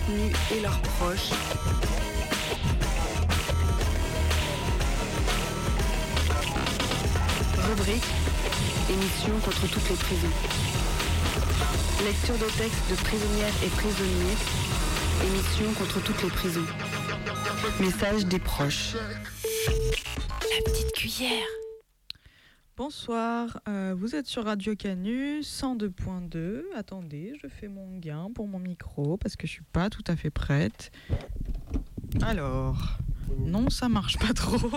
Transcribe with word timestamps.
détenus 0.00 0.36
et 0.52 0.60
leurs 0.60 0.80
proches. 0.82 1.30
Rubrique 7.68 8.04
Émission 8.90 9.38
contre 9.44 9.68
toutes 9.68 9.88
les 9.88 9.96
prisons. 9.96 10.28
Lecture 12.04 12.34
de 12.34 12.50
textes 12.58 12.90
de 12.90 12.96
prisonnières 12.96 13.54
et 13.64 13.68
prisonniers. 13.68 14.36
Émission 15.26 15.72
contre 15.78 16.02
toutes 16.02 16.22
les 16.22 16.30
prisons. 16.30 16.66
Message 17.80 18.26
des 18.26 18.38
proches. 18.38 18.94
La 18.94 20.62
petite 20.64 20.92
cuillère. 20.92 21.46
Bonsoir, 22.76 23.60
euh, 23.68 23.94
vous 23.96 24.16
êtes 24.16 24.26
sur 24.26 24.44
Radio 24.44 24.74
Canu 24.74 25.40
102.2. 25.42 26.19
Attendez, 26.76 27.34
je 27.42 27.48
fais 27.48 27.68
mon 27.68 27.98
gain 27.98 28.28
pour 28.34 28.46
mon 28.48 28.58
micro 28.58 29.16
parce 29.16 29.36
que 29.36 29.46
je 29.46 29.52
suis 29.52 29.64
pas 29.72 29.90
tout 29.90 30.04
à 30.06 30.16
fait 30.16 30.30
prête. 30.30 30.90
Alors, 32.22 32.98
non, 33.38 33.70
ça 33.70 33.88
marche 33.88 34.18
pas 34.18 34.32
trop. 34.34 34.70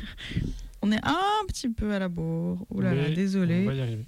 On 0.82 0.92
est 0.92 1.04
un 1.04 1.46
petit 1.48 1.68
peu 1.70 1.94
à 1.94 1.98
la 1.98 2.08
bourre. 2.08 2.66
Ouh 2.70 2.80
là 2.80 2.90
là, 2.94 3.02
Mais 3.02 3.06
On 3.06 3.08
va 3.10 3.14
désolé. 3.14 3.64
y 3.64 3.80
arriver. 3.80 4.06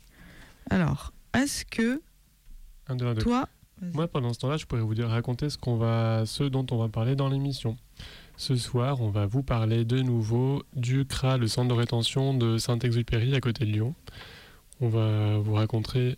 Alors, 0.70 1.12
est-ce 1.34 1.64
que 1.64 2.00
Un, 2.88 2.96
deux, 2.96 3.06
un, 3.06 3.14
deux. 3.14 3.22
toi, 3.22 3.48
Moi, 3.80 4.08
pendant 4.08 4.32
ce 4.32 4.38
temps-là, 4.40 4.56
je 4.56 4.66
pourrais 4.66 4.82
vous 4.82 4.94
dire, 4.94 5.08
raconter 5.08 5.48
ce, 5.48 5.56
qu'on 5.56 5.76
va, 5.76 6.24
ce 6.26 6.44
dont 6.44 6.66
on 6.70 6.76
va 6.76 6.88
parler 6.88 7.14
dans 7.16 7.28
l'émission. 7.28 7.76
Ce 8.36 8.56
soir, 8.56 9.00
on 9.00 9.08
va 9.08 9.24
vous 9.26 9.42
parler 9.42 9.84
de 9.86 10.00
nouveau 10.02 10.62
du 10.74 11.06
CRA, 11.06 11.38
le 11.38 11.46
centre 11.46 11.68
de 11.68 11.74
rétention 11.74 12.34
de 12.34 12.58
Saint-Exupéry, 12.58 13.34
à 13.34 13.40
côté 13.40 13.64
de 13.64 13.70
Lyon. 13.70 13.94
On 14.80 14.88
va 14.88 15.38
vous 15.38 15.54
raconter, 15.54 16.16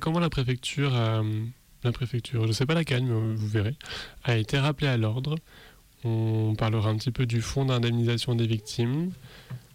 comment 0.00 0.18
la 0.18 0.30
préfecture, 0.30 0.92
préfecture, 1.92 2.42
je 2.42 2.48
ne 2.48 2.52
sais 2.52 2.66
pas 2.66 2.74
laquelle, 2.74 3.04
mais 3.04 3.34
vous 3.34 3.46
verrez, 3.46 3.74
a 4.24 4.36
été 4.36 4.58
rappelée 4.58 4.88
à 4.88 4.96
l'ordre. 4.96 5.36
On 6.04 6.54
parlera 6.56 6.90
un 6.90 6.96
petit 6.96 7.10
peu 7.10 7.26
du 7.26 7.42
fonds 7.42 7.64
d'indemnisation 7.64 8.34
des 8.34 8.46
victimes. 8.46 9.10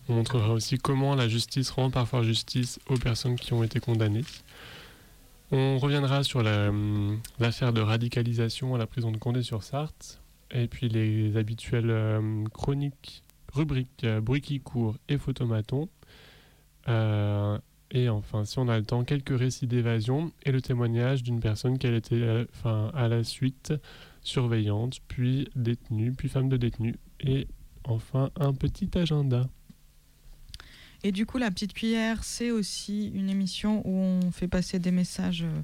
On 0.10 0.16
montrera 0.16 0.52
aussi 0.52 0.78
comment 0.78 1.16
la 1.16 1.28
justice 1.28 1.70
rend 1.70 1.90
parfois 1.90 2.24
justice 2.24 2.80
aux 2.90 2.98
personnes 2.98 3.36
qui 3.36 3.54
ont 3.54 3.64
été 3.64 3.80
condamnées. 3.80 4.26
On 5.52 5.78
reviendra 5.78 6.24
sur 6.24 6.40
hum, 6.40 7.20
l'affaire 7.40 7.74
de 7.74 7.82
radicalisation 7.82 8.76
à 8.76 8.78
la 8.78 8.88
prison 8.88 9.12
de 9.12 9.18
Condé-sur-Sarthe, 9.18 10.20
et 10.52 10.68
puis 10.68 10.90
les 10.90 11.38
habituelles 11.38 11.90
euh, 11.90 12.44
chroniques, 12.54 13.24
rubriques 13.54 14.04
euh, 14.04 14.20
bruit 14.20 14.42
qui 14.42 14.60
court 14.60 14.96
et 15.10 15.18
photomaton. 15.18 15.90
Euh, 16.90 17.58
et 17.94 18.10
enfin, 18.10 18.44
si 18.44 18.58
on 18.58 18.68
a 18.68 18.78
le 18.78 18.84
temps, 18.84 19.04
quelques 19.04 19.38
récits 19.38 19.68
d'évasion 19.68 20.32
et 20.44 20.52
le 20.52 20.62
témoignage 20.62 21.22
d'une 21.22 21.40
personne 21.40 21.78
qui 21.78 21.86
a 21.86 21.96
été 21.96 22.16
euh, 22.16 22.46
enfin, 22.52 22.92
à 22.96 23.08
la 23.08 23.24
suite 23.24 23.72
surveillante, 24.24 25.00
puis 25.08 25.48
détenue, 25.56 26.12
puis 26.12 26.28
femme 26.28 26.50
de 26.50 26.58
détenue, 26.58 26.96
et 27.20 27.48
enfin 27.84 28.32
un 28.40 28.54
petit 28.54 28.90
agenda. 28.98 29.48
Et 31.04 31.12
du 31.12 31.28
coup, 31.28 31.38
la 31.38 31.52
petite 31.52 31.74
cuillère, 31.74 32.24
c'est 32.24 32.50
aussi 32.50 33.10
une 33.10 33.30
émission 33.30 33.86
où 33.86 33.96
on 33.96 34.32
fait 34.32 34.48
passer 34.48 34.80
des 34.80 34.92
messages 34.92 35.44
euh, 35.44 35.62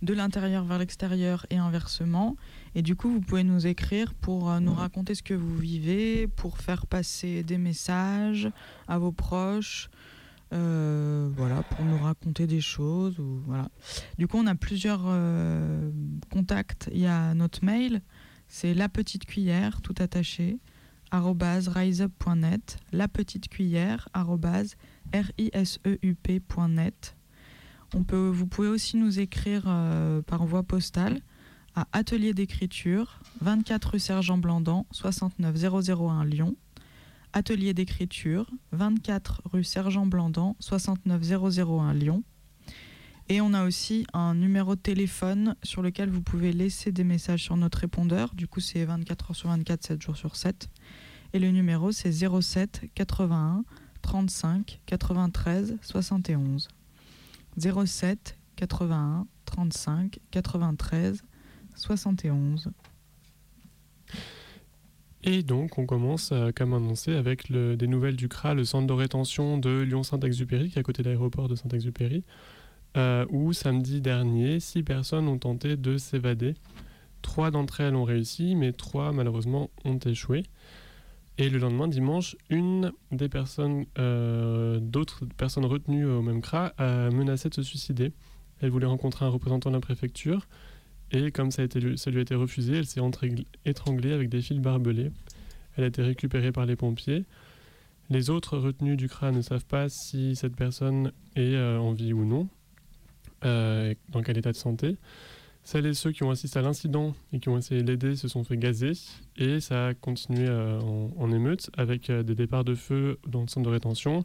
de 0.00 0.14
l'intérieur 0.14 0.64
vers 0.64 0.78
l'extérieur 0.78 1.44
et 1.50 1.56
inversement. 1.56 2.36
Et 2.74 2.82
du 2.82 2.96
coup, 2.96 3.10
vous 3.10 3.20
pouvez 3.20 3.44
nous 3.44 3.66
écrire 3.66 4.14
pour 4.14 4.48
euh, 4.48 4.60
nous 4.60 4.72
raconter 4.72 5.14
ce 5.14 5.22
que 5.22 5.34
vous 5.34 5.56
vivez, 5.56 6.26
pour 6.26 6.56
faire 6.56 6.86
passer 6.86 7.42
des 7.42 7.58
messages 7.58 8.48
à 8.88 8.98
vos 8.98 9.12
proches, 9.12 9.90
euh, 10.52 11.28
voilà, 11.36 11.62
pour 11.62 11.84
nous 11.84 11.98
raconter 11.98 12.46
des 12.46 12.60
choses. 12.60 13.18
Ou, 13.18 13.40
voilà. 13.46 13.68
Du 14.18 14.28
coup, 14.28 14.38
on 14.38 14.46
a 14.46 14.54
plusieurs 14.54 15.02
euh, 15.06 15.90
contacts. 16.30 16.88
Il 16.92 17.00
y 17.00 17.06
a 17.06 17.34
notre 17.34 17.64
mail, 17.64 18.02
c'est 18.48 18.74
la 18.74 18.88
petite 18.88 19.26
cuillère, 19.26 19.82
tout 19.82 19.94
attaché 19.98 20.58
riseup.net, 21.12 22.78
la 22.92 23.08
petite 23.08 23.48
cuillère 23.48 24.08
riseup.net. 25.14 27.16
On 27.94 28.02
peut, 28.02 28.28
vous 28.28 28.46
pouvez 28.46 28.68
aussi 28.68 28.96
nous 28.96 29.20
écrire 29.20 29.64
euh, 29.66 30.22
par 30.22 30.44
voie 30.44 30.64
postale 30.64 31.20
à 31.74 31.86
Atelier 31.92 32.32
d'écriture, 32.32 33.20
24 33.42 33.92
rue 33.92 34.00
Sergent 34.00 34.38
Blandan, 34.38 34.86
69 34.90 35.88
001 35.88 36.24
Lyon. 36.24 36.56
Atelier 37.36 37.74
d'écriture, 37.74 38.50
24 38.72 39.42
rue 39.44 39.62
Sergent 39.62 40.06
Blandan, 40.06 40.56
69 40.58 41.20
001 41.58 41.92
Lyon. 41.92 42.24
Et 43.28 43.42
on 43.42 43.52
a 43.52 43.66
aussi 43.66 44.06
un 44.14 44.34
numéro 44.34 44.74
de 44.74 44.80
téléphone 44.80 45.54
sur 45.62 45.82
lequel 45.82 46.08
vous 46.08 46.22
pouvez 46.22 46.54
laisser 46.54 46.92
des 46.92 47.04
messages 47.04 47.42
sur 47.42 47.58
notre 47.58 47.76
répondeur. 47.76 48.34
Du 48.34 48.48
coup, 48.48 48.60
c'est 48.60 48.86
24 48.86 49.32
heures 49.32 49.36
sur 49.36 49.50
24, 49.50 49.84
7 49.84 50.00
jours 50.00 50.16
sur 50.16 50.34
7. 50.34 50.70
Et 51.34 51.38
le 51.38 51.50
numéro, 51.50 51.92
c'est 51.92 52.10
07 52.10 52.86
81 52.94 53.64
35 54.00 54.80
93 54.86 55.76
71. 55.82 56.68
07 57.58 58.38
81 58.56 59.26
35 59.44 60.20
93 60.30 61.22
71. 61.74 62.70
Et 65.22 65.42
donc, 65.42 65.78
on 65.78 65.86
commence, 65.86 66.30
euh, 66.32 66.50
comme 66.54 66.74
annoncé, 66.74 67.14
avec 67.14 67.50
des 67.50 67.86
nouvelles 67.86 68.16
du 68.16 68.28
CRA, 68.28 68.54
le 68.54 68.64
centre 68.64 68.86
de 68.86 68.92
rétention 68.92 69.58
de 69.58 69.80
Lyon-Saint-Exupéry, 69.80 70.70
qui 70.70 70.76
est 70.76 70.80
à 70.80 70.82
côté 70.82 71.02
de 71.02 71.08
l'aéroport 71.08 71.48
de 71.48 71.56
Saint-Exupéry, 71.56 72.22
euh, 72.96 73.26
où 73.30 73.52
samedi 73.52 74.00
dernier, 74.00 74.60
six 74.60 74.82
personnes 74.82 75.28
ont 75.28 75.38
tenté 75.38 75.76
de 75.76 75.96
s'évader. 75.98 76.54
Trois 77.22 77.50
d'entre 77.50 77.80
elles 77.80 77.94
ont 77.94 78.04
réussi, 78.04 78.54
mais 78.54 78.72
trois, 78.72 79.12
malheureusement, 79.12 79.70
ont 79.84 79.98
échoué. 79.98 80.44
Et 81.38 81.50
le 81.50 81.58
lendemain, 81.58 81.88
dimanche, 81.88 82.36
une 82.48 82.92
des 83.10 83.28
personnes, 83.28 83.84
euh, 83.98 84.78
d'autres 84.80 85.26
personnes 85.36 85.66
retenues 85.66 86.06
au 86.06 86.22
même 86.22 86.40
CRA, 86.40 86.72
a 86.78 87.10
menacé 87.10 87.48
de 87.48 87.54
se 87.54 87.62
suicider. 87.62 88.12
Elle 88.60 88.70
voulait 88.70 88.86
rencontrer 88.86 89.26
un 89.26 89.28
représentant 89.28 89.70
de 89.70 89.74
la 89.74 89.80
préfecture. 89.80 90.46
Et 91.12 91.30
comme 91.30 91.50
ça, 91.50 91.62
lui 91.64 92.18
a 92.18 92.20
été 92.20 92.34
refusé, 92.34 92.76
elle 92.76 92.86
s'est 92.86 93.00
étranglée 93.64 94.12
avec 94.12 94.28
des 94.28 94.42
fils 94.42 94.58
barbelés. 94.60 95.10
Elle 95.76 95.84
a 95.84 95.86
été 95.86 96.02
récupérée 96.02 96.52
par 96.52 96.66
les 96.66 96.76
pompiers. 96.76 97.24
Les 98.10 98.30
autres 98.30 98.56
retenus 98.56 98.96
du 98.96 99.08
CRA 99.08 99.32
ne 99.32 99.42
savent 99.42 99.64
pas 99.64 99.88
si 99.88 100.36
cette 100.36 100.54
personne 100.54 101.12
est 101.34 101.54
euh, 101.54 101.78
en 101.78 101.92
vie 101.92 102.12
ou 102.12 102.24
non, 102.24 102.48
euh, 103.44 103.94
dans 104.10 104.22
quel 104.22 104.38
état 104.38 104.52
de 104.52 104.56
santé. 104.56 104.96
Celles 105.64 105.86
et 105.86 105.94
ceux 105.94 106.12
qui 106.12 106.22
ont 106.22 106.30
assisté 106.30 106.60
à 106.60 106.62
l'incident 106.62 107.14
et 107.32 107.40
qui 107.40 107.48
ont 107.48 107.58
essayé 107.58 107.82
de 107.82 107.90
l'aider 107.90 108.14
se 108.14 108.28
sont 108.28 108.44
fait 108.44 108.56
gazer 108.56 108.92
et 109.36 109.58
ça 109.58 109.88
a 109.88 109.94
continué 109.94 110.46
euh, 110.48 110.78
en, 110.80 111.32
émeute 111.32 111.70
avec 111.76 112.08
des 112.08 112.36
départs 112.36 112.62
de 112.62 112.76
feu 112.76 113.18
dans 113.26 113.42
le 113.42 113.48
centre 113.48 113.66
de 113.68 113.72
rétention 113.72 114.24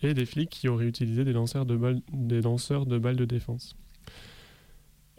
et 0.00 0.14
des 0.14 0.24
flics 0.24 0.48
qui 0.48 0.68
auraient 0.68 0.86
utilisé 0.86 1.24
des 1.24 1.34
lanceurs 1.34 1.66
des 1.66 2.40
lanceurs 2.40 2.86
de 2.86 2.96
balles 2.96 3.16
de 3.16 3.26
défense. 3.26 3.76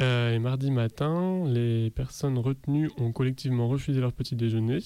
Euh, 0.01 0.34
et 0.34 0.40
mardi 0.40 0.72
matin, 0.72 1.44
les 1.46 1.90
personnes 1.90 2.38
retenues 2.38 2.90
ont 2.98 3.12
collectivement 3.12 3.68
refusé 3.68 4.00
leur 4.00 4.13
petit 4.13 4.36
déjeuner 4.36 4.80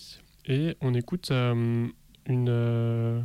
et 0.47 0.75
on 0.81 0.93
écoute 0.93 1.29
euh, 1.31 1.87
une, 2.25 2.49
euh, 2.49 3.21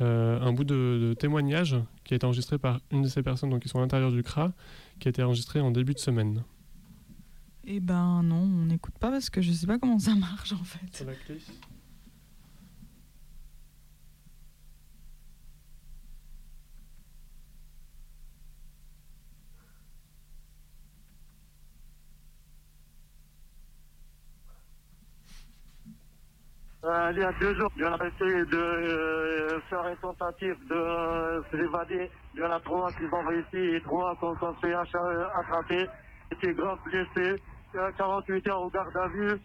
euh, 0.00 0.40
un 0.40 0.52
bout 0.52 0.64
de, 0.64 1.08
de 1.08 1.14
témoignage 1.14 1.76
qui 2.02 2.14
a 2.14 2.16
été 2.16 2.26
enregistré 2.26 2.58
par 2.58 2.80
une 2.90 3.02
de 3.02 3.08
ces 3.08 3.22
personnes 3.22 3.50
donc, 3.50 3.62
qui 3.62 3.68
sont 3.68 3.78
à 3.78 3.82
l'intérieur 3.82 4.10
du 4.10 4.22
CRA, 4.22 4.52
qui 4.98 5.08
a 5.08 5.10
été 5.10 5.22
enregistré 5.22 5.60
en 5.60 5.70
début 5.70 5.94
de 5.94 6.00
semaine. 6.00 6.42
Eh 7.66 7.80
ben 7.80 8.22
non, 8.22 8.42
on 8.42 8.66
n'écoute 8.66 8.98
pas 8.98 9.10
parce 9.10 9.30
que 9.30 9.40
je 9.40 9.52
sais 9.52 9.66
pas 9.66 9.78
comment 9.78 9.98
ça 9.98 10.14
marche 10.14 10.52
en 10.52 10.64
fait. 10.64 11.06
Euh, 26.84 27.12
il 27.12 27.18
y 27.18 27.24
a 27.24 27.32
deux 27.40 27.54
jours, 27.54 27.70
en 27.82 27.94
a 27.94 28.06
essayé 28.06 28.44
de 28.44 28.58
euh, 28.58 29.60
faire 29.70 29.88
une 29.88 29.96
tentative 29.96 30.56
de 30.68 30.74
euh, 30.74 31.40
s'évader. 31.50 32.10
Il 32.34 32.40
y 32.40 32.44
en 32.44 32.50
a 32.50 32.60
trois 32.60 32.92
qui 32.92 33.04
ont 33.10 33.26
réussi 33.26 33.76
et 33.76 33.80
trois 33.80 34.14
qui 34.16 34.24
ont 34.24 34.54
fait 34.60 34.74
attraper. 34.74 35.86
C'était 36.30 36.52
grave 36.52 36.78
blessé. 36.84 37.40
Il 37.72 37.76
y 37.78 37.80
a 37.80 37.90
48 37.92 38.48
heures 38.48 38.62
au 38.62 38.68
garde 38.68 38.94
à 38.96 39.08
vue. 39.08 39.40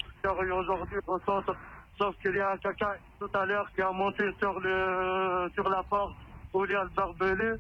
Aujourd'hui 0.52 0.98
au 1.08 1.20
centre 1.20 1.56
Sauf 1.98 2.16
qu'il 2.22 2.36
y 2.36 2.42
a 2.42 2.58
quelqu'un 2.58 2.92
tout 3.20 3.30
à 3.34 3.46
l'heure 3.46 3.70
qui 3.74 3.82
a 3.82 3.92
monté 3.92 4.24
sur, 4.40 4.60
le, 4.60 5.50
sur 5.54 5.70
la 5.70 5.84
porte 5.84 6.16
où 6.54 6.66
il 6.66 6.72
y 6.72 6.76
a 6.76 6.84
le 6.84 6.90
barbelé. 6.90 7.54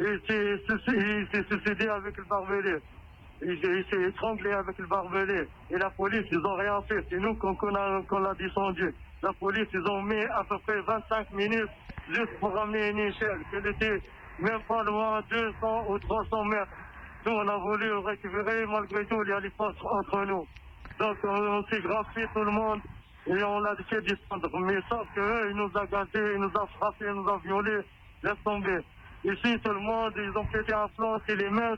Et 0.00 0.18
il 0.28 1.28
s'est 1.30 1.44
suicidé 1.44 1.88
avec 1.88 2.16
le 2.16 2.24
barbelé. 2.24 2.76
Il, 3.44 3.86
s'est 3.90 4.02
étranglé 4.02 4.52
avec 4.52 4.78
le 4.78 4.86
barbelé. 4.86 5.48
Et 5.70 5.78
la 5.78 5.90
police, 5.90 6.26
ils 6.30 6.38
n'ont 6.38 6.56
rien 6.56 6.80
fait. 6.82 7.04
C'est 7.10 7.18
nous 7.18 7.34
qu'on 7.34 7.74
a, 7.74 8.34
descendu. 8.34 8.94
La 9.22 9.32
police, 9.34 9.68
ils 9.72 9.88
ont 9.88 10.02
mis 10.02 10.24
à 10.24 10.42
peu 10.48 10.58
près 10.66 10.80
25 10.80 11.30
minutes 11.32 11.70
juste 12.10 12.40
pour 12.40 12.52
ramener 12.52 12.88
une 12.90 12.98
échelle. 12.98 13.38
Elle 13.52 13.66
était 13.68 14.02
même 14.40 14.60
pas 14.66 14.82
loin, 14.82 15.22
200 15.30 15.84
ou 15.88 15.98
300 16.00 16.44
mètres. 16.46 16.72
Nous, 17.24 17.32
on 17.32 17.46
a 17.46 17.56
voulu 17.56 17.92
récupérer, 17.98 18.66
malgré 18.66 19.06
tout, 19.06 19.22
il 19.22 19.28
y 19.28 19.32
a 19.32 19.38
les 19.38 19.50
postes 19.50 19.78
entre 19.80 20.24
nous. 20.24 20.44
Donc, 20.98 21.16
on, 21.22 21.64
s'est 21.70 21.80
graffé 21.82 22.26
tout 22.34 22.42
le 22.42 22.50
monde 22.50 22.80
et 23.28 23.42
on 23.44 23.64
a 23.64 23.76
fait 23.88 24.00
descendre. 24.00 24.58
Mais 24.58 24.80
sauf 24.88 25.06
qu'eux, 25.14 25.50
ils 25.50 25.56
nous 25.56 25.70
ont 25.72 25.84
gâtés, 25.84 26.32
ils 26.34 26.40
nous 26.40 26.50
ont 26.60 26.66
frappés, 26.78 27.06
ils 27.06 27.14
nous 27.14 27.28
ont 27.28 27.38
violés. 27.38 27.82
Laisse 28.24 28.42
tomber. 28.44 28.80
Ici, 29.24 29.56
tout 29.60 29.72
le 29.72 29.80
monde, 29.80 30.14
ils 30.16 30.36
ont 30.36 30.46
pété 30.46 30.74
un 30.74 30.88
flanc, 30.96 31.18
c'est 31.28 31.36
les 31.36 31.48
mains. 31.48 31.76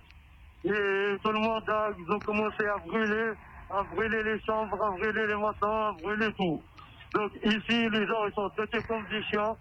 Et 0.64 1.16
tout 1.22 1.30
le 1.30 1.40
monde, 1.40 1.70
ils 1.98 2.10
ont 2.10 2.20
commencé 2.20 2.64
à 2.64 2.78
brûler, 2.78 3.32
à 3.70 3.82
brûler 3.82 4.22
les 4.22 4.40
chambres, 4.40 4.82
à 4.82 4.90
brûler 4.92 5.26
les 5.26 5.36
maçons, 5.36 5.54
à 5.62 5.94
brûler 6.00 6.32
tout. 6.38 6.62
Donc 7.14 7.30
ici, 7.44 7.88
les 7.88 8.06
gens, 8.06 8.28
sont 8.34 8.50
comme 8.88 9.04
des 9.08 9.22
chiens. 9.24 9.54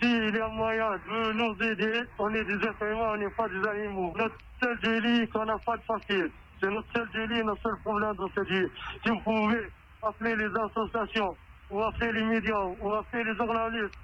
S'il 0.00 0.34
y 0.34 0.38
a 0.38 0.48
moyen 0.48 0.92
de 0.92 1.32
nous 1.32 1.62
aider, 1.62 2.02
on 2.18 2.32
est 2.34 2.44
des 2.44 2.54
êtres 2.54 2.82
humains, 2.82 3.12
on 3.12 3.16
n'est 3.16 3.30
pas 3.30 3.48
des 3.48 3.68
animaux. 3.68 4.14
Notre 4.16 4.36
seul 4.62 4.78
délit, 4.80 5.28
qu'on 5.28 5.44
n'a 5.46 5.58
pas 5.58 5.76
de 5.76 5.82
facile. 5.82 6.30
C'est 6.60 6.70
notre 6.70 6.88
seul 6.94 7.08
délit, 7.14 7.42
notre 7.42 7.62
seul 7.62 7.76
problème 7.82 8.14
dans 8.16 8.28
ce 8.28 8.40
vie. 8.40 8.68
Si 9.02 9.10
vous 9.10 9.20
pouvez 9.20 9.66
appeler 10.02 10.36
les 10.36 10.50
associations, 10.58 11.36
ou 11.70 11.82
appeler 11.82 12.12
les 12.12 12.24
médias, 12.24 12.64
ou 12.80 12.92
appeler 12.92 13.24
les 13.24 13.34
journalistes, 13.34 13.98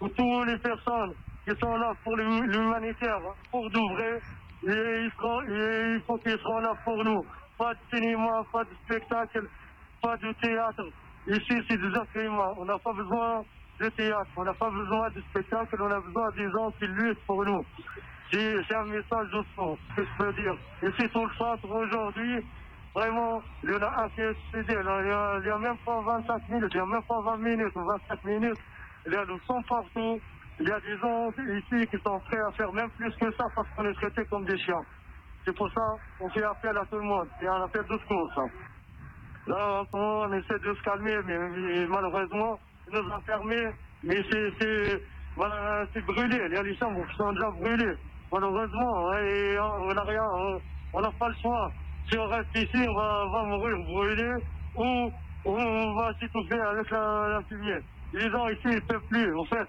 ou 0.00 0.08
toutes 0.08 0.46
les 0.46 0.58
personnes 0.58 1.14
qui 1.46 1.56
sont 1.58 1.76
là 1.76 1.94
pour 2.04 2.16
l'humanitaire, 2.16 3.20
pour 3.50 3.70
d'ouvrir, 3.70 4.16
et 4.68 5.04
il 5.04 5.10
faut 6.06 6.18
qu'ils 6.18 6.38
soient 6.38 6.60
là 6.60 6.74
pour 6.84 7.02
nous. 7.02 7.24
Pas 7.58 7.74
de 7.74 7.78
cinéma, 7.94 8.44
pas 8.52 8.64
de 8.64 8.70
spectacle, 8.84 9.46
pas 10.02 10.16
de 10.16 10.32
théâtre. 10.40 10.84
Ici, 11.26 11.62
c'est 11.68 11.76
des 11.76 11.88
êtres 11.88 12.56
On 12.58 12.64
n'a 12.64 12.78
pas 12.78 12.92
besoin 12.92 13.44
de 13.78 13.88
théâtre, 13.90 14.30
on 14.36 14.44
n'a 14.44 14.54
pas 14.54 14.70
besoin 14.70 15.10
de 15.10 15.20
spectacle, 15.30 15.76
on 15.80 15.90
a 15.90 16.00
besoin 16.00 16.30
des 16.30 16.50
gens 16.50 16.70
qui 16.72 16.86
luttent 16.86 17.24
pour 17.26 17.44
nous. 17.44 17.64
C'est 18.32 18.74
un 18.74 18.84
message 18.84 19.30
de 19.30 19.42
fond, 19.54 19.78
que 19.94 20.02
je 20.02 20.08
peux 20.18 20.32
dire. 20.32 20.56
Et 20.82 20.88
c'est 20.98 21.12
tout 21.12 21.24
le 21.24 21.34
centre 21.34 21.70
aujourd'hui, 21.70 22.44
vraiment, 22.94 23.42
il 23.62 23.70
y 23.70 23.74
en 23.74 23.82
a 23.82 24.02
un 24.02 24.08
qui 24.10 24.20
est 24.22 24.36
Il 24.54 25.44
n'y 25.44 25.50
a, 25.50 25.58
même 25.58 25.76
pas 25.84 26.00
25 26.00 26.48
minutes, 26.48 26.70
il 26.72 26.76
n'y 26.76 26.82
a 26.82 26.86
même 26.86 27.02
pas 27.02 27.20
20 27.20 27.36
minutes 27.36 27.76
ou 27.76 27.84
25 27.84 28.24
minutes. 28.24 28.58
Il 29.06 29.12
y 29.12 29.16
a 29.16 29.24
le 29.24 29.38
sang 29.46 29.62
partout. 29.62 30.20
Il 30.60 30.68
y 30.68 30.72
a 30.72 30.80
des 30.80 30.96
gens 30.98 31.30
ici 31.30 31.86
qui 31.88 31.98
sont 32.04 32.20
prêts 32.20 32.40
à 32.40 32.52
faire 32.52 32.72
même 32.72 32.90
plus 32.90 33.10
que 33.16 33.30
ça 33.32 33.44
parce 33.54 33.68
qu'on 33.76 33.84
est 33.84 33.94
traités 33.94 34.24
comme 34.26 34.44
des 34.44 34.58
chiens. 34.58 34.82
C'est 35.44 35.56
pour 35.56 35.70
ça 35.72 35.82
qu'on 36.18 36.28
fait 36.30 36.44
appel 36.44 36.76
à 36.76 36.84
tout 36.86 36.96
le 36.96 37.02
monde. 37.02 37.28
C'est 37.40 37.48
un 37.48 37.62
appel 37.62 37.82
de 37.82 37.98
secours. 37.98 38.30
Là, 39.46 39.84
on 39.92 40.32
essaie 40.32 40.58
de 40.58 40.74
se 40.74 40.82
calmer, 40.82 41.16
mais, 41.26 41.86
malheureusement, 41.88 42.58
ils 42.88 42.94
nous 42.94 43.10
ont. 43.10 43.72
Mais 44.04 44.24
c'est 44.30 45.02
voilà, 45.36 45.86
brûlé. 46.06 46.56
A 46.56 46.62
les 46.62 46.76
chambres 46.76 47.04
sont 47.16 47.32
déjà 47.32 47.50
brûlées. 47.50 47.96
Malheureusement, 48.32 49.12
et 49.14 49.58
on 49.58 49.92
n'a 49.92 50.02
rien, 50.02 50.24
on 50.92 51.00
n'a 51.00 51.10
pas 51.12 51.28
le 51.28 51.34
choix. 51.42 51.70
Si 52.10 52.18
on 52.18 52.26
reste 52.26 52.48
ici, 52.54 52.86
on 52.88 52.94
va, 52.94 53.26
va 53.32 53.44
mourir 53.44 53.76
brûlé 53.78 54.34
ou, 54.76 55.12
on 55.44 55.94
va 55.94 56.12
s'étouffer 56.18 56.60
avec 56.60 56.90
la, 56.90 57.28
la 57.28 57.42
fumée. 57.48 57.80
Les 58.12 58.30
gens 58.30 58.48
ici, 58.48 58.60
ils 58.64 58.74
ne 58.74 58.80
peuvent 58.80 59.02
plus. 59.10 59.36
En 59.36 59.44
fait, 59.44 59.66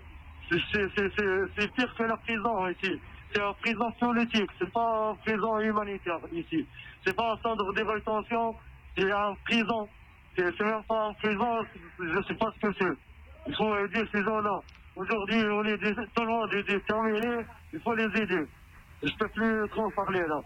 c'est 0.50 1.74
pire 1.74 1.96
que 1.96 2.04
la 2.04 2.18
prison 2.18 2.68
ici. 2.70 3.00
C'est 3.34 3.42
une 3.42 3.54
prison 3.62 3.92
politique, 4.00 4.50
c'est 4.60 4.72
pas 4.72 5.16
une 5.16 5.18
prison 5.24 5.60
humanitaire 5.60 6.20
ici. 6.32 6.68
C'est 7.06 7.16
pas 7.16 7.34
un 7.34 7.38
centre 7.38 7.74
de 7.74 7.84
rétention, 7.84 8.56
c'est 8.96 9.04
une 9.04 9.36
prison. 9.46 9.88
C'est 10.36 10.60
même 10.62 10.84
pas 10.88 11.10
une 11.10 11.16
prison, 11.16 11.66
je 12.00 12.28
sais 12.28 12.34
pas 12.36 12.54
ce 12.56 12.68
que 12.68 12.74
c'est. 12.80 12.98
Il 13.48 13.56
faut 13.56 13.76
aider 13.78 14.04
ces 14.12 14.24
gens-là. 14.24 14.62
Aujourd'hui, 14.96 15.44
on 15.44 15.64
est 15.66 15.78
tout 15.78 16.22
le 16.22 16.28
monde 16.28 16.54
est 16.54 16.64
déterminé, 16.64 17.46
il 17.74 17.80
faut 17.80 17.96
les 17.96 18.06
aider. 18.22 18.46
Je 19.02 19.12
peux 19.20 19.28
plus 19.30 19.70
trop 19.70 19.90
parler 19.92 20.22
là. 20.28 20.42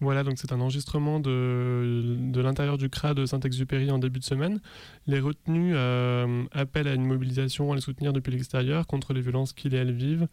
Voilà, 0.00 0.22
donc 0.22 0.38
c'est 0.38 0.52
un 0.52 0.60
enregistrement 0.60 1.20
de, 1.20 2.16
de 2.18 2.40
l'intérieur 2.40 2.78
du 2.78 2.88
CRA 2.88 3.12
de 3.12 3.26
Saint-Exupéry 3.26 3.90
en 3.90 3.98
début 3.98 4.18
de 4.18 4.24
semaine. 4.24 4.60
Les 5.06 5.20
retenus 5.20 5.74
euh, 5.76 6.44
appellent 6.52 6.88
à 6.88 6.94
une 6.94 7.04
mobilisation 7.04 7.70
à 7.72 7.74
les 7.74 7.82
soutenir 7.82 8.14
depuis 8.14 8.32
l'extérieur 8.32 8.86
contre 8.86 9.12
les 9.12 9.20
violences 9.20 9.52
qu'ils 9.52 9.74
et 9.74 9.78
elles 9.78 9.92
vivent 9.92 10.26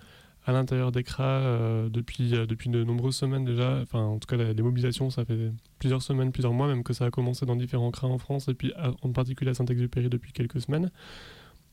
à 0.48 0.54
l'intérieur 0.54 0.92
des 0.92 1.04
CRA 1.04 1.24
euh, 1.24 1.90
depuis, 1.90 2.34
euh, 2.34 2.46
depuis 2.48 2.70
de 2.70 2.84
nombreuses 2.84 3.16
semaines 3.16 3.46
déjà. 3.46 3.80
Enfin, 3.84 4.00
en 4.00 4.18
tout 4.18 4.28
cas, 4.28 4.42
les 4.42 4.64
mobilisations, 4.64 5.10
ça 5.10 5.24
fait 5.26 5.52
plusieurs 5.78 6.02
semaines, 6.02 6.32
plusieurs 6.32 6.54
mois, 6.54 6.68
même 6.68 6.84
que 6.84 6.94
ça 6.94 7.06
a 7.06 7.12
commencé 7.12 7.46
dans 7.46 7.56
différents 7.56 7.92
CRA 7.92 8.08
en 8.08 8.18
France 8.18 8.48
et 8.48 8.56
puis 8.56 8.74
en 9.02 9.12
particulier 9.12 9.52
à 9.52 9.54
Saint-Exupéry 9.54 10.10
depuis 10.10 10.32
quelques 10.32 10.62
semaines. 10.62 10.90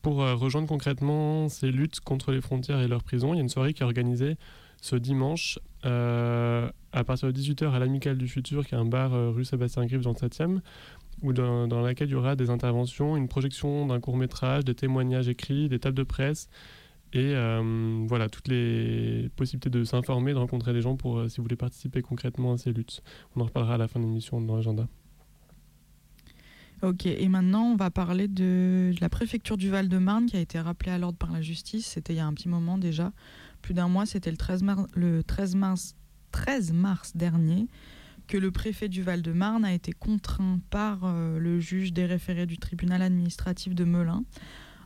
Pour 0.02 0.16
rejoindre 0.16 0.68
concrètement 0.68 1.48
ces 1.48 1.70
luttes 1.70 2.00
contre 2.00 2.30
les 2.30 2.42
frontières 2.42 2.80
et 2.80 2.88
leurs 2.88 3.02
prisons, 3.02 3.32
il 3.32 3.36
y 3.36 3.40
a 3.40 3.42
une 3.42 3.48
soirée 3.48 3.72
qui 3.72 3.82
est 3.82 3.86
organisée 3.86 4.36
ce 4.84 4.96
dimanche 4.96 5.58
euh, 5.86 6.68
à 6.92 7.04
partir 7.04 7.32
de 7.32 7.38
18h 7.38 7.72
à 7.72 7.78
l'Amicale 7.78 8.18
du 8.18 8.28
Futur, 8.28 8.66
qui 8.66 8.74
est 8.74 8.78
un 8.78 8.84
bar 8.84 9.14
euh, 9.14 9.30
rue 9.30 9.46
Sébastien 9.46 9.86
Grive 9.86 10.02
dans 10.02 10.10
le 10.10 10.16
7e, 10.16 10.60
où 11.22 11.32
dans, 11.32 11.80
laquelle 11.80 12.08
il 12.08 12.12
y 12.12 12.14
aura 12.14 12.36
des 12.36 12.50
interventions, 12.50 13.16
une 13.16 13.26
projection 13.26 13.86
d'un 13.86 13.98
court 13.98 14.18
métrage, 14.18 14.64
des 14.64 14.74
témoignages 14.74 15.28
écrits, 15.28 15.70
des 15.70 15.78
tables 15.78 15.96
de 15.96 16.02
presse 16.02 16.50
et 17.14 17.34
euh, 17.34 18.04
voilà 18.08 18.28
toutes 18.28 18.48
les 18.48 19.30
possibilités 19.36 19.70
de 19.70 19.84
s'informer, 19.84 20.32
de 20.32 20.38
rencontrer 20.38 20.72
des 20.72 20.82
gens 20.82 20.96
pour 20.96 21.30
si 21.30 21.38
vous 21.38 21.44
voulez 21.44 21.56
participer 21.56 22.02
concrètement 22.02 22.52
à 22.52 22.58
ces 22.58 22.72
luttes. 22.72 23.02
On 23.34 23.40
en 23.40 23.44
reparlera 23.44 23.74
à 23.74 23.78
la 23.78 23.88
fin 23.88 24.00
de 24.00 24.04
l'émission 24.04 24.40
dans 24.40 24.56
l'agenda. 24.56 24.88
Ok, 26.82 27.06
et 27.06 27.28
maintenant 27.28 27.62
on 27.62 27.76
va 27.76 27.90
parler 27.90 28.28
de, 28.28 28.92
la 29.00 29.08
préfecture 29.08 29.56
du 29.56 29.70
Val-de-Marne 29.70 30.26
qui 30.26 30.36
a 30.36 30.40
été 30.40 30.58
rappelée 30.58 30.90
à 30.90 30.98
l'ordre 30.98 31.16
par 31.16 31.32
la 31.32 31.40
justice. 31.40 31.86
C'était 31.86 32.12
il 32.12 32.16
y 32.16 32.20
a 32.20 32.26
un 32.26 32.34
petit 32.34 32.48
moment 32.48 32.76
déjà 32.76 33.12
plus 33.62 33.72
d'un 33.72 33.88
mois, 33.88 34.04
c'était 34.04 34.30
le 34.30 34.36
13 34.36 34.62
mars, 34.62 34.82
le 34.94 35.22
13 35.22 35.54
mars, 35.54 35.96
13 36.32 36.74
mars 36.74 37.16
dernier, 37.16 37.68
que 38.26 38.36
le 38.36 38.50
préfet 38.50 38.90
du 38.90 39.02
Val-de-Marne 39.02 39.64
a 39.64 39.72
été 39.72 39.92
contraint 39.92 40.58
par 40.68 41.04
euh, 41.04 41.38
le 41.38 41.60
juge 41.60 41.94
des 41.94 42.04
référés 42.04 42.44
du 42.44 42.58
tribunal 42.58 43.00
administratif 43.00 43.74
de 43.74 43.84
Melun 43.84 44.24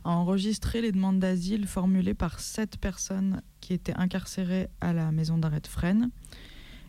à 0.03 0.11
enregistrer 0.11 0.81
les 0.81 0.91
demandes 0.91 1.19
d'asile 1.19 1.67
formulées 1.67 2.13
par 2.13 2.39
sept 2.39 2.77
personnes 2.77 3.41
qui 3.61 3.73
étaient 3.73 3.95
incarcérées 3.95 4.69
à 4.81 4.93
la 4.93 5.11
maison 5.11 5.37
d'arrêt 5.37 5.61
de 5.61 5.67
Fresnes. 5.67 6.09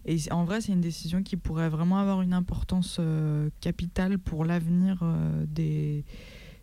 Et 0.06 0.16
en 0.30 0.44
vrai, 0.44 0.60
c'est 0.60 0.72
une 0.72 0.80
décision 0.80 1.22
qui 1.22 1.36
pourrait 1.36 1.68
vraiment 1.68 1.98
avoir 1.98 2.22
une 2.22 2.32
importance 2.32 2.96
euh, 3.00 3.50
capitale 3.60 4.18
pour 4.18 4.44
l'avenir 4.44 5.00
euh, 5.02 5.44
des, 5.46 6.04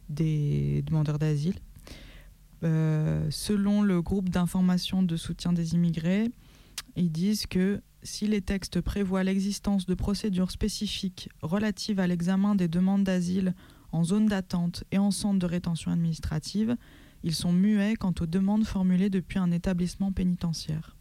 des 0.09 0.81
demandeurs 0.83 1.19
d'asile. 1.19 1.55
Euh, 2.63 3.27
selon 3.29 3.83
le 3.83 4.01
groupe 4.01 4.29
d'information 4.29 5.03
de 5.03 5.15
soutien 5.15 5.53
des 5.53 5.75
immigrés, 5.75 6.29
ils 6.95 7.11
disent 7.11 7.45
que 7.45 7.81
si 8.01 8.25
les 8.25 8.41
textes 8.41 8.81
prévoient 8.81 9.23
l'existence 9.23 9.85
de 9.85 9.93
procédures 9.93 10.49
spécifiques 10.49 11.29
relatives 11.41 11.99
à 11.99 12.07
l'examen 12.07 12.55
des 12.55 12.67
demandes 12.67 13.03
d'asile 13.03 13.53
en 13.91 14.03
zone 14.03 14.27
d'attente 14.27 14.83
et 14.91 14.97
en 14.97 15.11
centre 15.11 15.39
de 15.39 15.45
rétention 15.45 15.91
administrative, 15.91 16.75
ils 17.23 17.35
sont 17.35 17.51
muets 17.51 17.95
quant 17.95 18.13
aux 18.19 18.25
demandes 18.25 18.65
formulées 18.65 19.09
depuis 19.09 19.39
un 19.39 19.51
établissement 19.51 20.11
pénitentiaire. 20.11 20.95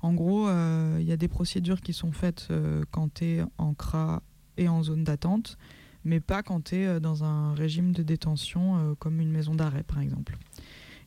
En 0.00 0.14
gros, 0.14 0.48
euh, 0.48 0.98
il 1.00 1.06
y 1.06 1.12
a 1.12 1.16
des 1.16 1.28
procédures 1.28 1.80
qui 1.80 1.92
sont 1.92 2.12
faites 2.12 2.48
euh, 2.50 2.84
quand 2.90 3.14
tu 3.14 3.24
es 3.24 3.42
en 3.58 3.74
CRA 3.74 4.22
et 4.56 4.68
en 4.68 4.82
zone 4.82 5.04
d'attente, 5.04 5.58
mais 6.04 6.20
pas 6.20 6.42
quand 6.42 6.66
tu 6.66 6.76
es 6.76 6.86
euh, 6.86 7.00
dans 7.00 7.24
un 7.24 7.54
régime 7.54 7.92
de 7.92 8.02
détention 8.02 8.94
comme 8.98 9.20
une 9.20 9.30
maison 9.30 9.54
d'arrêt 9.54 9.82
par 9.82 10.00
exemple. 10.00 10.38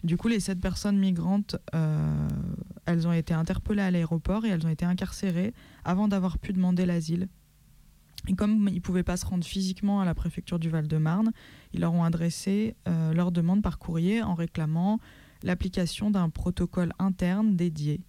Du 0.03 0.17
coup, 0.17 0.27
les 0.27 0.39
sept 0.39 0.59
personnes 0.59 0.97
migrantes, 0.97 1.57
elles 2.85 3.07
ont 3.07 3.13
été 3.13 3.35
interpellées 3.35 3.83
à 3.83 3.91
l'aéroport 3.91 4.45
et 4.45 4.49
elles 4.49 4.65
ont 4.65 4.69
été 4.69 4.83
incarcérées 4.83 5.53
avant 5.85 6.07
d'avoir 6.07 6.39
pu 6.39 6.53
demander 6.53 6.87
l'asile. 6.87 7.27
Et 8.27 8.33
comme 8.35 8.67
ils 8.69 8.75
ne 8.75 8.79
pouvaient 8.79 9.03
pas 9.03 9.17
se 9.17 9.25
rendre 9.25 9.43
physiquement 9.43 10.01
à 10.01 10.05
la 10.05 10.13
préfecture 10.13 10.59
du 10.59 10.69
Val-de-Marne, 10.69 11.31
ils 11.73 11.81
leur 11.81 11.93
ont 11.93 12.03
adressé 12.03 12.75
leur 12.85 13.31
demande 13.31 13.63
par 13.63 13.79
courrier 13.79 14.21
en 14.21 14.35
réclamant 14.35 14.99
l'application 15.41 16.11
d'un 16.11 16.29
protocole 16.29 16.93
interne 16.99 17.55
dédié 17.55 18.01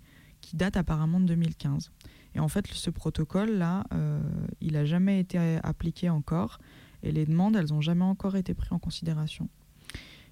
qui 0.43 0.57
date 0.57 0.77
apparemment 0.77 1.19
de 1.19 1.27
2015. 1.27 1.91
Et 2.35 2.41
en 2.41 2.49
fait, 2.49 2.67
ce 2.67 2.91
protocole-là, 2.91 3.85
il 4.61 4.75
n'a 4.75 4.85
jamais 4.85 5.19
été 5.19 5.39
appliqué 5.63 6.11
encore 6.11 6.59
et 7.03 7.13
les 7.13 7.27
demandes, 7.27 7.57
elles 7.57 7.71
n'ont 7.71 7.81
jamais 7.81 8.05
encore 8.05 8.37
été 8.37 8.55
prises 8.55 8.73
en 8.73 8.79
considération. 8.79 9.49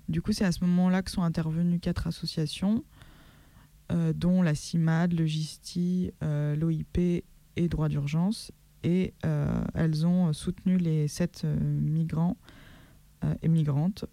Du 0.08 0.22
coup, 0.22 0.32
c'est 0.32 0.44
à 0.44 0.52
ce 0.52 0.64
moment-là 0.64 1.02
que 1.02 1.10
sont 1.10 1.22
intervenues 1.22 1.78
quatre 1.78 2.06
associations, 2.06 2.84
euh, 3.92 4.12
dont 4.12 4.42
la 4.42 4.54
CIMAD, 4.54 5.12
le 5.12 5.26
GISTI, 5.26 6.12
euh, 6.22 6.56
l'OIP 6.56 6.99
et 7.56 7.68
Droit 7.68 7.88
d'urgence. 7.88 8.52
Et 8.82 9.14
euh, 9.26 9.62
elles 9.75 10.06
ont 10.06 10.32
soutenu 10.32 10.78
les 10.78 11.08
sept 11.08 11.44
migrants 11.44 12.37
et 13.42 13.49
migrantes 13.49 14.06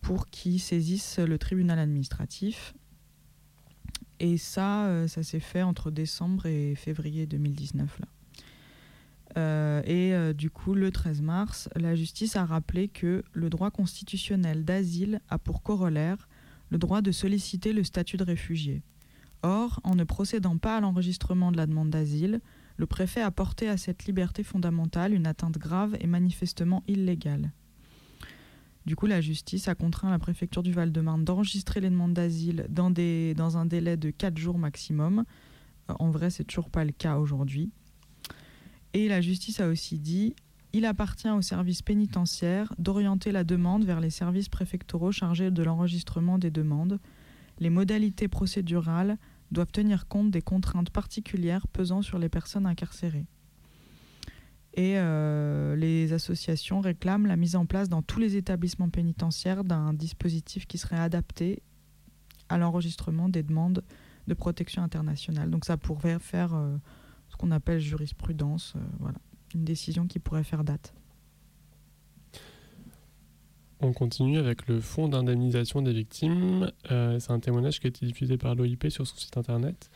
pour 0.00 0.26
qu'ils 0.26 0.60
saisissent 0.60 1.20
le 1.20 1.38
tribunal 1.38 1.78
administratif. 1.78 2.74
Et 4.18 4.38
ça, 4.38 5.06
ça 5.06 5.22
s'est 5.22 5.40
fait 5.40 5.62
entre 5.62 5.90
décembre 5.90 6.46
et 6.46 6.74
février 6.74 7.26
2019. 7.26 8.00
Là. 8.00 8.06
Euh, 9.36 9.82
et 9.84 10.14
euh, 10.14 10.32
du 10.32 10.50
coup, 10.50 10.74
le 10.74 10.90
13 10.90 11.22
mars, 11.22 11.68
la 11.76 11.94
justice 11.94 12.36
a 12.36 12.44
rappelé 12.44 12.88
que 12.88 13.22
le 13.32 13.50
droit 13.50 13.70
constitutionnel 13.70 14.64
d'asile 14.64 15.20
a 15.28 15.38
pour 15.38 15.62
corollaire 15.62 16.28
le 16.70 16.78
droit 16.78 17.00
de 17.02 17.12
solliciter 17.12 17.72
le 17.72 17.84
statut 17.84 18.16
de 18.16 18.24
réfugié. 18.24 18.82
Or, 19.42 19.80
en 19.84 19.94
ne 19.94 20.04
procédant 20.04 20.58
pas 20.58 20.76
à 20.76 20.80
l'enregistrement 20.80 21.52
de 21.52 21.56
la 21.56 21.66
demande 21.66 21.90
d'asile, 21.90 22.40
le 22.80 22.86
préfet 22.86 23.20
a 23.20 23.30
porté 23.30 23.68
à 23.68 23.76
cette 23.76 24.06
liberté 24.06 24.42
fondamentale 24.42 25.12
une 25.12 25.26
atteinte 25.26 25.58
grave 25.58 25.98
et 26.00 26.06
manifestement 26.06 26.82
illégale. 26.88 27.52
Du 28.86 28.96
coup, 28.96 29.04
la 29.04 29.20
justice 29.20 29.68
a 29.68 29.74
contraint 29.74 30.08
la 30.08 30.18
préfecture 30.18 30.62
du 30.62 30.72
Val-de-Marne 30.72 31.22
d'enregistrer 31.22 31.82
les 31.82 31.90
demandes 31.90 32.14
d'asile 32.14 32.66
dans, 32.70 32.88
un 33.58 33.66
délai 33.66 33.98
de 33.98 34.08
4 34.08 34.38
jours 34.38 34.56
maximum. 34.56 35.26
Euh, 35.90 35.94
en 35.98 36.08
vrai, 36.08 36.30
c'est 36.30 36.44
toujours 36.44 36.70
pas 36.70 36.86
le 36.86 36.92
cas 36.92 37.18
aujourd'hui. 37.18 37.70
Et 38.94 39.08
la 39.08 39.20
justice 39.20 39.60
a 39.60 39.68
aussi 39.68 39.98
dit 39.98 40.34
il 40.72 40.86
appartient 40.86 41.28
aux 41.28 41.42
services 41.42 41.82
pénitentiaires 41.82 42.72
d'orienter 42.78 43.30
la 43.30 43.44
demande 43.44 43.84
vers 43.84 44.00
les 44.00 44.08
services 44.08 44.48
préfectoraux 44.48 45.12
chargés 45.12 45.50
de 45.50 45.62
l'enregistrement 45.62 46.38
des 46.38 46.50
demandes. 46.50 46.98
Les 47.58 47.68
modalités 47.68 48.28
procédurales 48.28 49.18
doivent 49.50 49.72
tenir 49.72 50.06
compte 50.08 50.30
des 50.30 50.42
contraintes 50.42 50.90
particulières 50.90 51.66
pesant 51.68 52.02
sur 52.02 52.18
les 52.18 52.28
personnes 52.28 52.66
incarcérées. 52.66 53.26
Et 54.74 54.94
euh, 54.96 55.74
les 55.74 56.12
associations 56.12 56.80
réclament 56.80 57.26
la 57.26 57.36
mise 57.36 57.56
en 57.56 57.66
place 57.66 57.88
dans 57.88 58.02
tous 58.02 58.20
les 58.20 58.36
établissements 58.36 58.88
pénitentiaires 58.88 59.64
d'un 59.64 59.92
dispositif 59.92 60.66
qui 60.66 60.78
serait 60.78 60.98
adapté 60.98 61.62
à 62.48 62.56
l'enregistrement 62.56 63.28
des 63.28 63.42
demandes 63.42 63.82
de 64.28 64.34
protection 64.34 64.82
internationale. 64.82 65.50
Donc 65.50 65.64
ça 65.64 65.76
pourrait 65.76 66.20
faire 66.20 66.54
euh, 66.54 66.76
qu'on 67.40 67.50
appelle 67.50 67.80
jurisprudence. 67.80 68.74
Euh, 68.76 68.80
voilà, 68.98 69.18
une 69.54 69.64
décision 69.64 70.06
qui 70.06 70.18
pourrait 70.18 70.44
faire 70.44 70.62
date. 70.62 70.92
On 73.82 73.94
continue 73.94 74.38
avec 74.38 74.66
le 74.66 74.80
fonds 74.80 75.08
d'indemnisation 75.08 75.80
des 75.80 75.92
victimes. 75.92 76.70
Euh, 76.90 77.18
c'est 77.18 77.32
un 77.32 77.40
témoignage 77.40 77.80
qui 77.80 77.86
a 77.86 77.88
été 77.88 78.04
diffusé 78.04 78.36
par 78.36 78.54
l'OIP 78.54 78.90
sur 78.90 79.06
son 79.06 79.16
site 79.16 79.38
internet 79.38 79.90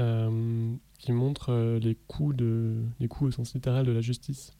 euh, 0.00 0.72
qui 0.98 1.12
montre 1.12 1.78
les 1.82 1.94
coûts, 1.94 2.32
de, 2.32 2.82
coûts 3.10 3.26
au 3.26 3.30
sens 3.30 3.52
littéral 3.52 3.84
de 3.84 3.92
la 3.92 4.00
justice. 4.00 4.54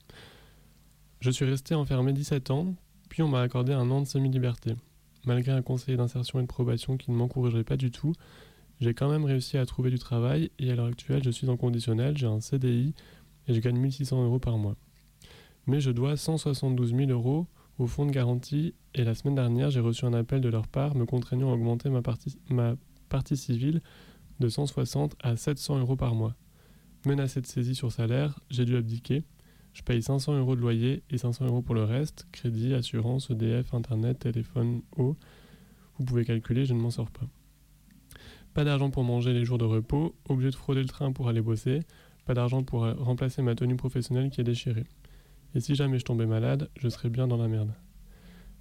Je 1.20 1.30
suis 1.30 1.46
resté 1.46 1.74
enfermé 1.74 2.12
17 2.12 2.50
ans, 2.50 2.74
puis 3.08 3.22
on 3.22 3.28
m'a 3.28 3.40
accordé 3.40 3.72
un 3.72 3.90
an 3.90 4.02
de 4.02 4.06
semi-liberté. 4.06 4.74
Malgré 5.24 5.52
un 5.52 5.62
conseiller 5.62 5.96
d'insertion 5.96 6.38
et 6.40 6.42
de 6.42 6.48
probation 6.48 6.98
qui 6.98 7.10
ne 7.10 7.16
m'encourageait 7.16 7.64
pas 7.64 7.78
du 7.78 7.90
tout, 7.90 8.12
j'ai 8.80 8.92
quand 8.92 9.08
même 9.08 9.24
réussi 9.24 9.56
à 9.56 9.64
trouver 9.64 9.90
du 9.90 9.98
travail 9.98 10.50
et 10.58 10.70
à 10.70 10.74
l'heure 10.74 10.86
actuelle, 10.86 11.22
je 11.24 11.30
suis 11.30 11.48
en 11.48 11.56
conditionnel, 11.56 12.18
j'ai 12.18 12.26
un 12.26 12.40
CDI 12.40 12.92
et 13.48 13.54
je 13.54 13.60
gagne 13.60 13.78
1600 13.78 14.24
euros 14.24 14.40
par 14.40 14.58
mois. 14.58 14.74
Mais 15.66 15.80
je 15.80 15.90
dois 15.90 16.16
172 16.16 16.94
000 16.94 17.10
euros 17.10 17.46
au 17.78 17.86
fonds 17.86 18.06
de 18.06 18.10
garantie 18.10 18.74
et 18.94 19.04
la 19.04 19.14
semaine 19.14 19.34
dernière, 19.34 19.70
j'ai 19.70 19.80
reçu 19.80 20.04
un 20.04 20.12
appel 20.12 20.40
de 20.40 20.48
leur 20.48 20.68
part 20.68 20.94
me 20.94 21.06
contraignant 21.06 21.50
à 21.50 21.54
augmenter 21.54 21.88
ma 21.88 22.02
partie, 22.02 23.36
civile 23.36 23.80
de 24.40 24.48
160 24.48 25.16
à 25.22 25.36
700 25.36 25.78
euros 25.78 25.96
par 25.96 26.14
mois. 26.14 26.34
Menacé 27.06 27.40
de 27.40 27.46
saisie 27.46 27.74
sur 27.74 27.90
salaire, 27.90 28.38
j'ai 28.50 28.64
dû 28.64 28.76
abdiquer. 28.76 29.24
Je 29.72 29.82
paye 29.82 30.02
500 30.02 30.38
euros 30.38 30.54
de 30.54 30.60
loyer 30.60 31.02
et 31.10 31.18
500 31.18 31.46
euros 31.46 31.62
pour 31.62 31.74
le 31.74 31.84
reste, 31.84 32.26
crédit, 32.30 32.74
assurance, 32.74 33.30
EDF, 33.30 33.72
Internet, 33.72 34.18
téléphone, 34.18 34.82
eau. 34.98 35.16
Vous 35.98 36.04
pouvez 36.04 36.24
calculer, 36.24 36.66
je 36.66 36.74
ne 36.74 36.80
m'en 36.80 36.90
sors 36.90 37.10
pas. 37.10 37.26
Pas 38.52 38.64
d'argent 38.64 38.90
pour 38.90 39.04
manger 39.04 39.32
les 39.32 39.46
jours 39.46 39.56
de 39.56 39.64
repos, 39.64 40.14
obligé 40.28 40.50
de 40.50 40.56
frauder 40.56 40.82
le 40.82 40.88
train 40.88 41.12
pour 41.12 41.28
aller 41.28 41.40
bosser, 41.40 41.80
pas 42.26 42.34
d'argent 42.34 42.62
pour 42.62 42.84
euh, 42.84 42.92
remplacer 42.94 43.40
ma 43.40 43.54
tenue 43.54 43.76
professionnelle 43.76 44.28
qui 44.30 44.42
est 44.42 44.44
déchirée. 44.44 44.84
Et 45.54 45.60
si 45.60 45.74
jamais 45.74 45.98
je 45.98 46.04
tombais 46.04 46.26
malade, 46.26 46.68
je 46.76 46.88
serais 46.88 47.08
bien 47.08 47.26
dans 47.26 47.36
la 47.36 47.48
merde. 47.48 47.72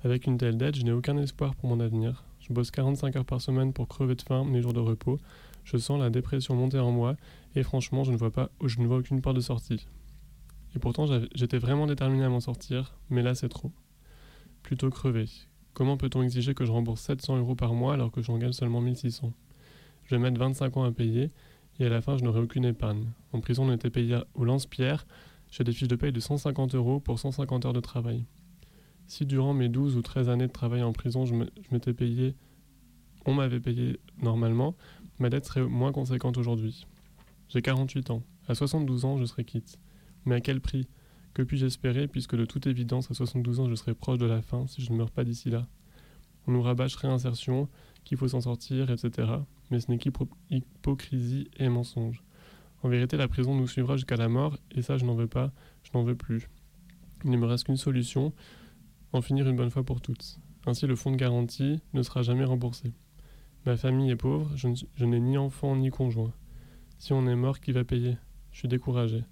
Avec 0.04 0.28
une 0.28 0.38
telle 0.38 0.58
dette, 0.58 0.76
je 0.76 0.84
n'ai 0.84 0.92
aucun 0.92 1.18
espoir 1.18 1.56
pour 1.56 1.70
mon 1.70 1.80
avenir. 1.80 2.26
Je 2.40 2.54
bosse 2.54 2.72
45 2.72 3.16
heures 3.16 3.26
par 3.26 3.42
semaine 3.42 3.72
pour 3.74 3.88
crever 3.88 4.16
de 4.16 4.22
faim 4.22 4.44
mes 4.44 4.62
jours 4.62 4.74
de 4.74 4.80
repos. 4.80 5.20
Je 5.64 5.78
sens 5.78 6.00
la 6.00 6.10
dépression 6.10 6.56
monter 6.56 6.80
en 6.80 6.92
moi 6.92 7.16
et 7.56 7.64
franchement, 7.64 8.04
je 8.04 8.12
ne 8.12 8.18
vois 8.18 8.32
pas, 8.32 8.50
je 8.66 8.80
ne 8.80 8.88
vois 8.88 8.98
aucune 8.98 9.22
porte 9.22 9.36
de 9.36 9.42
sortie. 9.42 9.88
Et 10.76 10.80
pourtant, 10.80 11.06
j'étais 11.36 11.60
vraiment 11.60 11.86
déterminé 11.86 12.24
à 12.24 12.30
m'en 12.30 12.40
sortir, 12.40 12.96
mais 13.10 13.22
là, 13.22 13.36
c'est 13.36 13.50
trop. 13.50 13.72
Plutôt 14.64 14.90
crever. 14.90 15.26
Comment 15.74 15.98
peut-on 15.98 16.24
exiger 16.24 16.54
que 16.54 16.66
je 16.66 16.72
rembourse 16.72 17.02
700 17.02 17.38
euros 17.38 17.56
par 17.56 17.74
mois 17.74 17.94
alors 17.94 18.12
que 18.12 18.22
j'en 18.22 18.38
gagne 18.38 18.54
seulement 18.54 18.82
1600 18.82 19.34
je 20.12 20.16
vais 20.16 20.22
mettre 20.22 20.40
25 20.40 20.76
ans 20.78 20.84
à 20.84 20.92
payer 20.92 21.32
et 21.80 21.86
à 21.86 21.90
la 21.90 22.02
fin 22.02 22.18
je 22.18 22.24
n'aurai 22.26 22.42
aucune 22.42 22.66
épargne. 22.66 23.12
En 23.32 23.40
prison 23.40 23.70
on 23.70 23.74
était 23.74 23.90
payé 23.90 24.20
au 24.36 24.44
lance-pierre, 24.44 25.06
j'ai 25.51 25.63
des 25.63 25.72
fiches 25.72 25.88
de 25.88 25.96
paye 25.96 26.12
de 26.12 26.20
150 26.20 26.75
euros 26.75 27.00
pour 27.00 27.20
150 27.20 27.65
heures 27.65 27.74
de 27.74 27.79
travail. 27.79 28.25
Si 29.08 29.25
durant 29.25 29.53
mes 29.53 29.70
12 29.70 29.98
ou 29.98 30.01
13 30.01 30.29
années 30.29 30.48
de 30.48 30.51
travail 30.51 30.81
en 30.81 30.93
prison 30.93 31.25
je 31.25 31.36
m'étais 31.72 31.93
payé, 31.93 32.36
on 33.25 33.34
m'avait 33.34 33.60
payé 33.60 34.00
normalement, 34.22 34.75
ma 35.20 35.29
dette 35.29 35.46
serait 35.46 35.63
moins 35.63 35.91
conséquente 35.91 36.38
aujourd'hui. 36.38 36.88
J'ai 37.50 37.62
48 37.62 38.10
ans, 38.12 38.24
à 38.48 38.55
72 38.55 39.05
ans 39.05 39.17
je 39.17 39.25
serai 39.25 39.43
quitte. 39.43 39.77
Mais 40.25 40.36
à 40.36 40.41
quel 40.41 40.62
prix? 40.62 40.88
Que 41.34 41.43
puis-je 41.43 41.65
espérer 41.65 42.08
puisque 42.08 42.36
de 42.36 42.46
toute 42.46 42.67
évidence 42.67 43.12
à 43.12 43.13
72 43.13 43.60
ans 43.60 43.70
je 43.70 43.75
serai 43.75 43.93
proche 43.93 44.17
de 44.17 44.25
la 44.25 44.41
fin 44.41 44.65
si 44.67 44.81
je 44.81 44.91
ne 44.91 44.98
meurs 44.98 45.12
pas 45.12 45.24
d'ici 45.24 45.50
là? 45.50 45.67
On 46.48 46.53
nous 46.53 46.62
rabâche 46.62 46.96
réinsertion, 46.96 47.70
qu'il 48.03 48.17
faut 48.17 48.27
s'en 48.27 48.41
sortir, 48.41 48.89
etc 48.89 49.41
mais 49.72 49.79
ce 49.79 49.89
n'est 49.89 49.98
qu'hypocrisie 49.98 51.50
et 51.58 51.70
mensonge. 51.70 52.22
En 52.84 52.90
vérité, 52.90 53.18
la 53.18 53.28
prison 53.28 53.56
nous 53.56 53.68
suivra 53.68 53.96
jusqu'à 53.96 54.16
la 54.16 54.30
mort, 54.30 54.58
et 54.72 54.82
ça, 54.82 54.98
je 54.98 55.06
n'en 55.06 55.16
veux 55.16 55.28
pas, 55.28 55.52
je 55.84 55.92
n'en 55.94 56.04
veux 56.04 56.16
plus. 56.16 56.50
Il 57.24 57.32
ne 57.32 57.38
me 57.38 57.46
reste 57.46 57.66
qu'une 57.66 57.78
solution, 57.78 58.34
en 59.14 59.22
finir 59.22 59.48
une 59.48 59.56
bonne 59.56 59.70
fois 59.70 59.84
pour 59.84 60.02
toutes. 60.02 60.40
Ainsi, 60.66 60.88
le 60.88 60.96
fonds 60.96 61.12
de 61.12 61.18
garantie 61.18 61.80
ne 61.94 62.02
sera 62.02 62.22
jamais 62.22 62.44
remboursé. 62.44 62.94
Ma 63.66 63.78
famille 63.78 64.10
est 64.10 64.16
pauvre, 64.16 64.52
je, 64.56 65.06
n'ai 65.06 65.20
ni 65.20 65.38
enfant 65.38 65.76
ni 65.76 65.90
conjoint. 65.90 66.34
Si 66.98 67.14
on 67.14 67.28
est 67.28 67.36
mort, 67.36 67.60
qui 67.60 67.72
va 67.72 67.84
payer? 67.84 68.18
Je 68.52 68.60
suis 68.60 68.68
découragé. 68.68 69.24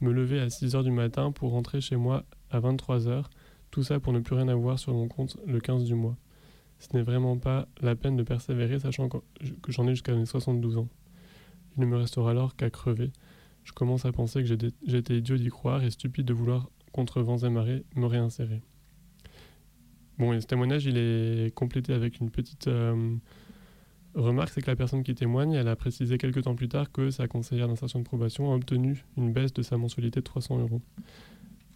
Me 0.00 0.12
lever 0.12 0.40
à 0.40 0.50
6 0.50 0.74
heures 0.74 0.84
du 0.84 0.90
matin 0.90 1.32
pour 1.32 1.52
rentrer 1.52 1.80
chez 1.80 1.96
moi 1.96 2.24
à 2.50 2.60
23 2.60 3.08
heures, 3.08 3.30
tout 3.70 3.82
ça 3.82 4.00
pour 4.00 4.12
ne 4.12 4.20
plus 4.20 4.36
rien 4.36 4.48
avoir 4.48 4.78
sur 4.78 4.92
mon 4.92 5.08
compte 5.08 5.38
le 5.46 5.60
15 5.60 5.84
du 5.84 5.94
mois 5.94 6.16
ce 6.82 6.96
n'est 6.96 7.02
vraiment 7.02 7.38
pas 7.38 7.68
la 7.80 7.94
peine 7.94 8.16
de 8.16 8.24
persévérer, 8.24 8.80
sachant 8.80 9.08
que 9.08 9.18
j'en 9.68 9.86
ai 9.86 9.90
jusqu'à 9.90 10.14
mes 10.14 10.26
72 10.26 10.78
ans. 10.78 10.88
Il 11.76 11.80
ne 11.80 11.86
me 11.86 11.96
restera 11.96 12.30
alors 12.30 12.56
qu'à 12.56 12.70
crever. 12.70 13.10
Je 13.64 13.72
commence 13.72 14.04
à 14.04 14.12
penser 14.12 14.42
que 14.42 14.48
j'étais 14.86 15.16
idiot 15.16 15.36
d'y 15.36 15.48
croire 15.48 15.82
et 15.82 15.90
stupide 15.90 16.26
de 16.26 16.34
vouloir, 16.34 16.68
contre 16.92 17.22
vents 17.22 17.38
et 17.38 17.48
marées, 17.48 17.84
me 17.94 18.06
réinsérer. 18.06 18.60
Bon, 20.18 20.32
et 20.32 20.40
ce 20.40 20.46
témoignage, 20.46 20.84
il 20.84 20.96
est 20.98 21.54
complété 21.54 21.92
avec 21.94 22.20
une 22.20 22.30
petite 22.30 22.68
euh, 22.68 23.14
remarque, 24.14 24.50
c'est 24.50 24.60
que 24.60 24.70
la 24.70 24.76
personne 24.76 25.02
qui 25.02 25.14
témoigne, 25.14 25.52
elle 25.52 25.68
a 25.68 25.76
précisé 25.76 26.18
quelques 26.18 26.42
temps 26.42 26.54
plus 26.54 26.68
tard 26.68 26.92
que 26.92 27.10
sa 27.10 27.28
conseillère 27.28 27.68
d'insertion 27.68 28.00
de 28.00 28.04
probation 28.04 28.52
a 28.52 28.56
obtenu 28.56 29.04
une 29.16 29.32
baisse 29.32 29.52
de 29.52 29.62
sa 29.62 29.78
mensualité 29.78 30.20
de 30.20 30.24
300 30.24 30.58
euros. 30.58 30.82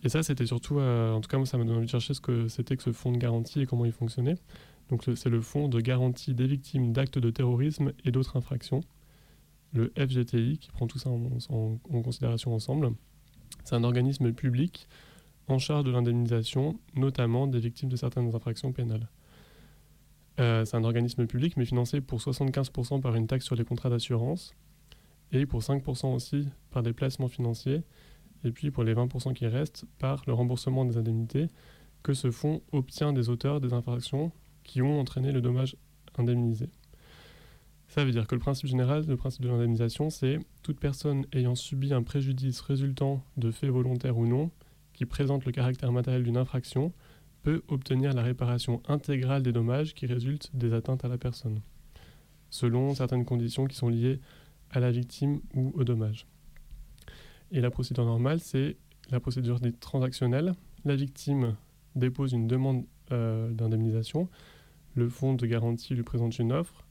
Et 0.05 0.09
ça, 0.09 0.23
c'était 0.23 0.47
surtout, 0.47 0.79
euh, 0.79 1.13
en 1.13 1.21
tout 1.21 1.29
cas, 1.29 1.39
moi, 1.39 1.47
ça 1.47 1.57
m'a 1.57 1.65
donné 1.65 1.79
envie 1.79 1.87
de 1.87 1.91
chercher 1.91 2.15
ce 2.15 2.21
que 2.21 2.49
c'était 2.49 2.77
que 2.77 2.83
ce 2.83 2.93
fonds 2.93 3.13
de 3.13 3.19
garantie 3.19 3.63
et 3.63 3.67
comment 3.67 3.87
il 3.87 3.93
fonctionnait. 3.93 4.37
Donc 4.89 5.05
c'est 5.15 5.29
le 5.29 5.41
Fonds 5.41 5.69
de 5.69 5.81
garantie 5.81 6.35
des 6.35 6.47
victimes 6.47 6.93
d'actes 6.93 7.19
de 7.19 7.31
terrorisme 7.31 7.93
et 8.05 8.11
d'autres 8.11 8.37
infractions, 8.37 8.83
le 9.73 9.93
FGTI, 9.97 10.59
qui 10.59 10.71
prend 10.71 10.87
tout 10.87 10.99
ça 10.99 11.11
en, 11.11 11.79
considération 12.03 12.55
ensemble. 12.55 12.93
C'est 13.65 13.75
un 13.75 13.85
organisme 13.85 14.33
public 14.33 14.89
en 15.49 15.59
charge 15.59 15.85
de 15.85 15.91
l'indemnisation, 15.91 16.79
notamment 16.95 17.47
des 17.47 17.61
victimes 17.61 17.89
de 17.89 17.97
certaines 17.97 18.35
infractions 18.35 18.73
pénales. 18.73 19.09
Euh, 20.39 20.65
c'est 20.65 20.77
un 20.77 20.85
organisme 20.85 21.27
public, 21.27 21.57
mais 21.57 21.65
financé 21.65 22.01
pour 22.01 22.21
75% 22.21 23.01
par 23.01 23.15
une 23.15 23.27
taxe 23.27 23.45
sur 23.45 23.55
les 23.55 23.65
contrats 23.65 23.91
d'assurance 23.91 24.55
et 25.33 25.47
pour 25.47 25.61
5% 25.61 26.15
aussi 26.15 26.49
par 26.71 26.83
des 26.83 26.93
placements 26.93 27.29
financiers, 27.29 27.83
et 28.45 28.51
puis 28.53 28.71
pour 28.71 28.85
les 28.85 28.95
20% 28.95 29.35
qui 29.35 29.47
restent 29.47 29.85
par 29.99 30.23
le 30.27 30.33
remboursement 30.33 30.85
des 30.85 30.97
indemnités 30.97 31.49
que 32.03 32.15
ce 32.15 32.31
fonds 32.31 32.63
obtient 32.73 33.13
des 33.13 33.29
auteurs 33.29 33.61
des 33.61 33.73
infractions 33.73 34.31
qui 34.63 34.83
ont 34.83 35.01
entraîné 35.01 35.33
le 35.33 35.41
dommage 35.41 35.77
indemnisé. 36.17 36.69
Ça 37.89 38.05
veut 38.05 38.11
dire 38.11 38.27
que 38.27 38.35
le 38.35 38.41
principe 38.41 38.69
général, 38.69 39.05
le 39.07 39.17
principe 39.17 39.43
de 39.43 39.49
l'indemnisation, 39.49 40.11
c'est 40.11 40.39
toute 40.63 40.79
personne 40.79 41.25
ayant 41.33 41.55
subi 41.55 41.95
un 41.95 42.03
préjudice 42.03 42.61
résultant 42.61 43.23
de 43.37 43.51
faits 43.51 43.71
volontaires 43.71 44.19
ou 44.19 44.27
non, 44.27 44.51
qui 44.93 45.07
présente 45.07 45.45
le 45.45 45.53
caractère 45.53 45.93
matériel 45.93 46.23
d'une 46.23 46.37
infraction, 46.37 46.93
peut 47.43 47.63
obtenir 47.69 48.13
la 48.13 48.23
réparation 48.23 48.83
intégrale 48.89 49.43
des 49.43 49.53
dommages 49.53 49.95
qui 49.95 50.07
résultent 50.07 50.51
des 50.55 50.73
atteintes 50.73 51.05
à 51.05 51.09
la 51.09 51.17
personne, 51.17 51.61
selon 52.51 52.95
certaines 52.95 53.25
conditions 53.25 53.67
qui 53.67 53.77
sont 53.77 53.89
liées 53.89 54.21
à 54.71 54.81
la 54.81 54.91
victime 54.91 55.41
ou 55.55 55.73
au 55.77 55.85
dommage. 55.85 56.27
Et 57.53 57.61
la 57.61 57.71
procédure 57.71 58.05
normale, 58.05 58.41
c'est 58.41 58.77
la 59.11 59.21
procédure 59.21 59.61
dite 59.61 59.79
transactionnelle. 59.79 60.55
La 60.85 60.97
victime 60.97 61.55
dépose 61.95 62.33
une 62.33 62.49
demande 62.49 62.85
euh, 63.13 63.53
d'indemnisation, 63.53 64.29
le 64.95 65.09
fonds 65.09 65.35
de 65.35 65.47
garantie 65.47 65.95
lui 65.95 66.03
présente 66.03 66.39
une 66.39 66.53
offre, 66.53 66.86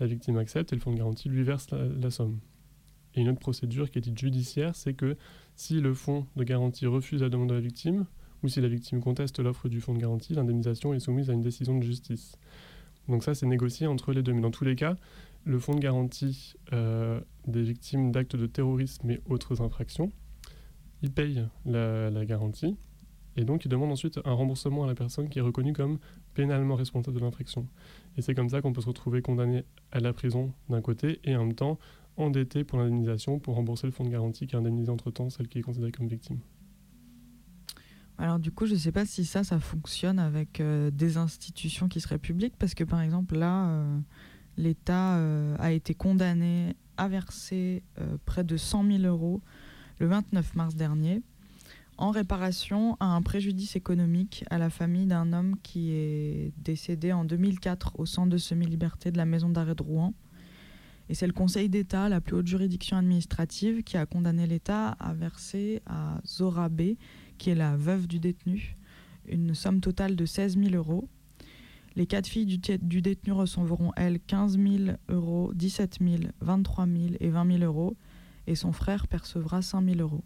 la 0.00 0.06
victime 0.06 0.36
accepte 0.38 0.72
et 0.72 0.76
le 0.76 0.80
fonds 0.80 0.92
de 0.92 0.98
garantie 0.98 1.28
lui 1.28 1.42
verse 1.42 1.68
la, 1.70 2.10
somme. 2.10 2.38
Et 3.14 3.20
une 3.22 3.28
autre 3.28 3.38
procédure 3.38 3.90
qui 3.90 3.98
est 3.98 4.02
dite 4.02 4.18
judiciaire, 4.18 4.74
c'est 4.74 4.94
que 4.94 5.16
si 5.54 5.80
le 5.80 5.94
fonds 5.94 6.26
de 6.36 6.44
garantie 6.44 6.86
refuse 6.86 7.22
la 7.22 7.28
demande 7.28 7.48
de 7.48 7.54
la 7.54 7.60
victime, 7.60 8.06
ou 8.42 8.48
si 8.48 8.60
la 8.60 8.68
victime 8.68 9.00
conteste 9.00 9.40
l'offre 9.40 9.68
du 9.68 9.80
fonds 9.80 9.94
de 9.94 9.98
garantie, 9.98 10.34
l'indemnisation 10.34 10.92
est 10.92 11.00
soumise 11.00 11.30
à 11.30 11.32
une 11.32 11.40
décision 11.40 11.78
de 11.78 11.82
justice. 11.82 12.36
Donc 13.08 13.24
ça, 13.24 13.34
c'est 13.34 13.46
négocié 13.46 13.86
entre 13.86 14.12
les 14.12 14.22
deux. 14.22 14.32
Mais 14.32 14.42
dans 14.42 14.50
tous 14.50 14.64
les 14.64 14.76
cas, 14.76 14.96
le 15.44 15.58
fonds 15.58 15.74
de 15.74 15.80
garantie 15.80 16.54
euh, 16.72 17.20
des 17.46 17.62
victimes 17.62 18.12
d'actes 18.12 18.36
de 18.36 18.46
terrorisme 18.46 19.10
et 19.10 19.20
autres 19.28 19.62
infractions, 19.62 20.10
il 21.02 21.12
paye 21.12 21.44
la, 21.64 22.24
garantie 22.24 22.76
et 23.36 23.44
donc 23.44 23.64
il 23.64 23.68
demande 23.68 23.92
ensuite 23.92 24.18
un 24.24 24.32
remboursement 24.32 24.84
à 24.84 24.86
la 24.86 24.94
personne 24.94 25.28
qui 25.28 25.38
est 25.38 25.42
reconnue 25.42 25.72
comme 25.72 25.98
pénalement 26.34 26.74
responsable 26.74 27.18
de 27.18 27.22
l'infraction. 27.22 27.66
Et 28.16 28.22
c'est 28.22 28.34
comme 28.34 28.48
ça 28.48 28.62
qu'on 28.62 28.72
peut 28.72 28.80
se 28.80 28.88
retrouver 28.88 29.22
condamné 29.22 29.64
à 29.92 30.00
la 30.00 30.12
prison 30.12 30.52
d'un 30.68 30.80
côté 30.80 31.20
et 31.24 31.36
en 31.36 31.44
même 31.44 31.54
temps 31.54 31.78
endetté 32.16 32.64
pour 32.64 32.78
l'indemnisation 32.78 33.38
pour 33.38 33.56
rembourser 33.56 33.86
le 33.86 33.92
fonds 33.92 34.04
de 34.04 34.10
garantie 34.10 34.46
qui 34.46 34.56
a 34.56 34.58
indemnisé 34.58 34.90
entre-temps 34.90 35.30
celle 35.30 35.48
qui 35.48 35.58
est 35.58 35.62
considérée 35.62 35.92
comme 35.92 36.08
victime. 36.08 36.38
Alors 38.18 38.38
du 38.38 38.50
coup, 38.50 38.66
je 38.66 38.72
ne 38.72 38.78
sais 38.78 38.92
pas 38.92 39.04
si 39.04 39.24
ça, 39.24 39.44
ça 39.44 39.60
fonctionne 39.60 40.18
avec 40.18 40.60
euh, 40.60 40.90
des 40.90 41.18
institutions 41.18 41.88
qui 41.88 42.00
seraient 42.00 42.18
publiques, 42.18 42.54
parce 42.58 42.74
que 42.74 42.84
par 42.84 43.02
exemple 43.02 43.36
là, 43.36 43.68
euh, 43.68 43.98
l'État 44.56 45.16
euh, 45.16 45.54
a 45.58 45.72
été 45.72 45.94
condamné 45.94 46.74
à 46.96 47.08
verser 47.08 47.82
près 48.24 48.42
de 48.42 48.56
100 48.56 48.90
000 48.90 49.02
euros 49.02 49.42
le 49.98 50.06
29 50.06 50.54
mars 50.54 50.76
dernier 50.76 51.20
en 51.98 52.10
réparation 52.10 52.96
à 53.00 53.06
un 53.06 53.22
préjudice 53.22 53.76
économique 53.76 54.44
à 54.50 54.58
la 54.58 54.70
famille 54.70 55.06
d'un 55.06 55.32
homme 55.32 55.56
qui 55.62 55.92
est 55.92 56.52
décédé 56.58 57.12
en 57.12 57.24
2004 57.24 57.98
au 57.98 58.06
centre 58.06 58.30
de 58.30 58.38
semi-liberté 58.38 59.10
de 59.10 59.16
la 59.16 59.24
maison 59.24 59.48
d'arrêt 59.48 59.74
de 59.74 59.82
Rouen. 59.82 60.14
Et 61.08 61.14
c'est 61.14 61.26
le 61.26 61.32
Conseil 61.32 61.68
d'État, 61.68 62.08
la 62.08 62.20
plus 62.20 62.34
haute 62.34 62.46
juridiction 62.46 62.96
administrative, 62.96 63.82
qui 63.82 63.96
a 63.96 64.06
condamné 64.06 64.46
l'État 64.46 64.88
à 64.98 65.14
verser 65.14 65.80
à 65.86 66.20
Zora 66.26 66.68
B, 66.68 66.96
qui 67.38 67.50
est 67.50 67.54
la 67.54 67.76
veuve 67.76 68.06
du 68.06 68.18
détenu, 68.18 68.76
une 69.28 69.54
somme 69.54 69.80
totale 69.80 70.16
de 70.16 70.26
16 70.26 70.58
000 70.58 70.74
euros. 70.74 71.08
Les 71.94 72.06
quatre 72.06 72.26
filles 72.26 72.46
du, 72.46 72.58
du 72.58 73.02
détenu 73.02 73.32
recevront, 73.32 73.92
elles, 73.96 74.20
15 74.20 74.58
000 74.58 74.96
euros, 75.08 75.52
17 75.54 75.98
000, 76.00 76.16
23 76.40 76.86
000 76.86 76.98
et 77.20 77.30
20 77.30 77.58
000 77.58 77.64
euros, 77.64 77.96
et 78.48 78.56
son 78.56 78.72
frère 78.72 79.06
percevra 79.06 79.62
5 79.62 79.82
000 79.82 80.00
euros. 80.00 80.24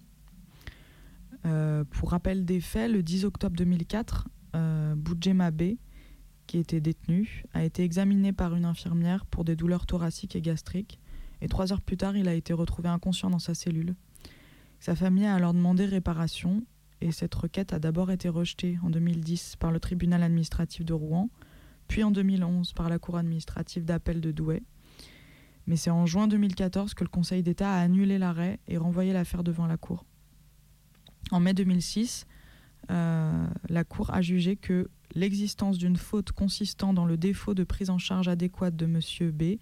Euh, 1.46 1.85
pour 1.85 2.11
rappel 2.11 2.44
des 2.44 2.61
faits, 2.61 2.90
le 2.90 3.03
10 3.03 3.24
octobre 3.24 3.57
2004, 3.57 4.29
euh, 4.57 4.94
Boudjema 4.94 5.50
B, 5.50 5.76
qui 6.46 6.59
était 6.59 6.81
détenu, 6.81 7.44
a 7.55 7.64
été 7.64 7.83
examiné 7.83 8.33
par 8.33 8.55
une 8.55 8.64
infirmière 8.64 9.24
pour 9.26 9.44
des 9.44 9.57
douleurs 9.57 9.87
thoraciques 9.87 10.37
et 10.37 10.42
gastriques, 10.42 10.98
et 11.40 11.48
trois 11.48 11.72
heures 11.72 11.81
plus 11.81 11.96
tard, 11.96 12.16
il 12.16 12.29
a 12.29 12.35
été 12.35 12.53
retrouvé 12.53 12.88
inconscient 12.88 13.31
dans 13.31 13.38
sa 13.38 13.55
cellule. 13.55 13.94
Sa 14.81 14.94
famille 14.94 15.26
a 15.26 15.35
alors 15.35 15.55
demandé 15.55 15.87
réparation, 15.87 16.64
et 17.00 17.12
cette 17.12 17.35
requête 17.35 17.72
a 17.72 17.79
d'abord 17.79 18.11
été 18.11 18.29
rejetée 18.29 18.79
en 18.83 18.90
2010 18.90 19.57
par 19.57 19.70
le 19.70 19.81
tribunal 19.81 20.22
administratif 20.22 20.85
de 20.85 20.92
Rouen, 20.92 21.31
puis 21.88 22.05
en 22.05 22.11
2011 22.11 22.72
par 22.74 22.88
la 22.88 22.98
cour 22.98 23.16
administrative 23.16 23.85
d'appel 23.85 24.20
de 24.20 24.31
Douai. 24.31 24.62
Mais 25.66 25.76
c'est 25.76 25.90
en 25.90 26.05
juin 26.05 26.29
2014 26.29 26.94
que 26.94 27.05
le 27.05 27.09
Conseil 27.09 27.42
d'État 27.42 27.72
a 27.72 27.81
annulé 27.81 28.18
l'arrêt 28.18 28.61
et 28.68 28.76
renvoyé 28.76 29.12
l'affaire 29.12 29.44
devant 29.44 29.66
la 29.66 29.76
Cour. 29.76 30.05
En 31.30 31.40
mai 31.40 31.54
2006, 31.54 32.26
euh, 32.90 33.46
la 33.68 33.85
Cour 33.85 34.12
a 34.12 34.20
jugé 34.22 34.56
que 34.56 34.88
l'existence 35.14 35.78
d'une 35.78 35.96
faute 35.96 36.33
consistant 36.33 36.92
dans 36.92 37.04
le 37.04 37.16
défaut 37.16 37.54
de 37.54 37.64
prise 37.64 37.90
en 37.90 37.98
charge 37.98 38.28
adéquate 38.28 38.76
de 38.76 38.87
M. 38.87 39.30
B 39.30 39.59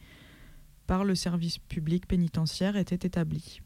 par 0.87 1.05
le 1.05 1.15
service 1.15 1.59
public 1.59 2.07
pénitentiaire 2.07 2.77
était 2.77 3.07
établie. 3.07 3.61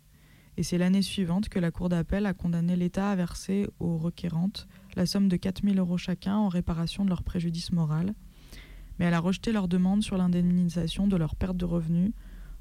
Et 0.56 0.62
c'est 0.62 0.78
l'année 0.78 1.02
suivante 1.02 1.48
que 1.48 1.58
la 1.58 1.70
Cour 1.70 1.88
d'appel 1.88 2.26
a 2.26 2.34
condamné 2.34 2.76
l'État 2.76 3.10
à 3.10 3.16
verser 3.16 3.68
aux 3.78 3.96
requérantes 3.96 4.68
la 4.96 5.06
somme 5.06 5.28
de 5.28 5.36
4 5.36 5.62
000 5.62 5.76
euros 5.76 5.96
chacun 5.96 6.36
en 6.36 6.48
réparation 6.48 7.04
de 7.04 7.08
leur 7.08 7.22
préjudice 7.22 7.72
moral. 7.72 8.14
Mais 8.98 9.06
elle 9.06 9.14
a 9.14 9.20
rejeté 9.20 9.52
leur 9.52 9.68
demande 9.68 10.02
sur 10.02 10.18
l'indemnisation 10.18 11.06
de 11.06 11.16
leur 11.16 11.36
perte 11.36 11.56
de 11.56 11.64
revenus 11.64 12.12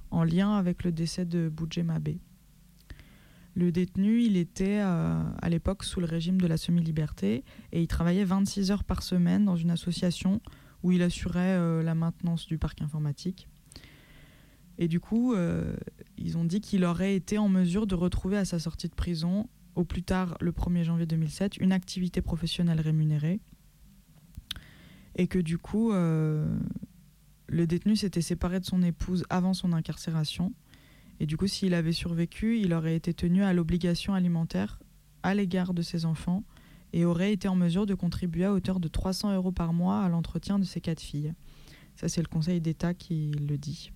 en 0.09 0.23
lien 0.23 0.53
avec 0.53 0.83
le 0.83 0.91
décès 0.91 1.25
de 1.25 1.49
Boudjema 1.49 1.99
B. 1.99 2.09
Le 3.53 3.71
détenu, 3.71 4.21
il 4.21 4.37
était 4.37 4.79
euh, 4.79 5.21
à 5.41 5.49
l'époque 5.49 5.83
sous 5.83 5.99
le 5.99 6.05
régime 6.05 6.39
de 6.39 6.47
la 6.47 6.57
semi-liberté 6.57 7.43
et 7.73 7.81
il 7.81 7.87
travaillait 7.87 8.23
26 8.23 8.71
heures 8.71 8.83
par 8.83 9.03
semaine 9.03 9.45
dans 9.45 9.57
une 9.57 9.71
association 9.71 10.41
où 10.83 10.91
il 10.91 11.01
assurait 11.01 11.57
euh, 11.57 11.83
la 11.83 11.93
maintenance 11.93 12.47
du 12.47 12.57
parc 12.57 12.81
informatique. 12.81 13.49
Et 14.77 14.87
du 14.87 14.99
coup, 14.99 15.33
euh, 15.33 15.75
ils 16.17 16.37
ont 16.37 16.45
dit 16.45 16.61
qu'il 16.61 16.85
aurait 16.85 17.15
été 17.15 17.37
en 17.37 17.49
mesure 17.49 17.87
de 17.87 17.95
retrouver 17.95 18.37
à 18.37 18.45
sa 18.45 18.57
sortie 18.57 18.87
de 18.87 18.95
prison, 18.95 19.49
au 19.75 19.83
plus 19.83 20.01
tard 20.01 20.37
le 20.39 20.53
1er 20.53 20.83
janvier 20.83 21.05
2007, 21.05 21.57
une 21.57 21.73
activité 21.73 22.21
professionnelle 22.21 22.79
rémunérée. 22.79 23.41
Et 25.15 25.27
que 25.27 25.39
du 25.39 25.57
coup, 25.57 25.91
le 25.91 27.67
détenu 27.67 27.97
s'était 27.97 28.21
séparé 28.21 28.61
de 28.61 28.65
son 28.65 28.81
épouse 28.81 29.25
avant 29.29 29.53
son 29.53 29.73
incarcération. 29.73 30.53
Et 31.21 31.27
du 31.27 31.37
coup, 31.37 31.45
s'il 31.45 31.75
avait 31.75 31.91
survécu, 31.91 32.59
il 32.59 32.73
aurait 32.73 32.95
été 32.95 33.13
tenu 33.13 33.43
à 33.43 33.53
l'obligation 33.53 34.15
alimentaire 34.15 34.79
à 35.21 35.35
l'égard 35.35 35.75
de 35.75 35.83
ses 35.83 36.05
enfants 36.05 36.43
et 36.93 37.05
aurait 37.05 37.31
été 37.31 37.47
en 37.47 37.53
mesure 37.53 37.85
de 37.85 37.93
contribuer 37.93 38.45
à 38.45 38.51
hauteur 38.51 38.79
de 38.79 38.87
300 38.87 39.35
euros 39.35 39.51
par 39.51 39.71
mois 39.71 40.01
à 40.01 40.09
l'entretien 40.09 40.57
de 40.57 40.63
ses 40.63 40.81
quatre 40.81 40.99
filles. 40.99 41.35
Ça, 41.95 42.09
c'est 42.09 42.21
le 42.21 42.27
Conseil 42.27 42.59
d'État 42.59 42.95
qui 42.95 43.33
le 43.33 43.59
dit. 43.59 43.91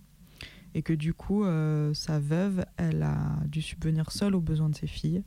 Et 0.76 0.84
que 0.84 0.94
du 0.94 1.16
coup, 1.16 1.46
euh, 1.46 1.96
sa 1.96 2.20
veuve, 2.20 2.64
elle 2.78 3.02
a 3.02 3.40
dû 3.48 3.64
subvenir 3.64 4.12
seule 4.12 4.36
aux 4.36 4.42
besoins 4.42 4.70
de 4.70 4.76
ses 4.76 4.86
filles. 4.86 5.24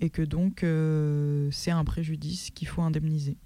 Et 0.00 0.08
que 0.08 0.22
donc, 0.22 0.64
euh, 0.64 1.50
c'est 1.50 1.70
un 1.70 1.84
préjudice 1.84 2.50
qu'il 2.50 2.66
faut 2.66 2.80
indemniser 2.80 3.36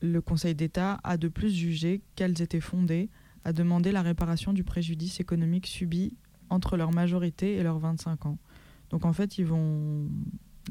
le 0.00 0.20
Conseil 0.20 0.54
d'État 0.54 1.00
a 1.02 1.16
de 1.16 1.28
plus 1.28 1.54
jugé 1.54 2.02
qu'elles 2.14 2.42
étaient 2.42 2.60
fondées 2.60 3.08
à 3.44 3.52
demander 3.52 3.92
la 3.92 4.02
réparation 4.02 4.52
du 4.52 4.64
préjudice 4.64 5.20
économique 5.20 5.66
subi 5.66 6.16
entre 6.50 6.76
leur 6.76 6.92
majorité 6.92 7.54
et 7.56 7.62
leurs 7.62 7.78
25 7.78 8.26
ans. 8.26 8.38
Donc 8.90 9.04
en 9.04 9.12
fait, 9.12 9.38
ils 9.38 9.46
vont 9.46 10.08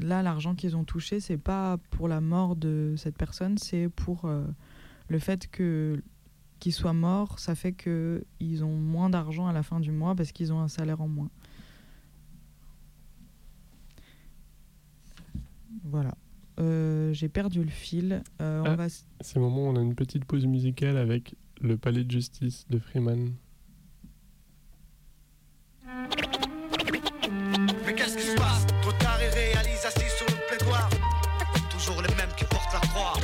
là 0.00 0.22
l'argent 0.22 0.54
qu'ils 0.54 0.76
ont 0.76 0.84
touché, 0.84 1.20
c'est 1.20 1.38
pas 1.38 1.78
pour 1.90 2.08
la 2.08 2.20
mort 2.20 2.56
de 2.56 2.94
cette 2.96 3.16
personne, 3.16 3.58
c'est 3.58 3.88
pour 3.88 4.24
euh, 4.24 4.44
le 5.08 5.18
fait 5.18 5.48
que 5.50 6.02
qu'il 6.60 6.72
soit 6.72 6.92
mort, 6.92 7.38
ça 7.38 7.54
fait 7.54 7.72
que 7.72 8.24
ils 8.40 8.64
ont 8.64 8.76
moins 8.76 9.10
d'argent 9.10 9.46
à 9.46 9.52
la 9.52 9.62
fin 9.62 9.80
du 9.80 9.90
mois 9.90 10.14
parce 10.14 10.32
qu'ils 10.32 10.52
ont 10.52 10.60
un 10.60 10.68
salaire 10.68 11.00
en 11.00 11.08
moins. 11.08 11.30
Voilà. 15.84 16.14
Euh, 16.60 17.12
j'ai 17.12 17.28
perdu 17.28 17.62
le 17.62 17.70
fil. 17.70 18.22
Euh, 18.40 18.62
ah, 18.64 18.76
va... 18.76 18.88
C'est 18.88 19.36
le 19.36 19.42
moment 19.42 19.66
où 19.66 19.72
on 19.72 19.76
a 19.76 19.82
une 19.82 19.94
petite 19.94 20.24
pause 20.24 20.46
musicale 20.46 20.96
avec 20.96 21.34
le 21.60 21.76
palais 21.76 22.04
de 22.04 22.10
justice 22.10 22.66
de 22.68 22.78
Freeman. 22.78 23.34
Mais 27.86 27.94
qu'est-ce 27.94 28.16
qui 28.16 28.24
se 28.24 28.34
passe? 28.36 28.66
Trop 28.82 28.92
tard 28.92 29.20
et 29.20 29.28
réalise 29.28 29.84
assis 29.84 30.10
sur 30.16 30.26
le 30.26 30.36
plaidoir. 30.48 30.88
Toujours 31.70 32.02
les 32.02 32.14
mêmes 32.14 32.32
qui 32.36 32.44
portent 32.44 32.72
la 32.72 32.80
croix. 32.80 33.14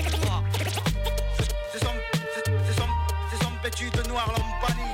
Ces 1.72 1.86
hommes, 1.86 2.02
ces 2.34 2.80
hommes, 2.80 2.96
ces 3.30 3.46
hommes 3.46 3.58
vêtus 3.62 3.90
de 3.90 4.08
noir 4.08 4.26
lampani. 4.28 4.88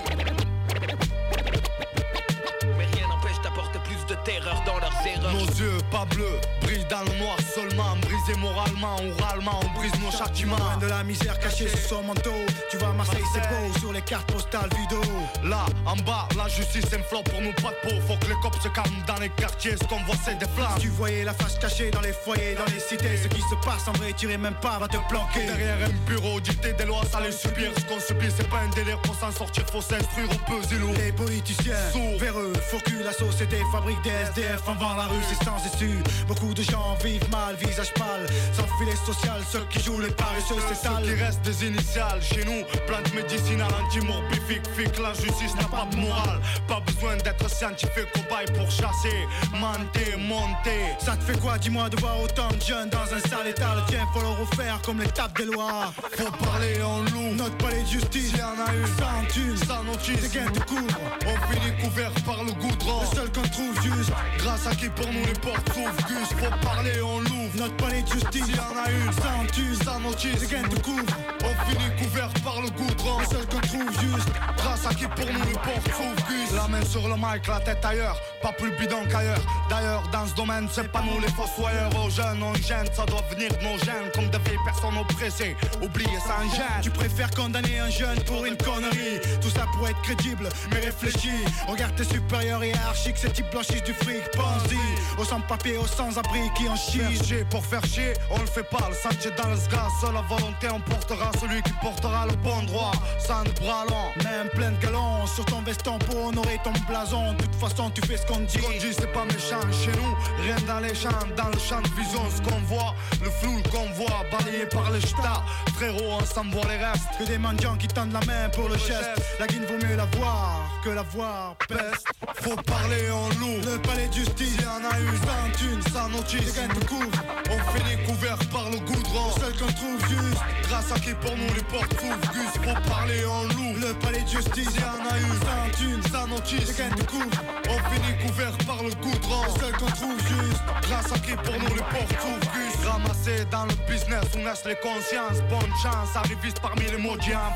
Mais 2.79 2.87
rien 2.87 3.09
n'empêche 3.09 3.41
d'apporter 3.43 3.79
plus 3.81 4.07
de 4.07 4.15
terreur 4.25 4.63
dans 4.65 4.79
leurs 4.79 5.07
erreurs. 5.07 5.33
Nos 5.33 5.47
yeux 5.47 5.79
pas 5.91 6.05
bleus 6.07 6.41
dans 6.89 7.01
le 7.01 7.19
noir 7.19 7.37
seulement 7.55 7.97
moralement, 8.35 8.97
oralement, 9.19 9.61
on 9.63 9.79
brise 9.79 9.93
nos 10.03 10.11
châtiments. 10.11 10.57
Loin 10.57 10.77
de 10.79 10.87
la 10.87 11.05
misère 11.05 11.39
cachée 11.39 11.69
sous 11.69 11.89
son 11.89 12.03
manteau. 12.03 12.35
Tu 12.71 12.77
vois 12.77 12.93
Marseille 12.93 13.23
c'est 13.33 13.41
beau 13.41 13.79
sur 13.79 13.93
les 13.93 14.03
cartes 14.03 14.31
postales 14.33 14.71
vidéo. 14.77 15.03
Là, 15.45 15.67
en 15.85 15.97
bas, 15.97 16.29
la 16.37 16.49
justice 16.49 16.87
un 16.93 17.03
flop 17.03 17.23
pour 17.25 17.41
nous 17.41 17.53
pas 17.53 17.71
de 17.71 17.89
peau. 17.89 18.01
Faut 18.07 18.17
que 18.19 18.29
les 18.29 18.41
cops 18.43 18.61
se 18.63 18.69
calment 18.69 19.03
dans 19.07 19.21
les 19.21 19.29
quartiers, 19.31 19.77
ce 19.77 19.87
qu'on 19.87 20.03
voit 20.05 20.17
c'est 20.25 20.39
des 20.39 20.47
flammes. 20.57 20.79
tu 20.81 20.89
voyais 20.89 21.25
la 21.25 21.35
face 21.35 21.59
cachée 21.59 21.91
dans 21.91 22.01
les 22.01 22.13
foyers, 22.13 22.55
dans 22.55 22.73
les 22.73 22.81
cités, 22.81 23.17
ce 23.17 23.29
qui 23.29 23.41
se 23.43 23.55
passe 23.65 23.87
en 23.89 23.93
vrai, 23.93 24.13
tu 24.17 24.27
même 24.27 24.55
pas, 24.61 24.79
va 24.79 24.89
te 24.89 24.99
planquer. 25.09 25.47
Derrière 25.47 25.79
un 25.87 26.11
bureau, 26.11 26.41
dicter 26.41 26.73
des 26.73 26.85
lois, 26.85 27.03
ça 27.11 27.21
les 27.21 27.33
subir. 27.33 27.71
Ce 27.79 27.85
qu'on 27.85 28.01
subit, 28.01 28.33
c'est 28.37 28.49
pas 28.49 28.59
un 28.59 28.69
délire 28.71 29.01
pour 29.03 29.15
s'en 29.15 29.31
sortir, 29.31 29.65
faut 29.71 29.81
s'instruire, 29.81 30.29
on 30.31 30.51
peut 30.51 30.67
zélo. 30.67 30.89
Les 30.97 31.13
politiciens, 31.13 31.77
sourds, 31.93 32.19
véreux, 32.19 32.53
faux 32.55 32.56
cul, 32.85 33.03
la 33.05 33.13
société 33.13 33.59
fabrique 33.71 34.01
des 34.03 34.11
SDF 34.11 34.63
avant 34.69 34.95
la 34.95 35.05
rue, 35.05 35.23
c'est 35.29 35.45
sans 35.45 35.57
issue. 35.65 36.03
Beaucoup 36.27 36.53
de 36.53 36.63
gens 36.63 36.97
vivent 37.03 37.31
mal, 37.31 37.55
visage 37.57 37.93
pâle, 37.95 38.27
sans 38.53 38.67
filet 38.79 38.97
social, 39.07 39.41
ceux 39.51 39.65
qui 39.71 39.81
jouent 39.83 40.01
les 40.01 40.11
paresseux, 40.11 40.57
c'est 40.69 40.75
sale. 40.75 41.05
Il 41.05 41.23
reste 41.23 41.43
des 41.43 41.67
initiales 41.67 42.21
chez 42.23 42.45
nous, 42.45 42.65
plantes 42.87 43.13
médicinales, 43.15 43.73
anti-morbifique, 43.85 44.67
fique, 44.77 44.99
la 44.99 45.15
justice 45.15 45.55
n'a 45.55 45.65
pas 45.65 45.87
de 45.91 45.97
morale. 45.97 46.41
Pas 46.67 46.81
besoin 46.81 47.17
d'être 47.17 47.49
scientifique, 47.49 48.11
cobaye 48.13 48.47
pour 48.57 48.71
chasser, 48.71 49.27
monter, 49.53 50.17
monter. 50.17 50.97
Ça 50.99 51.17
te 51.17 51.23
fait 51.25 51.39
quoi, 51.41 51.59
dis-moi, 51.59 51.89
de 51.89 51.97
voir 52.01 52.21
autant 52.21 52.49
de 52.49 52.63
jeunes 52.63 52.91
dans 52.91 53.07
un 53.15 53.21
sale 53.29 53.49
état? 53.49 53.75
Le 53.77 53.91
tien, 53.91 54.05
faut 54.13 54.21
le 54.21 54.29
refaire 54.29 54.81
comme 54.83 55.01
l'étape 55.01 55.37
des 55.37 55.45
lois. 55.45 55.93
Faut 56.17 56.45
parler 56.45 56.83
en 56.83 57.03
loup, 57.03 57.35
notre 57.35 57.57
palais 57.59 57.83
de 57.83 57.89
justice, 57.89 58.33
y 58.33 58.43
en 58.43 58.59
a 58.67 58.75
une, 58.75 58.87
sans 58.87 59.33
thune, 59.33 59.57
sans 59.57 59.85
notice, 59.85 60.21
des 60.21 60.39
gains 60.39 60.51
de 60.51 60.61
couvre. 60.61 61.01
On 61.27 61.53
finit 61.53 61.77
couvert 61.83 62.11
par 62.25 62.43
le 62.45 62.56
goudron, 62.57 63.01
le 63.01 63.17
seul 63.17 63.33
qu'on 63.33 63.49
trouve 63.49 63.83
juste. 63.83 64.13
Grâce 64.39 64.67
à 64.67 64.75
qui 64.75 64.89
pour 64.89 65.07
nous 65.07 65.25
les 65.25 65.39
portes 65.41 65.73
s'ouvrent, 65.73 66.07
Gus, 66.09 66.29
faut 66.39 66.67
parler 66.67 67.01
en 67.01 67.21
loup. 67.21 67.51
Notre 67.55 67.77
palais 67.77 68.03
de 68.03 68.09
justice, 68.09 68.47
y 68.49 68.59
en 68.61 68.77
a 68.77 68.91
une, 68.91 69.13
sans 69.13 69.53
thune, 69.53 69.75
sans 69.85 70.01
notice, 70.01 70.41
des 70.41 70.47
gains 70.47 70.63
de. 70.63 70.77
On 70.87 71.71
finit 71.71 71.91
couvert 72.03 72.31
par 72.45 72.61
le 72.61 72.69
goudron, 72.71 73.19
le 73.21 73.27
seul 73.27 73.47
qu'on 73.47 73.61
trouve 73.61 73.91
juste. 74.01 74.29
Grâce 74.57 74.87
à 74.87 74.95
qui 74.95 75.07
pour 75.07 75.27
nous 75.27 75.45
les 75.45 75.53
portes 75.53 75.91
s'ouvrent, 75.97 76.29
Gus. 76.29 76.55
La 76.55 76.69
main 76.69 76.85
sur 76.85 77.09
le 77.09 77.17
mic, 77.17 77.47
la 77.49 77.61
tête 77.61 77.85
ailleurs, 77.85 78.19
pas 78.43 78.53
plus 78.53 78.71
bidon 78.79 79.05
qu'ailleurs. 79.11 79.41
D'ailleurs, 79.69 80.03
dans 80.13 80.27
ce 80.27 80.35
domaine, 80.35 80.69
c'est 80.71 80.91
pas 80.91 81.03
nous 81.03 81.21
les 81.21 81.29
fossoyeurs. 81.29 81.91
Aux 82.05 82.11
jeunes, 82.11 82.43
on 82.43 82.55
gêne, 82.55 82.87
ça 82.93 83.05
doit 83.07 83.23
venir 83.31 83.51
de 83.51 83.65
nos 83.65 83.79
gènes, 83.79 84.11
comme 84.15 84.29
de 84.29 84.39
vieilles 84.39 84.65
personnes 84.65 84.99
oppressées. 84.99 85.57
Oubliez 85.83 86.21
ça, 86.27 86.37
un 86.41 86.55
gêne. 86.55 86.83
Tu 86.83 86.91
préfères 86.91 87.31
condamner 87.31 87.79
un 87.79 87.91
jeune 87.91 88.19
pour 88.25 88.45
une 88.47 88.57
connerie. 88.57 89.21
Tout 89.41 89.51
ça 89.51 89.67
pour 89.73 89.89
être 89.89 90.01
crédible, 90.03 90.49
mais 90.71 90.81
réfléchis. 90.81 91.45
Regarde 91.67 91.95
tes 91.97 92.05
supérieurs 92.05 92.46
hiérarchiques, 92.47 93.19
ces 93.19 93.31
types 93.31 93.51
blanchissent 93.51 93.83
du 93.83 93.93
fric. 93.93 94.23
Pense-y, 94.33 95.21
aux 95.21 95.25
sans-papiers, 95.25 95.77
aux 95.77 95.87
sans-abri 95.87 96.51
qui 96.57 96.69
en 96.69 96.77
chient. 96.77 97.45
Pour 97.51 97.65
faire 97.65 97.85
chier, 97.85 98.13
on 98.31 98.39
le 98.39 98.47
fait 98.47 98.63
pas. 98.63 98.89
Le 98.89 98.95
sentier 98.95 99.31
dans 99.37 99.49
le 99.49 99.57
sgas, 99.57 99.89
seule 100.01 100.15
la 100.15 100.23
volonté 100.23 100.69
emportera 100.69 101.31
celui 101.41 101.63
qui 101.63 101.73
portera 101.83 102.27
le 102.27 102.37
bon 102.37 102.63
droit. 102.65 102.93
Sans 103.19 103.45
bras 103.61 103.85
long, 103.89 104.11
même 104.25 104.49
plein 104.51 104.73
de 104.73 104.79
galons 104.79 105.27
sur 105.27 105.45
ton 105.45 105.63
veston 105.63 105.99
pour 105.99 106.27
honorer 106.27 106.59
ton 106.63 106.73
blason. 106.89 107.33
De 107.35 107.43
toute 107.43 107.55
façon, 107.57 107.91
tu 107.91 108.01
fais 108.07 108.17
ce 108.17 108.27
qu'on 108.27 108.41
dit. 108.41 108.59
Qu'on 108.59 108.71
dit, 108.71 108.93
c'est 108.93 109.13
pas 109.13 109.25
méchant 109.25 109.61
chez 109.73 109.93
nous. 109.93 110.17
Rien 110.45 110.57
dans 110.67 110.81
les 110.81 110.95
champs, 110.95 111.11
dans 111.37 111.49
le 111.49 111.59
champ 111.59 111.81
de 111.81 111.89
vision, 112.01 112.23
ce 112.31 112.43
qu'on 112.43 112.61
voit. 112.63 112.95
Le 113.23 113.31
flou 113.31 113.61
qu'on 113.71 113.91
voit, 113.95 114.25
balayé 114.31 114.67
par 114.67 114.91
les 114.91 115.01
ch'tas. 115.01 115.43
Frérot, 115.77 116.19
on 116.21 116.25
s'en 116.25 116.45
voit 116.51 116.67
les 116.69 116.77
restes. 116.77 117.05
Que 117.19 117.25
des 117.25 117.39
mendiants 117.39 117.77
qui 117.77 117.89
tendent 117.89 118.13
la 118.13 118.21
main 118.21 118.49
pour 118.55 118.69
le 118.69 118.77
geste. 118.77 119.21
La 119.39 119.47
guine 119.47 119.65
vaut 119.65 119.87
mieux 119.87 119.97
la 119.97 120.07
voir 120.17 120.67
que 120.87 120.91
la 120.91 121.03
voir. 121.03 121.57
Peste, 121.69 122.07
faut 122.43 122.57
parler 122.57 123.11
en 123.11 123.29
loup. 123.41 123.59
Le 123.65 123.79
palais 123.79 124.09
de 124.09 124.15
justice, 124.15 124.57
y 124.61 124.67
en 124.67 124.85
a 124.85 124.99
une. 125.01 125.17
Sans 125.27 125.59
thune, 125.59 125.83
sans 125.93 126.09
notice. 126.09 126.55
Des 126.55 126.61
gains 126.61 126.75
de 126.75 126.85
couvre. 126.85 127.23
On 127.51 127.59
finit 127.77 128.03
couvert 128.05 128.39
par 128.53 128.71
le 128.71 128.79
goudron. 128.79 129.31
Seul 129.41 129.53
qu'on 129.53 129.73
trouve 129.73 130.01
juste. 130.09 130.41
Grâce 130.69 130.93
à 130.93 130.99
qui 130.99 131.15
pour 131.15 131.37
nous 131.37 131.55
les 131.55 131.63
portes 131.65 131.93
s'ouvrent. 132.01 132.33
Gus, 132.33 132.53
faut 132.63 132.91
parler 132.91 133.25
en 133.25 133.43
loup. 133.55 133.75
Le 133.81 133.93
palais 133.95 134.23
de 134.23 134.29
justice, 134.29 134.71
y 134.77 134.85
en 134.85 135.07
a 135.07 135.19
une. 135.19 135.41
Sans 135.47 135.79
thune, 135.79 136.03
sans 136.13 136.27
notice. 136.27 136.77
Des 136.77 136.83
gains 136.83 136.97
de 136.97 137.03
couvre. 137.05 137.39
On 137.69 137.79
finit 137.91 138.17
couvert 138.27 138.57
par 138.67 138.83
le 138.83 138.91
goudron. 139.03 139.43
Seul 139.61 139.73
qu'on 139.73 139.93
trouve 139.93 140.19
juste. 140.21 140.63
Grâce 140.83 141.13
à 141.13 141.19
qui 141.19 141.35
pour 141.37 141.55
nous 141.55 141.75
les 141.75 141.87
portes 141.93 142.15
s'ouvrent. 142.21 142.53
Gus, 142.55 142.87
ramassé 142.87 143.45
dans 143.51 143.67
le 143.67 143.75
business 143.89 144.25
où 144.35 144.39
naissent 144.39 144.67
les 144.67 144.77
consciences. 144.77 145.41
Bonne 145.51 145.73
chance, 145.83 146.15
arriviste 146.15 146.61
parmi 146.61 146.85
les 146.85 146.99
maudits 146.99 147.35
en. 147.35 147.47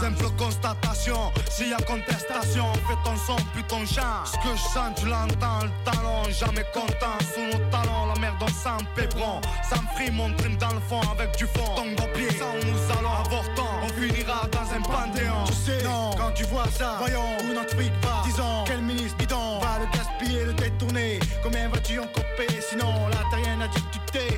Simple 0.00 0.30
constatation, 0.38 1.32
s'il 1.50 1.68
y 1.68 1.74
a 1.74 1.78
contestation, 1.78 2.72
fais 2.88 2.96
ton 3.04 3.16
son, 3.16 3.36
puis 3.54 3.62
ton 3.64 3.84
chant. 3.86 4.24
Ce 4.30 4.36
que 4.36 4.56
je 4.56 4.62
sens, 4.62 4.94
tu 4.96 5.06
l'entends, 5.06 5.64
le 5.64 5.70
talent, 5.84 6.22
jamais 6.30 6.64
content. 6.72 7.18
Sous 7.34 7.46
nos 7.46 7.64
talons, 7.70 8.06
la 8.14 8.20
merde, 8.20 8.36
on 8.40 8.46
sent 8.46 8.84
pébron. 8.94 9.40
Sans 9.68 9.82
frime, 9.94 10.20
on 10.20 10.32
trime 10.34 10.56
dans 10.56 10.72
le 10.72 10.80
fond 10.80 11.00
avec 11.10 11.36
du 11.36 11.46
fond. 11.46 11.74
Ton 11.74 12.06
pied, 12.14 12.30
sans 12.38 12.54
nous 12.64 12.98
allons 12.98 13.12
avortant. 13.24 13.70
On 13.82 13.88
finira 13.88 14.46
dans 14.52 14.72
un 14.72 14.82
panthéon. 14.82 15.44
Tu 15.46 15.52
sais, 15.54 15.82
non, 15.82 16.10
quand 16.16 16.30
tu 16.34 16.44
vois 16.44 16.68
ça, 16.78 16.96
voyons 17.00 17.36
où 17.44 17.54
notre 17.54 17.74
fric 17.74 17.92
va. 18.02 18.22
Disons, 18.24 18.64
quel 18.66 18.82
ministre 18.82 19.16
bidon 19.18 19.58
va 19.58 19.80
le 19.80 19.86
gaspiller, 19.96 20.44
le 20.44 20.52
détourner. 20.52 21.18
Combien 21.42 21.68
vas-tu 21.68 21.98
en 21.98 22.06
couper 22.06 22.48
Sinon, 22.60 23.08
là, 23.08 23.18
t'as 23.30 23.38
rien 23.38 23.60
à 23.60 23.66
discuter. 23.66 24.29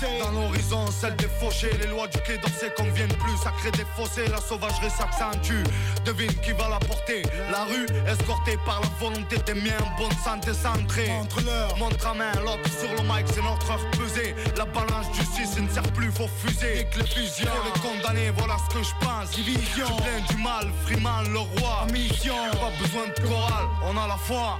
Je. 0.00 0.22
Dans 0.22 0.30
l'horizon, 0.30 0.86
celle 0.90 1.16
des 1.16 1.28
fauchés. 1.28 1.70
Les 1.80 1.86
lois 1.86 2.06
du 2.06 2.18
quai 2.22 2.38
d'Orsay 2.38 2.72
conviennent 2.76 3.14
plus. 3.14 3.36
Ça 3.42 3.52
crée 3.58 3.70
des 3.72 3.86
fossés, 3.96 4.28
la 4.28 4.40
sauvagerie 4.40 4.90
s'accentue. 4.90 5.64
Devine 6.04 6.34
qui 6.42 6.52
va 6.52 6.68
la 6.68 6.78
porter. 6.78 7.22
La 7.50 7.64
rue, 7.64 7.86
escortée 8.06 8.58
par 8.64 8.80
la 8.80 8.88
volonté 9.00 9.38
des 9.38 9.54
miens. 9.54 9.84
Bonne 9.98 10.16
santé 10.24 10.52
centrée. 10.52 11.10
Entre 11.10 11.40
leur 11.42 11.76
montre 11.76 12.06
à 12.06 12.14
main, 12.14 12.32
l'autre 12.44 12.70
sur 12.70 12.90
le 12.90 13.02
mic, 13.02 13.26
c'est 13.26 13.42
notre 13.42 13.70
heure 13.70 13.90
pesée. 13.92 14.34
La 14.56 14.64
balance 14.66 15.10
du 15.12 15.24
6 15.24 15.60
ne 15.60 15.68
sert 15.68 15.82
plus, 15.94 16.10
faut 16.12 16.28
fuser. 16.28 16.80
Et 16.80 16.84
que 16.84 16.98
les 17.00 17.06
fusions, 17.06 17.50
les 17.64 17.80
condamnés, 17.80 18.30
voilà 18.36 18.56
ce 18.68 18.74
que 18.74 18.82
je 18.82 18.92
pense. 19.00 19.30
Division, 19.30 19.86
plein 19.96 20.20
du 20.28 20.42
mal, 20.42 20.66
Freeman, 20.84 21.32
le 21.32 21.40
roi. 21.40 21.86
Mission, 21.92 22.34
pas 22.52 22.72
besoin 22.80 23.06
de 23.08 23.28
chorale, 23.28 23.66
on 23.84 23.96
a 23.96 24.06
la 24.06 24.16
foi. 24.16 24.58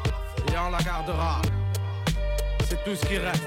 Et 0.52 0.58
on 0.58 0.70
la 0.70 0.78
gardera. 0.78 1.42
C'est 2.68 2.82
tout 2.84 2.94
ce 2.94 3.06
qui 3.06 3.18
reste. 3.18 3.42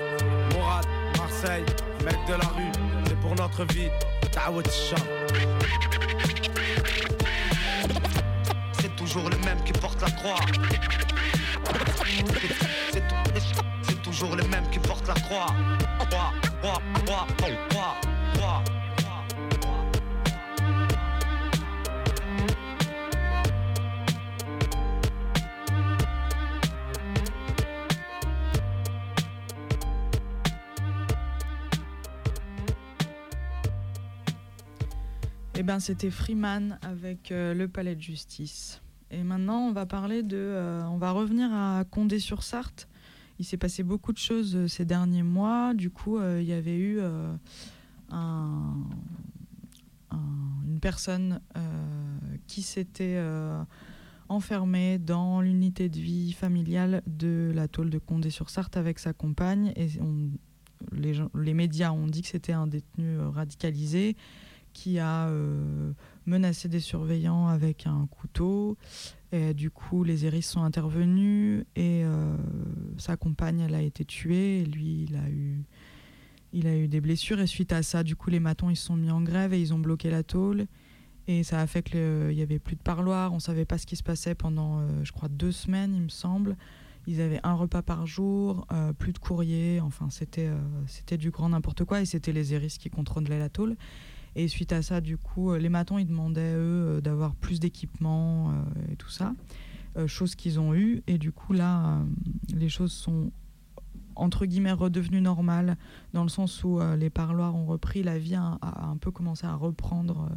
Morad, 0.53 0.85
Marseille, 1.21 1.65
mec 2.03 2.17
de 2.27 2.31
la 2.33 2.47
rue, 2.47 2.71
c'est 3.05 3.19
pour 3.19 3.35
notre 3.35 3.63
vie. 3.73 3.89
Tawad 4.31 4.67
C'est 8.79 8.95
toujours 8.95 9.29
les 9.29 9.37
mêmes 9.37 9.63
qui 9.63 9.73
portent 9.73 10.01
la 10.01 10.09
croix. 10.09 10.39
C'est 13.83 14.01
toujours 14.01 14.35
les 14.35 14.47
mêmes 14.47 14.67
qui 14.71 14.79
portent 14.79 15.07
la 15.07 15.13
croix, 15.13 15.45
croix, 15.99 16.33
croix, 16.61 16.81
Eh 35.61 35.63
ben, 35.63 35.79
c'était 35.79 36.09
Freeman 36.09 36.79
avec 36.81 37.31
euh, 37.31 37.53
le 37.53 37.67
Palais 37.67 37.93
de 37.93 38.01
Justice. 38.01 38.81
Et 39.11 39.21
maintenant, 39.21 39.59
on 39.59 39.71
va 39.71 39.85
parler 39.85 40.23
de, 40.23 40.35
euh, 40.35 40.83
on 40.87 40.97
va 40.97 41.11
revenir 41.11 41.53
à 41.53 41.83
Condé-sur-Sarthe. 41.87 42.87
Il 43.37 43.45
s'est 43.45 43.57
passé 43.57 43.83
beaucoup 43.83 44.11
de 44.11 44.17
choses 44.17 44.55
euh, 44.55 44.67
ces 44.67 44.85
derniers 44.85 45.21
mois. 45.21 45.75
Du 45.75 45.91
coup, 45.91 46.19
il 46.19 46.45
y 46.45 46.53
avait 46.53 46.79
eu 46.79 46.99
un, 48.09 48.73
une 50.11 50.79
personne 50.81 51.39
qui 52.47 52.63
s'était 52.63 53.23
enfermée 54.29 54.97
dans 54.97 55.41
l'unité 55.41 55.89
de 55.89 55.99
vie 55.99 56.33
familiale 56.33 57.03
de 57.05 57.51
la 57.53 57.67
tôle 57.67 57.91
de 57.91 57.99
Condé-sur-Sarthe 57.99 58.77
avec 58.77 58.97
sa 58.97 59.13
compagne. 59.13 59.73
Et 59.75 59.89
les 60.91 61.53
médias 61.53 61.91
ont 61.91 62.07
dit 62.07 62.23
que 62.23 62.29
c'était 62.29 62.51
un 62.51 62.65
détenu 62.65 63.19
radicalisé 63.19 64.17
qui 64.73 64.99
a 64.99 65.27
euh, 65.27 65.91
menacé 66.25 66.67
des 66.67 66.79
surveillants 66.79 67.47
avec 67.47 67.87
un 67.87 68.07
couteau. 68.09 68.77
Et 69.31 69.53
du 69.53 69.71
coup, 69.71 70.03
les 70.03 70.25
hérisses 70.25 70.49
sont 70.49 70.63
intervenus 70.63 71.65
et 71.75 72.03
euh, 72.03 72.35
sa 72.97 73.15
compagne, 73.15 73.61
elle 73.61 73.75
a 73.75 73.81
été 73.81 74.03
tuée. 74.03 74.65
Lui, 74.65 75.07
il 75.09 75.15
a 75.15 75.29
eu, 75.29 75.63
il 76.51 76.67
a 76.67 76.75
eu 76.75 76.87
des 76.87 76.99
blessures. 76.99 77.39
Et 77.39 77.47
suite 77.47 77.71
à 77.71 77.81
ça, 77.81 78.03
du 78.03 78.15
coup, 78.15 78.29
les 78.29 78.41
matons, 78.41 78.69
ils 78.69 78.75
se 78.75 78.87
sont 78.87 78.97
mis 78.97 79.11
en 79.11 79.21
grève 79.21 79.53
et 79.53 79.61
ils 79.61 79.73
ont 79.73 79.79
bloqué 79.79 80.09
la 80.09 80.23
tôle. 80.23 80.65
Et 81.27 81.43
ça 81.43 81.61
a 81.61 81.67
fait 81.67 81.83
qu'il 81.83 82.35
n'y 82.35 82.41
avait 82.41 82.59
plus 82.59 82.75
de 82.75 82.81
parloir. 82.81 83.31
On 83.31 83.35
ne 83.35 83.41
savait 83.41 83.65
pas 83.65 83.77
ce 83.77 83.85
qui 83.85 83.95
se 83.95 84.03
passait 84.03 84.35
pendant, 84.35 84.79
euh, 84.79 85.03
je 85.03 85.11
crois, 85.13 85.29
deux 85.29 85.53
semaines, 85.53 85.93
il 85.95 86.01
me 86.01 86.09
semble. 86.09 86.57
Ils 87.07 87.21
avaient 87.21 87.39
un 87.43 87.53
repas 87.53 87.81
par 87.81 88.05
jour, 88.05 88.67
plus 88.99 89.11
de 89.11 89.17
courrier. 89.17 89.79
Enfin, 89.81 90.11
c'était 90.11 90.51
c'était 90.85 91.17
du 91.17 91.31
grand 91.31 91.49
n'importe 91.49 91.83
quoi. 91.83 91.99
Et 92.01 92.05
c'était 92.05 92.31
les 92.31 92.53
hérisses 92.53 92.77
qui 92.77 92.91
contrôlaient 92.91 93.39
la 93.39 93.49
tôle. 93.49 93.75
Et 94.35 94.47
suite 94.47 94.71
à 94.71 94.81
ça, 94.81 95.01
du 95.01 95.17
coup, 95.17 95.53
les 95.55 95.69
matons, 95.69 95.97
ils 95.97 96.07
demandaient, 96.07 96.55
eux, 96.55 97.01
d'avoir 97.03 97.35
plus 97.35 97.59
d'équipement 97.59 98.53
et 98.91 98.95
tout 98.95 99.09
ça. 99.09 99.33
chose 100.07 100.35
qu'ils 100.35 100.59
ont 100.59 100.73
eu. 100.73 101.03
Et 101.07 101.17
du 101.17 101.31
coup, 101.31 101.53
là, 101.53 101.99
les 102.53 102.69
choses 102.69 102.93
sont 102.93 103.31
entre 104.15 104.45
guillemets 104.45 104.71
redevenues 104.71 105.21
normales, 105.21 105.77
dans 106.13 106.23
le 106.23 106.29
sens 106.29 106.63
où 106.63 106.79
les 106.97 107.09
parloirs 107.09 107.55
ont 107.55 107.65
repris, 107.65 108.03
la 108.03 108.17
vie 108.19 108.35
a, 108.35 108.59
un 108.61 108.97
peu 108.97 109.11
commencé 109.11 109.45
à 109.45 109.55
reprendre. 109.55 110.29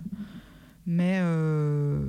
mais 0.86 1.20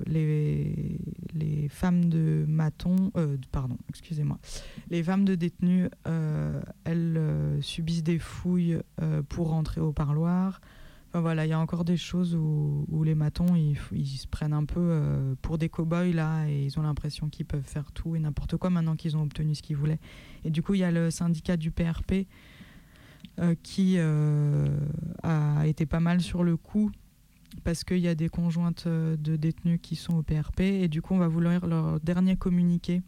les, 0.08 1.00
les 1.34 1.70
femmes 1.70 2.06
de 2.06 2.46
matons, 2.48 3.12
pardon, 3.52 3.78
excusez-moi, 3.90 4.40
les 4.90 5.04
femmes 5.04 5.26
de 5.26 5.36
détenus, 5.36 5.90
elles 6.84 7.58
subissent 7.62 8.04
des 8.04 8.20
fouilles 8.20 8.80
pour 9.30 9.50
rentrer 9.50 9.82
au 9.82 9.92
parloir 9.92 10.62
voilà, 11.22 11.46
il 11.46 11.50
y 11.50 11.54
a 11.54 11.60
encore 11.60 11.86
des 11.86 11.98
choses 11.98 12.36
où, 12.36 13.04
les 13.04 13.16
matons 13.16 13.56
ils, 13.56 13.78
se 14.08 14.28
prennent 14.28 14.54
un 14.54 14.66
peu 14.66 14.80
euh, 14.80 15.36
pour 15.42 15.58
des 15.58 15.70
cow-boys 15.70 16.14
là 16.14 16.48
et 16.48 16.66
ils 16.66 16.80
ont 16.80 16.82
l'impression 16.82 17.30
qu'ils 17.30 17.46
peuvent 17.46 17.64
faire 17.64 17.92
tout 17.92 18.16
et 18.16 18.20
n'importe 18.20 18.58
quoi 18.58 18.70
maintenant 18.70 18.96
qu'ils 18.96 19.16
ont 19.16 19.22
obtenu 19.22 19.56
ce 19.56 19.62
qu'ils 19.62 19.78
voulaient. 19.78 20.00
Et 20.44 20.50
du 20.50 20.62
coup, 20.62 20.74
il 20.74 20.80
y 20.80 20.84
a 20.84 20.92
le 20.92 21.12
syndicat 21.12 21.58
du 21.58 21.72
PRP 21.72 22.28
qui 23.64 23.98
a 24.00 25.68
été 25.68 25.86
pas 25.86 26.00
mal 26.00 26.22
sur 26.22 26.44
le 26.44 26.56
coup 26.56 26.90
parce 27.64 27.84
qu'il 27.84 28.00
y 28.00 28.08
a 28.08 28.16
des 28.16 28.30
conjointes 28.30 28.88
de 28.88 29.36
détenus 29.36 29.80
qui 29.82 29.96
sont 29.96 30.16
au 30.16 30.24
PRP 30.24 30.62
et 30.62 30.88
du 30.88 31.02
coup 31.02 31.14
on 31.14 31.18
va 31.18 31.28
vous 31.28 31.42
lire 31.42 31.68
leur 31.68 32.00
dernier 32.00 32.38
communiqué 32.38 33.02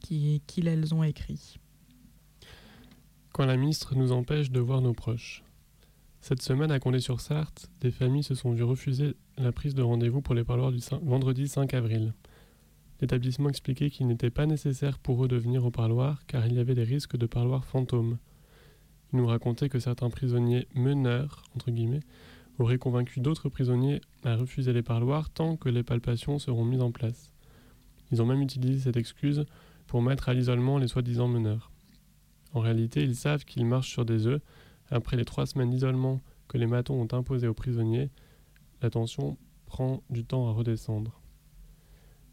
qu'ils 0.00 0.68
elles 0.68 0.94
ont 0.94 1.02
écrit. 1.02 1.58
Quand 3.32 3.46
la 3.46 3.56
ministre 3.56 3.94
nous 3.96 4.12
empêche 4.12 4.50
de 4.50 4.60
voir 4.60 4.80
nos 4.80 4.94
proches. 4.94 5.42
Cette 6.26 6.40
semaine, 6.40 6.70
à 6.70 6.80
Condé-sur-Sarthe, 6.80 7.68
des 7.82 7.90
familles 7.90 8.22
se 8.22 8.34
sont 8.34 8.52
vues 8.52 8.62
refuser 8.62 9.14
la 9.36 9.52
prise 9.52 9.74
de 9.74 9.82
rendez-vous 9.82 10.22
pour 10.22 10.34
les 10.34 10.42
parloirs 10.42 10.72
du 10.72 10.78
vendredi 11.02 11.48
5 11.48 11.74
avril. 11.74 12.14
L'établissement 13.02 13.50
expliquait 13.50 13.90
qu'il 13.90 14.06
n'était 14.06 14.30
pas 14.30 14.46
nécessaire 14.46 14.98
pour 14.98 15.22
eux 15.22 15.28
de 15.28 15.36
venir 15.36 15.66
au 15.66 15.70
parloir 15.70 16.24
car 16.26 16.46
il 16.46 16.54
y 16.54 16.60
avait 16.60 16.74
des 16.74 16.82
risques 16.82 17.18
de 17.18 17.26
parloirs 17.26 17.66
fantômes. 17.66 18.16
Il 19.12 19.18
nous 19.18 19.26
racontait 19.26 19.68
que 19.68 19.78
certains 19.78 20.08
prisonniers 20.08 20.66
meneurs, 20.74 21.42
auraient 22.58 22.78
convaincu 22.78 23.20
d'autres 23.20 23.50
prisonniers 23.50 24.00
à 24.24 24.34
refuser 24.34 24.72
les 24.72 24.82
parloirs 24.82 25.28
tant 25.28 25.58
que 25.58 25.68
les 25.68 25.82
palpations 25.82 26.38
seront 26.38 26.64
mises 26.64 26.80
en 26.80 26.90
place. 26.90 27.32
Ils 28.12 28.22
ont 28.22 28.26
même 28.26 28.40
utilisé 28.40 28.80
cette 28.80 28.96
excuse 28.96 29.44
pour 29.86 30.00
mettre 30.00 30.30
à 30.30 30.32
l'isolement 30.32 30.78
les 30.78 30.88
soi-disant 30.88 31.28
meneurs. 31.28 31.70
En 32.54 32.60
réalité, 32.60 33.02
ils 33.02 33.14
savent 33.14 33.44
qu'ils 33.44 33.66
marchent 33.66 33.92
sur 33.92 34.06
des 34.06 34.26
œufs. 34.26 34.40
Après 34.90 35.16
les 35.16 35.24
trois 35.24 35.46
semaines 35.46 35.70
d'isolement 35.70 36.20
que 36.48 36.58
les 36.58 36.66
matons 36.66 37.00
ont 37.00 37.16
imposées 37.16 37.48
aux 37.48 37.54
prisonniers, 37.54 38.10
la 38.82 38.90
tension 38.90 39.38
prend 39.66 40.02
du 40.10 40.24
temps 40.24 40.48
à 40.48 40.52
redescendre. 40.52 41.20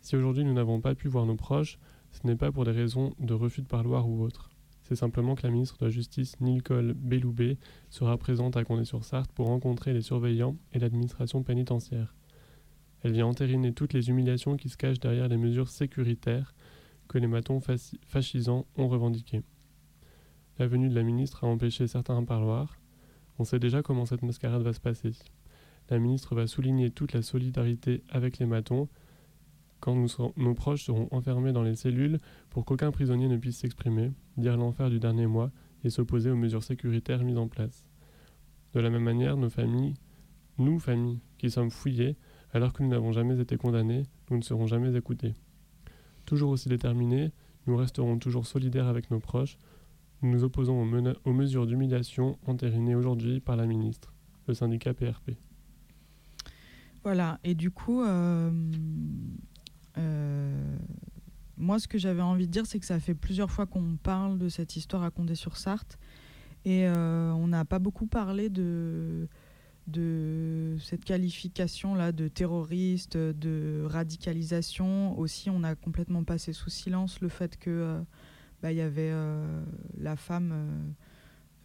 Si 0.02 0.16
aujourd'hui 0.16 0.44
nous 0.44 0.54
n'avons 0.54 0.82
pas 0.82 0.96
pu 0.96 1.08
voir 1.08 1.26
nos 1.26 1.36
proches, 1.36 1.80
ce 2.12 2.28
n'est 2.28 2.36
pas 2.36 2.52
pour 2.52 2.66
des 2.66 2.72
raisons 2.72 3.16
de 3.20 3.34
refus 3.34 3.62
de 3.62 3.68
parloir 3.68 4.10
ou 4.10 4.22
autre. 4.22 4.50
C'est 4.82 4.96
simplement 4.96 5.36
que 5.36 5.44
la 5.44 5.52
ministre 5.52 5.78
de 5.80 5.86
la 5.86 5.92
Justice, 5.92 6.40
Nicole 6.42 6.94
Belloubet, 6.94 7.58
sera 7.90 8.18
présente 8.18 8.58
à 8.58 8.66
Condé-sur-Sarthe 8.66 9.32
pour 9.32 9.48
rencontrer 9.48 9.94
les 9.94 10.02
surveillants 10.02 10.58
et 10.74 10.80
l'administration 10.80 11.44
pénitentiaire. 11.44 12.14
Elle 13.04 13.14
vient 13.14 13.28
entériner 13.28 13.74
toutes 13.74 13.94
les 13.94 14.10
humiliations 14.10 14.58
qui 14.58 14.70
se 14.70 14.78
cachent 14.78 15.00
derrière 15.00 15.30
les 15.30 15.38
mesures 15.38 15.70
sécuritaires 15.70 16.54
que 17.08 17.18
les 17.18 17.28
matons 17.28 17.62
fascisants 18.08 18.66
ont 18.76 18.88
revendiquées. 18.88 19.44
La 20.62 20.68
venue 20.68 20.90
de 20.90 20.94
la 20.94 21.02
ministre 21.02 21.44
a 21.44 21.48
empêché 21.48 21.88
certains 21.88 22.24
parloirs. 22.24 22.78
On 23.40 23.44
sait 23.44 23.58
déjà 23.58 23.82
comment 23.82 24.06
cette 24.06 24.22
mascarade 24.22 24.62
va 24.62 24.74
se 24.74 24.80
passer. 24.80 25.14
La 25.90 25.98
ministre 25.98 26.36
va 26.36 26.46
souligner 26.46 26.92
toute 26.92 27.14
la 27.14 27.24
solidarité 27.24 28.04
avec 28.10 28.38
les 28.38 28.46
matons 28.46 28.88
quand 29.80 29.96
nos 30.38 30.54
proches 30.54 30.84
seront 30.84 31.08
enfermés 31.10 31.52
dans 31.52 31.64
les 31.64 31.74
cellules 31.74 32.20
pour 32.52 32.64
qu'aucun 32.64 32.92
prisonnier 32.92 33.28
ne 33.28 33.38
puisse 33.38 33.58
s'exprimer, 33.58 34.12
dire 34.38 34.56
l'enfer 34.56 34.92
du 34.92 35.00
dernier 35.00 35.26
mois 35.26 35.50
et 35.84 35.90
s'opposer 35.90 36.30
aux 36.30 36.36
mesures 36.36 36.62
sécuritaires 36.62 37.24
mises 37.24 37.40
en 37.40 37.48
place. 37.48 37.84
De 38.76 38.82
la 38.82 38.92
même 38.92 39.02
manière, 39.02 39.38
nos 39.38 39.50
familles, 39.50 39.96
nous 40.60 40.78
familles, 40.78 41.22
qui 41.40 41.50
sommes 41.50 41.72
fouillées, 41.72 42.18
alors 42.54 42.72
que 42.72 42.84
nous 42.84 42.90
n'avons 42.90 43.14
jamais 43.14 43.40
été 43.40 43.58
condamnés, 43.58 44.04
nous 44.30 44.38
ne 44.38 44.44
serons 44.44 44.68
jamais 44.68 44.96
écoutés. 44.96 45.34
Toujours 46.28 46.52
aussi 46.52 46.70
déterminés, 46.70 47.32
nous 47.66 47.78
resterons 47.78 48.20
toujours 48.20 48.46
solidaires 48.46 48.88
avec 48.88 49.10
nos 49.10 49.20
proches. 49.20 49.58
Nous 50.22 50.30
nous 50.30 50.44
opposons 50.44 50.80
aux, 51.26 51.34
mesures 51.34 51.66
d'humiliation 51.66 52.38
entérinées 52.46 52.94
aujourd'hui 52.94 53.40
par 53.40 53.56
la 53.56 53.66
ministre, 53.66 54.14
le 54.48 54.54
syndicat 54.54 54.94
PRP. 54.94 55.32
Voilà, 57.04 57.40
et 57.44 57.56
du 57.56 57.72
coup, 57.72 58.04
euh, 58.04 58.52
euh, 59.98 60.78
moi, 61.58 61.80
ce 61.80 61.88
que 61.88 61.98
j'avais 61.98 62.22
envie 62.22 62.46
de 62.46 62.52
dire, 62.52 62.68
c'est 62.68 62.80
que 62.80 62.86
ça 62.86 63.00
fait 63.00 63.16
plusieurs 63.16 63.50
fois 63.50 63.66
qu'on 63.66 63.98
parle 63.98 64.38
de 64.38 64.50
cette 64.50 64.76
histoire 64.76 65.02
à 65.04 65.10
Condé-sur-Sarthe. 65.10 65.98
Et 66.66 66.88
euh, 66.88 67.32
on 67.34 67.48
n'a 67.48 67.66
pas 67.66 67.80
beaucoup 67.80 68.06
parlé 68.06 68.50
de, 68.50 69.28
de 69.88 70.78
cette 70.80 71.04
qualification-là 71.04 72.12
de 72.12 72.28
terroriste, 72.28 73.18
de 73.18 73.84
radicalisation. 73.88 75.18
Aussi, 75.18 75.50
on 75.50 75.64
a 75.64 75.74
complètement 75.74 76.24
passé 76.24 76.54
sous 76.54 76.70
silence 76.70 77.20
le 77.22 77.30
fait 77.30 77.58
que 77.58 78.04
bah, 78.62 78.72
y 78.72 78.82
avait 78.82 79.14
la 79.98 80.16
femme 80.16 80.94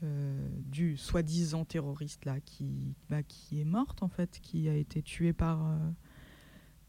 du 0.03 0.97
soi-disant 0.97 1.65
terroriste 1.65 2.25
là 2.25 2.41
qui, 2.41 2.95
bah, 3.11 3.23
qui 3.23 3.61
est 3.61 3.65
morte 3.65 4.03
en 4.03 4.09
fait, 4.09 4.39
qui 4.41 4.69
a 4.69 4.75
été 4.75 5.03
tuée 5.03 5.33
par 5.33 5.69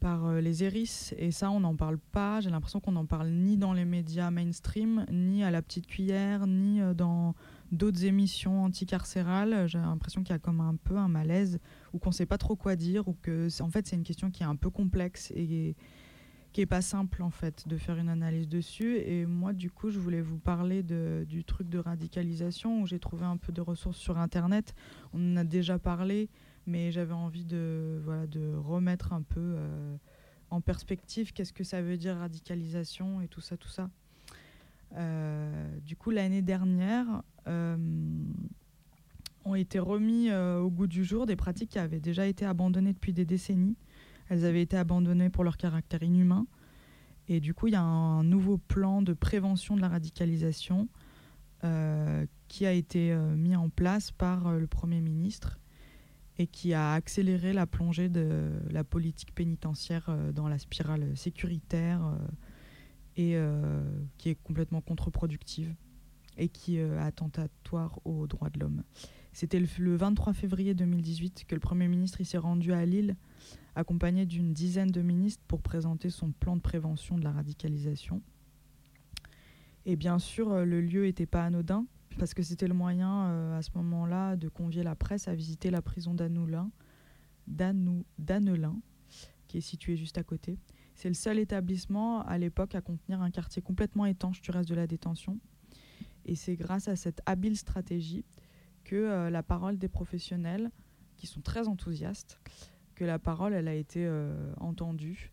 par 0.00 0.26
euh, 0.26 0.40
les 0.40 0.64
Eris. 0.64 1.10
Et 1.16 1.30
ça, 1.30 1.50
on 1.50 1.60
n'en 1.60 1.76
parle 1.76 1.98
pas. 1.98 2.40
J'ai 2.40 2.50
l'impression 2.50 2.80
qu'on 2.80 2.92
n'en 2.92 3.06
parle 3.06 3.28
ni 3.28 3.56
dans 3.56 3.72
les 3.72 3.84
médias 3.84 4.30
mainstream, 4.30 5.04
ni 5.10 5.42
à 5.42 5.50
la 5.50 5.62
petite 5.62 5.86
cuillère, 5.86 6.46
ni 6.46 6.80
euh, 6.80 6.94
dans 6.94 7.34
d'autres 7.72 8.04
émissions 8.04 8.64
anticarcérales. 8.64 9.66
J'ai 9.68 9.78
l'impression 9.78 10.22
qu'il 10.22 10.32
y 10.32 10.36
a 10.36 10.38
comme 10.38 10.60
un 10.60 10.76
peu 10.76 10.96
un 10.96 11.08
malaise 11.08 11.58
ou 11.92 11.98
qu'on 11.98 12.10
ne 12.10 12.14
sait 12.14 12.26
pas 12.26 12.38
trop 12.38 12.56
quoi 12.56 12.76
dire 12.76 13.08
ou 13.08 13.16
que, 13.20 13.48
en 13.60 13.70
fait, 13.70 13.86
c'est 13.86 13.96
une 13.96 14.04
question 14.04 14.30
qui 14.30 14.42
est 14.42 14.46
un 14.46 14.56
peu 14.56 14.70
complexe 14.70 15.32
et 15.34 15.76
qui 16.52 16.60
est 16.62 16.66
pas 16.66 16.82
simple 16.82 17.22
en 17.22 17.30
fait 17.30 17.68
de 17.68 17.76
faire 17.76 17.96
une 17.96 18.08
analyse 18.08 18.48
dessus. 18.48 18.96
Et 18.96 19.26
moi, 19.26 19.52
du 19.52 19.70
coup, 19.70 19.90
je 19.90 19.98
voulais 19.98 20.20
vous 20.20 20.38
parler 20.38 20.82
de, 20.82 21.24
du 21.28 21.44
truc 21.44 21.68
de 21.68 21.78
radicalisation 21.78 22.80
où 22.80 22.86
j'ai 22.86 22.98
trouvé 22.98 23.24
un 23.24 23.36
peu 23.36 23.52
de 23.52 23.60
ressources 23.60 23.98
sur 23.98 24.18
Internet. 24.18 24.74
On 25.12 25.34
en 25.34 25.36
a 25.36 25.44
déjà 25.44 25.78
parlé 25.78 26.28
mais 26.68 26.92
j'avais 26.92 27.14
envie 27.14 27.46
de, 27.46 28.00
voilà, 28.04 28.26
de 28.26 28.54
remettre 28.54 29.12
un 29.12 29.22
peu 29.22 29.40
euh, 29.40 29.96
en 30.50 30.60
perspective 30.60 31.32
qu'est-ce 31.32 31.52
que 31.52 31.64
ça 31.64 31.80
veut 31.80 31.96
dire 31.96 32.16
radicalisation 32.16 33.22
et 33.22 33.28
tout 33.28 33.40
ça, 33.40 33.56
tout 33.56 33.68
ça. 33.68 33.88
Euh, 34.94 35.78
du 35.80 35.96
coup, 35.96 36.10
l'année 36.10 36.42
dernière, 36.42 37.22
euh, 37.46 37.76
ont 39.44 39.54
été 39.54 39.78
remis 39.78 40.30
au 40.30 40.68
goût 40.68 40.86
du 40.86 41.04
jour 41.04 41.24
des 41.24 41.36
pratiques 41.36 41.70
qui 41.70 41.78
avaient 41.78 42.00
déjà 42.00 42.26
été 42.26 42.44
abandonnées 42.44 42.92
depuis 42.92 43.14
des 43.14 43.24
décennies. 43.24 43.76
Elles 44.28 44.44
avaient 44.44 44.62
été 44.62 44.76
abandonnées 44.76 45.30
pour 45.30 45.44
leur 45.44 45.56
caractère 45.56 46.02
inhumain. 46.02 46.46
Et 47.28 47.40
du 47.40 47.54
coup, 47.54 47.66
il 47.66 47.72
y 47.72 47.76
a 47.76 47.82
un 47.82 48.24
nouveau 48.24 48.58
plan 48.58 49.02
de 49.02 49.12
prévention 49.12 49.76
de 49.76 49.80
la 49.80 49.88
radicalisation 49.88 50.88
qui 52.46 52.66
a 52.66 52.72
été 52.72 53.12
mis 53.36 53.56
en 53.56 53.68
place 53.68 54.12
par 54.12 54.52
le 54.52 54.68
Premier 54.68 55.00
ministre 55.00 55.58
et 56.38 56.46
qui 56.46 56.72
a 56.72 56.92
accéléré 56.92 57.52
la 57.52 57.66
plongée 57.66 58.08
de 58.08 58.50
la 58.70 58.84
politique 58.84 59.34
pénitentiaire 59.34 60.06
euh, 60.08 60.32
dans 60.32 60.48
la 60.48 60.58
spirale 60.58 61.16
sécuritaire 61.16 62.04
euh, 62.04 62.16
et 63.16 63.36
euh, 63.36 63.82
qui 64.16 64.30
est 64.30 64.36
complètement 64.36 64.80
contre-productive 64.80 65.74
et 66.36 66.48
qui 66.48 66.76
est 66.76 66.96
attentatoire 66.98 67.98
aux 68.04 68.28
droits 68.28 68.50
de 68.50 68.60
l'homme. 68.60 68.84
C'était 69.32 69.58
le 69.58 69.96
23 69.96 70.32
février 70.32 70.72
2018 70.72 71.44
que 71.48 71.56
le 71.56 71.60
Premier 71.60 71.88
ministre 71.88 72.22
s'est 72.22 72.38
rendu 72.38 72.72
à 72.72 72.86
Lille, 72.86 73.16
accompagné 73.78 74.26
d'une 74.26 74.52
dizaine 74.52 74.90
de 74.90 75.02
ministres, 75.02 75.42
pour 75.46 75.62
présenter 75.62 76.10
son 76.10 76.32
plan 76.32 76.56
de 76.56 76.60
prévention 76.60 77.16
de 77.16 77.22
la 77.22 77.30
radicalisation. 77.30 78.22
Et 79.86 79.94
bien 79.96 80.18
sûr, 80.18 80.64
le 80.64 80.80
lieu 80.80 81.04
n'était 81.04 81.26
pas 81.26 81.44
anodin, 81.44 81.86
parce 82.18 82.34
que 82.34 82.42
c'était 82.42 82.66
le 82.66 82.74
moyen 82.74 83.26
euh, 83.26 83.58
à 83.58 83.62
ce 83.62 83.70
moment-là 83.76 84.36
de 84.36 84.48
convier 84.48 84.82
la 84.82 84.96
presse 84.96 85.28
à 85.28 85.34
visiter 85.34 85.70
la 85.70 85.80
prison 85.80 86.14
d'Annelin, 86.14 86.70
qui 89.46 89.58
est 89.58 89.62
située 89.62 89.96
juste 89.96 90.18
à 90.18 90.24
côté. 90.24 90.58
C'est 90.94 91.08
le 91.08 91.14
seul 91.14 91.38
établissement 91.38 92.22
à 92.22 92.36
l'époque 92.36 92.74
à 92.74 92.80
contenir 92.80 93.22
un 93.22 93.30
quartier 93.30 93.62
complètement 93.62 94.06
étanche 94.06 94.40
du 94.40 94.50
reste 94.50 94.68
de 94.68 94.74
la 94.74 94.88
détention. 94.88 95.38
Et 96.26 96.34
c'est 96.34 96.56
grâce 96.56 96.88
à 96.88 96.96
cette 96.96 97.22
habile 97.24 97.56
stratégie 97.56 98.24
que 98.82 98.96
euh, 98.96 99.30
la 99.30 99.44
parole 99.44 99.78
des 99.78 99.88
professionnels, 99.88 100.72
qui 101.16 101.26
sont 101.26 101.40
très 101.40 101.68
enthousiastes, 101.68 102.40
que 102.98 103.04
la 103.04 103.20
parole 103.20 103.54
elle 103.54 103.68
a 103.68 103.74
été 103.74 104.04
euh, 104.04 104.52
entendue 104.58 105.30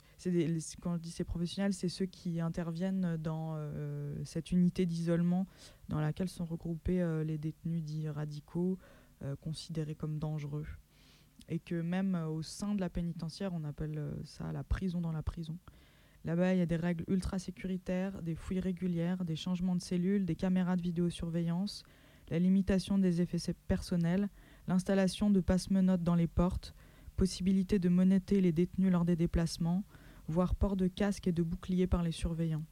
quand 0.81 0.95
je 0.95 1.01
dis 1.01 1.11
ces 1.11 1.23
professionnels, 1.23 1.73
c'est 1.73 1.89
ceux 1.89 2.05
qui 2.05 2.39
interviennent 2.39 3.17
dans 3.17 3.53
euh, 3.57 4.15
cette 4.23 4.51
unité 4.51 4.85
d'isolement 4.87 5.45
dans 5.89 5.99
laquelle 5.99 6.29
sont 6.29 6.45
regroupés 6.45 7.01
euh, 7.01 7.23
les 7.23 7.37
détenus 7.37 7.83
dits 7.83 8.09
radicaux, 8.09 8.79
considérés 9.41 9.95
comme 9.95 10.19
dangereux. 10.19 10.65
Et 11.49 11.59
que 11.59 11.75
même 11.75 12.15
au 12.15 12.41
sein 12.41 12.75
de 12.75 12.81
la 12.81 12.89
pénitentiaire, 12.89 13.53
on 13.53 13.63
appelle 13.63 14.13
ça 14.23 14.51
la 14.51 14.63
prison 14.63 14.99
dans 14.99 15.11
la 15.11 15.23
prison. 15.23 15.57
Là-bas, 16.25 16.53
il 16.53 16.59
y 16.59 16.61
a 16.61 16.65
des 16.65 16.75
règles 16.75 17.05
ultra 17.07 17.39
sécuritaires, 17.39 18.21
des 18.21 18.35
fouilles 18.35 18.59
régulières, 18.59 19.25
des 19.25 19.35
changements 19.35 19.75
de 19.75 19.81
cellules, 19.81 20.25
des 20.25 20.35
caméras 20.35 20.75
de 20.75 20.81
vidéosurveillance, 20.81 21.83
la 22.29 22.39
limitation 22.39 22.97
des 22.97 23.21
effets 23.21 23.53
personnels, 23.67 24.29
l'installation 24.67 25.29
de 25.29 25.39
passe-menottes 25.39 26.03
dans 26.03 26.15
les 26.15 26.27
portes, 26.27 26.75
possibilité 27.15 27.79
de 27.79 27.89
monéter 27.89 28.41
les 28.41 28.51
détenus 28.51 28.91
lors 28.91 29.05
des 29.05 29.15
déplacements, 29.15 29.83
voire 30.27 30.55
port 30.55 30.75
de 30.75 30.87
casque 30.87 31.27
et 31.27 31.31
de 31.31 31.43
bouclier 31.43 31.87
par 31.87 32.03
les 32.03 32.11
surveillants. 32.11 32.65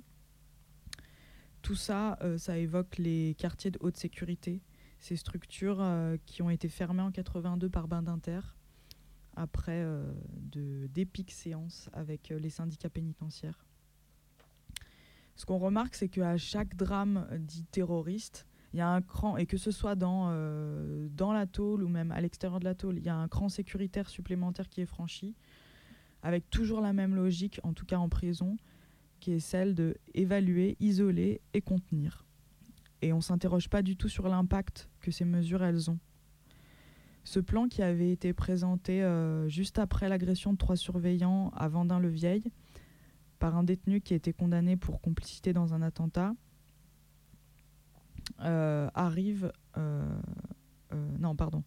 Tout 1.62 1.76
ça, 1.76 2.18
euh, 2.22 2.38
ça 2.38 2.58
évoque 2.58 2.98
les 2.98 3.36
quartiers 3.38 3.72
de 3.72 3.80
haute 3.82 3.96
sécurité, 3.96 4.62
ces 5.00 5.16
structures 5.16 5.80
euh, 5.80 6.18
qui 6.26 6.42
ont 6.42 6.50
été 6.50 6.68
fermées 6.68 7.02
en 7.02 7.12
82 7.12 7.70
par 7.70 7.88
Bain 7.88 8.04
d'Inter, 8.04 8.42
après 9.36 9.82
euh, 9.82 10.14
d'épiques 10.90 11.32
séances 11.32 11.90
avec 11.94 12.30
les 12.30 12.50
syndicats 12.50 12.90
pénitentiaires. 12.90 13.66
Ce 15.36 15.46
qu'on 15.46 15.58
remarque, 15.58 15.96
c'est 15.96 16.10
qu'à 16.10 16.38
chaque 16.38 16.76
drame 16.76 17.28
dit 17.40 17.64
terroriste, 17.64 18.46
il 18.74 18.78
y 18.80 18.82
a 18.82 18.90
un 18.90 19.02
cran, 19.02 19.38
et 19.38 19.46
que 19.46 19.58
ce 19.58 19.72
soit 19.72 19.96
dans, 19.96 20.28
euh, 20.30 21.08
dans 21.12 21.32
la 21.32 21.46
tôle 21.46 21.84
ou 21.84 21.88
même 21.88 22.12
à 22.12 22.22
l'extérieur 22.22 22.60
de 22.60 22.66
la 22.66 22.74
tôle, 22.74 22.98
il 22.98 23.04
y 23.04 23.10
a 23.10 23.16
un 23.16 23.28
cran 23.28 23.48
sécuritaire 23.48 24.10
supplémentaire 24.10 24.68
qui 24.68 24.82
est 24.82 24.86
franchi, 24.88 25.36
avec 26.24 26.50
toujours 26.50 26.82
la 26.82 26.92
même 26.92 27.16
logique, 27.16 27.60
en 27.64 27.74
tout 27.74 27.86
cas 27.86 27.98
en 27.98 28.10
prison, 28.10 28.58
qui 29.20 29.32
est 29.32 29.40
celle 29.40 29.76
de 29.76 29.96
évaluer, 30.16 30.76
isoler 30.80 31.42
et 31.54 31.62
contenir. 31.62 32.26
Et 33.02 33.14
on 33.14 33.18
ne 33.18 33.22
s'interroge 33.22 33.70
pas 33.70 33.82
du 33.82 33.96
tout 33.96 34.10
sur 34.10 34.28
l'impact 34.28 34.90
que 35.02 35.12
ces 35.12 35.26
mesures 35.26 35.64
elles 35.64 35.90
ont. 35.90 36.00
Ce 37.24 37.40
plan 37.40 37.68
qui 37.68 37.82
avait 37.82 38.12
été 38.12 38.34
présenté 38.34 39.04
euh, 39.04 39.48
juste 39.48 39.80
après 39.80 40.10
l'agression 40.10 40.52
de 40.52 40.58
trois 40.58 40.76
surveillants 40.76 41.52
à 41.56 41.68
Vendin-le-Vieil 41.70 42.44
par 43.40 43.56
un 43.56 43.64
détenu 43.64 44.02
qui 44.02 44.14
été 44.14 44.34
condamné 44.34 44.78
pour 44.78 45.00
complicité 45.00 45.54
dans 45.54 45.74
un 45.74 45.82
attentat, 45.82 46.34
arrive, 48.40 49.52
euh, 49.78 50.20
euh, 50.94 51.18
non 51.20 51.36
pardon, 51.36 51.64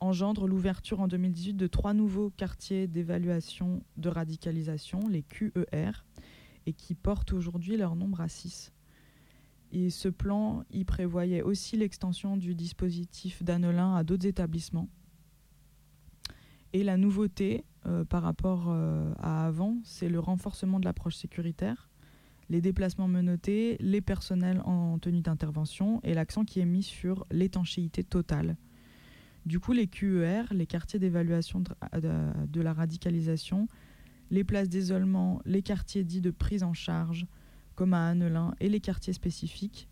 engendre 0.00 0.46
l'ouverture 0.46 1.00
en 1.00 1.08
2018 1.08 1.54
de 1.54 1.66
trois 1.66 1.94
nouveaux 1.94 2.30
quartiers 2.30 2.86
d'évaluation 2.86 3.82
de 3.96 4.08
radicalisation, 4.08 5.08
les 5.08 5.22
QER, 5.22 6.04
et 6.66 6.72
qui 6.72 6.94
portent 6.94 7.32
aujourd'hui 7.32 7.76
leur 7.76 7.96
nombre 7.96 8.20
à 8.20 8.28
6. 8.28 8.72
Et 9.72 9.90
ce 9.90 10.08
plan, 10.08 10.64
y 10.70 10.84
prévoyait 10.84 11.42
aussi 11.42 11.76
l'extension 11.76 12.36
du 12.36 12.54
dispositif 12.54 13.42
d'Annelin 13.42 13.96
à 13.96 14.04
d'autres 14.04 14.26
établissements. 14.26 14.88
Et 16.72 16.84
la 16.84 16.96
nouveauté 16.96 17.64
par 18.08 18.22
rapport 18.22 18.70
à 18.70 19.46
avant, 19.46 19.78
c'est 19.84 20.08
le 20.08 20.20
renforcement 20.20 20.78
de 20.80 20.84
l'approche 20.84 21.16
sécuritaire 21.16 21.88
les 22.48 22.60
déplacements 22.60 23.08
menottés, 23.08 23.76
les 23.80 24.00
personnels 24.00 24.60
en 24.64 24.98
tenue 24.98 25.20
d'intervention 25.20 26.00
et 26.02 26.14
l'accent 26.14 26.44
qui 26.44 26.60
est 26.60 26.66
mis 26.66 26.82
sur 26.82 27.26
l'étanchéité 27.30 28.04
totale. 28.04 28.56
Du 29.46 29.60
coup, 29.60 29.72
les 29.72 29.86
QER, 29.86 30.44
les 30.52 30.66
quartiers 30.66 30.98
d'évaluation 30.98 31.60
de, 31.60 32.60
la 32.60 32.72
radicalisation, 32.72 33.68
les 34.30 34.42
places 34.42 34.70
d'isolement, 34.70 35.42
les 35.44 35.62
quartiers 35.62 36.02
dits 36.02 36.22
de 36.22 36.30
prise 36.30 36.62
en 36.62 36.72
charge, 36.72 37.26
comme 37.74 37.92
à 37.92 38.08
Annelin, 38.08 38.54
et 38.60 38.70
les 38.70 38.80
quartiers 38.80 39.12
spécifiques, 39.12 39.88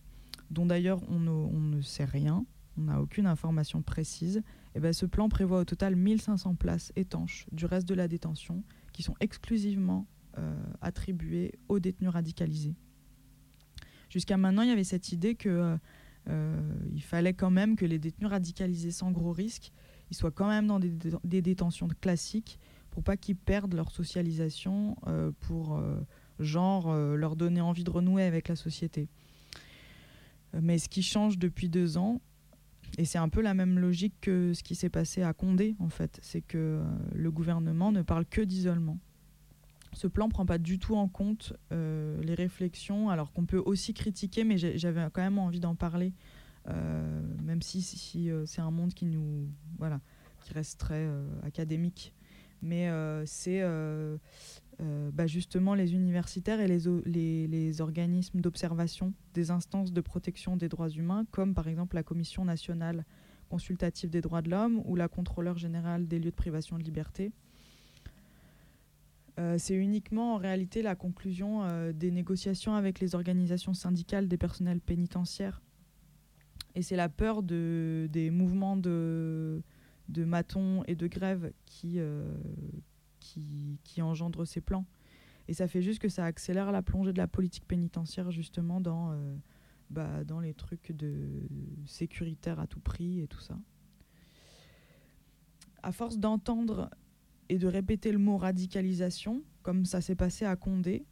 dont 0.51 0.65
d'ailleurs 0.65 1.03
on, 1.11 1.19
ne 1.19 1.81
sait 1.83 2.05
rien, 2.05 2.47
on 2.79 2.83
n'a 2.83 3.01
aucune 3.03 3.27
information 3.27 3.83
précise, 3.83 4.39
et 4.39 4.79
eh 4.79 4.81
ben 4.81 4.95
ce 4.95 5.05
plan 5.05 5.29
prévoit 5.29 5.61
au 5.61 5.65
total 5.67 5.97
1500 5.97 6.55
places 6.55 6.93
étanches 6.97 7.47
du 7.53 7.67
reste 7.67 7.87
de 7.87 7.95
la 7.95 8.09
détention 8.09 8.63
qui 8.95 9.03
sont 9.03 9.15
exclusivement 9.21 10.07
euh, 10.39 10.55
attribué 10.81 11.53
aux 11.69 11.79
détenus 11.79 12.09
radicalisés. 12.09 12.75
Jusqu'à 14.09 14.39
maintenant, 14.39 14.63
il 14.63 14.71
y 14.71 14.73
avait 14.73 14.83
cette 14.83 15.13
idée 15.13 15.35
qu'il 15.35 15.51
euh, 15.51 15.77
euh, 16.31 16.59
fallait 17.01 17.35
quand 17.35 17.51
même 17.51 17.77
que 17.77 17.85
les 17.85 17.99
détenus 17.99 18.31
radicalisés 18.31 18.93
sans 18.93 19.11
gros 19.11 19.33
risque 19.33 19.73
ils 20.11 20.15
soient 20.15 20.31
quand 20.31 20.49
même 20.49 20.67
dans 20.67 20.79
des, 20.79 21.43
détentions 21.43 21.89
classiques 22.01 22.59
pour 22.91 23.03
pas 23.03 23.19
qu'ils 23.19 23.37
perdent 23.37 23.75
leur 23.75 23.91
socialisation 23.91 24.97
pour 25.41 25.83
genre 26.39 26.95
leur 26.95 27.35
donner 27.35 27.63
envie 27.63 27.83
de 27.83 27.89
renouer 27.89 28.25
avec 28.25 28.49
la 28.49 28.57
société. 28.57 29.09
Mais 30.61 30.77
ce 30.77 30.91
qui 30.91 31.03
change 31.03 31.39
depuis 31.39 31.71
deux 31.71 31.97
ans, 31.97 32.21
et 32.99 33.07
c'est 33.07 33.17
un 33.17 33.31
peu 33.31 33.41
la 33.41 33.55
même 33.55 33.79
logique 33.79 34.13
que 34.21 34.53
ce 34.53 34.63
qui 34.63 34.75
s'est 34.75 34.91
passé 34.91 35.23
à 35.23 35.33
Condé 35.33 35.77
en 35.79 35.89
fait, 35.89 36.19
c'est 36.21 36.43
que 36.43 36.83
le 37.15 37.31
gouvernement 37.31 37.91
ne 37.91 38.03
parle 38.03 38.27
que 38.27 38.43
d'isolement 38.43 38.99
ce 39.93 40.07
plan 40.07 40.29
prend 40.29 40.47
pas 40.47 40.59
du 40.59 40.79
tout 40.79 40.97
en 40.97 41.09
compte 41.09 41.53
euh, 41.73 42.21
les 42.23 42.35
réflexions, 42.35 43.11
alors 43.11 43.33
qu'on 43.33 43.45
peut 43.45 43.63
aussi 43.65 43.95
critiquer, 43.95 44.45
mais 44.45 44.57
j'avais 44.59 45.07
quand 45.13 45.23
même 45.23 45.39
envie 45.39 45.61
d'en 45.61 45.75
parler, 45.75 46.13
euh, 46.69 47.23
même 47.43 47.63
si, 47.63 48.31
euh, 48.31 48.47
c'est 48.47 48.61
un 48.61 48.71
monde 48.71 48.95
qui 48.95 49.07
nous, 49.07 49.49
voilà, 49.79 50.01
qui 50.41 50.53
reste 50.55 50.79
très 50.79 51.09
académique. 51.43 52.15
Mais 52.63 52.89
c'est 53.27 53.63
bah, 55.13 55.27
justement 55.27 55.75
les 55.75 55.95
universitaires 55.95 56.61
et 56.61 56.69
les, 56.69 56.79
les, 57.05 57.47
les 57.49 57.81
organismes 57.81 58.41
d'observation 58.41 59.13
des 59.35 59.51
instances 59.51 59.93
de 59.93 60.01
protection 60.01 60.57
des 60.57 60.69
droits 60.69 60.89
humains, 60.89 61.27
comme 61.33 61.55
par 61.55 61.67
exemple 61.67 61.97
la 61.97 62.05
Commission 62.05 62.45
nationale 62.45 63.05
consultative 63.49 64.11
des 64.11 64.21
droits 64.21 64.43
de 64.43 64.51
l'homme 64.51 64.81
ou 64.87 64.97
la 64.97 65.09
contrôleur 65.09 65.59
générale 65.59 66.07
des 66.07 66.19
lieux 66.19 66.31
de 66.31 66.37
privation 66.37 66.79
de 66.79 66.85
liberté 66.85 67.33
euh, 69.39 69.57
c'est 69.59 69.75
uniquement 69.75 70.35
en 70.35 70.37
réalité 70.37 70.83
la 70.83 70.95
conclusion 70.95 71.63
euh, 71.63 71.93
des 71.93 72.11
négociations 72.11 72.75
avec 72.75 73.01
les 73.01 73.15
organisations 73.15 73.73
syndicales 73.73 74.29
des 74.29 74.37
personnels 74.37 74.81
pénitentiaires. 74.81 75.63
Et 76.75 76.83
c'est 76.83 76.97
la 76.97 77.09
peur 77.09 77.43
de, 77.43 78.09
des 78.11 78.31
mouvements 78.31 78.77
de, 78.77 79.63
de 80.09 80.25
matons 80.25 80.83
et 80.87 80.95
de 80.95 81.07
grève 81.07 81.53
qui, 81.65 81.95
euh, 81.99 82.35
qui, 83.21 83.79
qui 83.85 84.03
engendrent 84.03 84.47
ces 84.47 84.61
plans. 84.61 84.85
Et 85.49 85.55
ça 85.55 85.67
fait 85.67 85.83
juste 85.83 85.99
que 85.99 86.09
ça 86.09 86.25
accélère 86.25 86.71
la 86.71 86.83
plongée 86.83 87.13
de 87.13 87.19
la 87.19 87.27
politique 87.27 87.67
pénitentiaire 87.67 88.31
justement 88.31 88.81
dans, 88.81 89.13
bah, 89.91 90.23
dans 90.25 90.39
les 90.39 90.55
trucs 90.55 90.93
de 90.93 91.49
sécuritaire 91.85 92.61
à 92.61 92.67
tout 92.67 92.79
prix 92.81 93.21
et 93.21 93.27
tout 93.27 93.41
ça. 93.41 93.59
À 95.83 95.91
force 95.91 96.19
d'entendre 96.19 96.91
et 97.49 97.59
de 97.59 97.67
répéter 97.67 98.13
le 98.13 98.19
mot 98.19 98.37
radicalisation, 98.37 99.43
comme 99.63 99.85
ça 99.85 100.01
s'est 100.01 100.15
passé 100.15 100.45
à 100.45 100.57
Condé, 100.57 101.05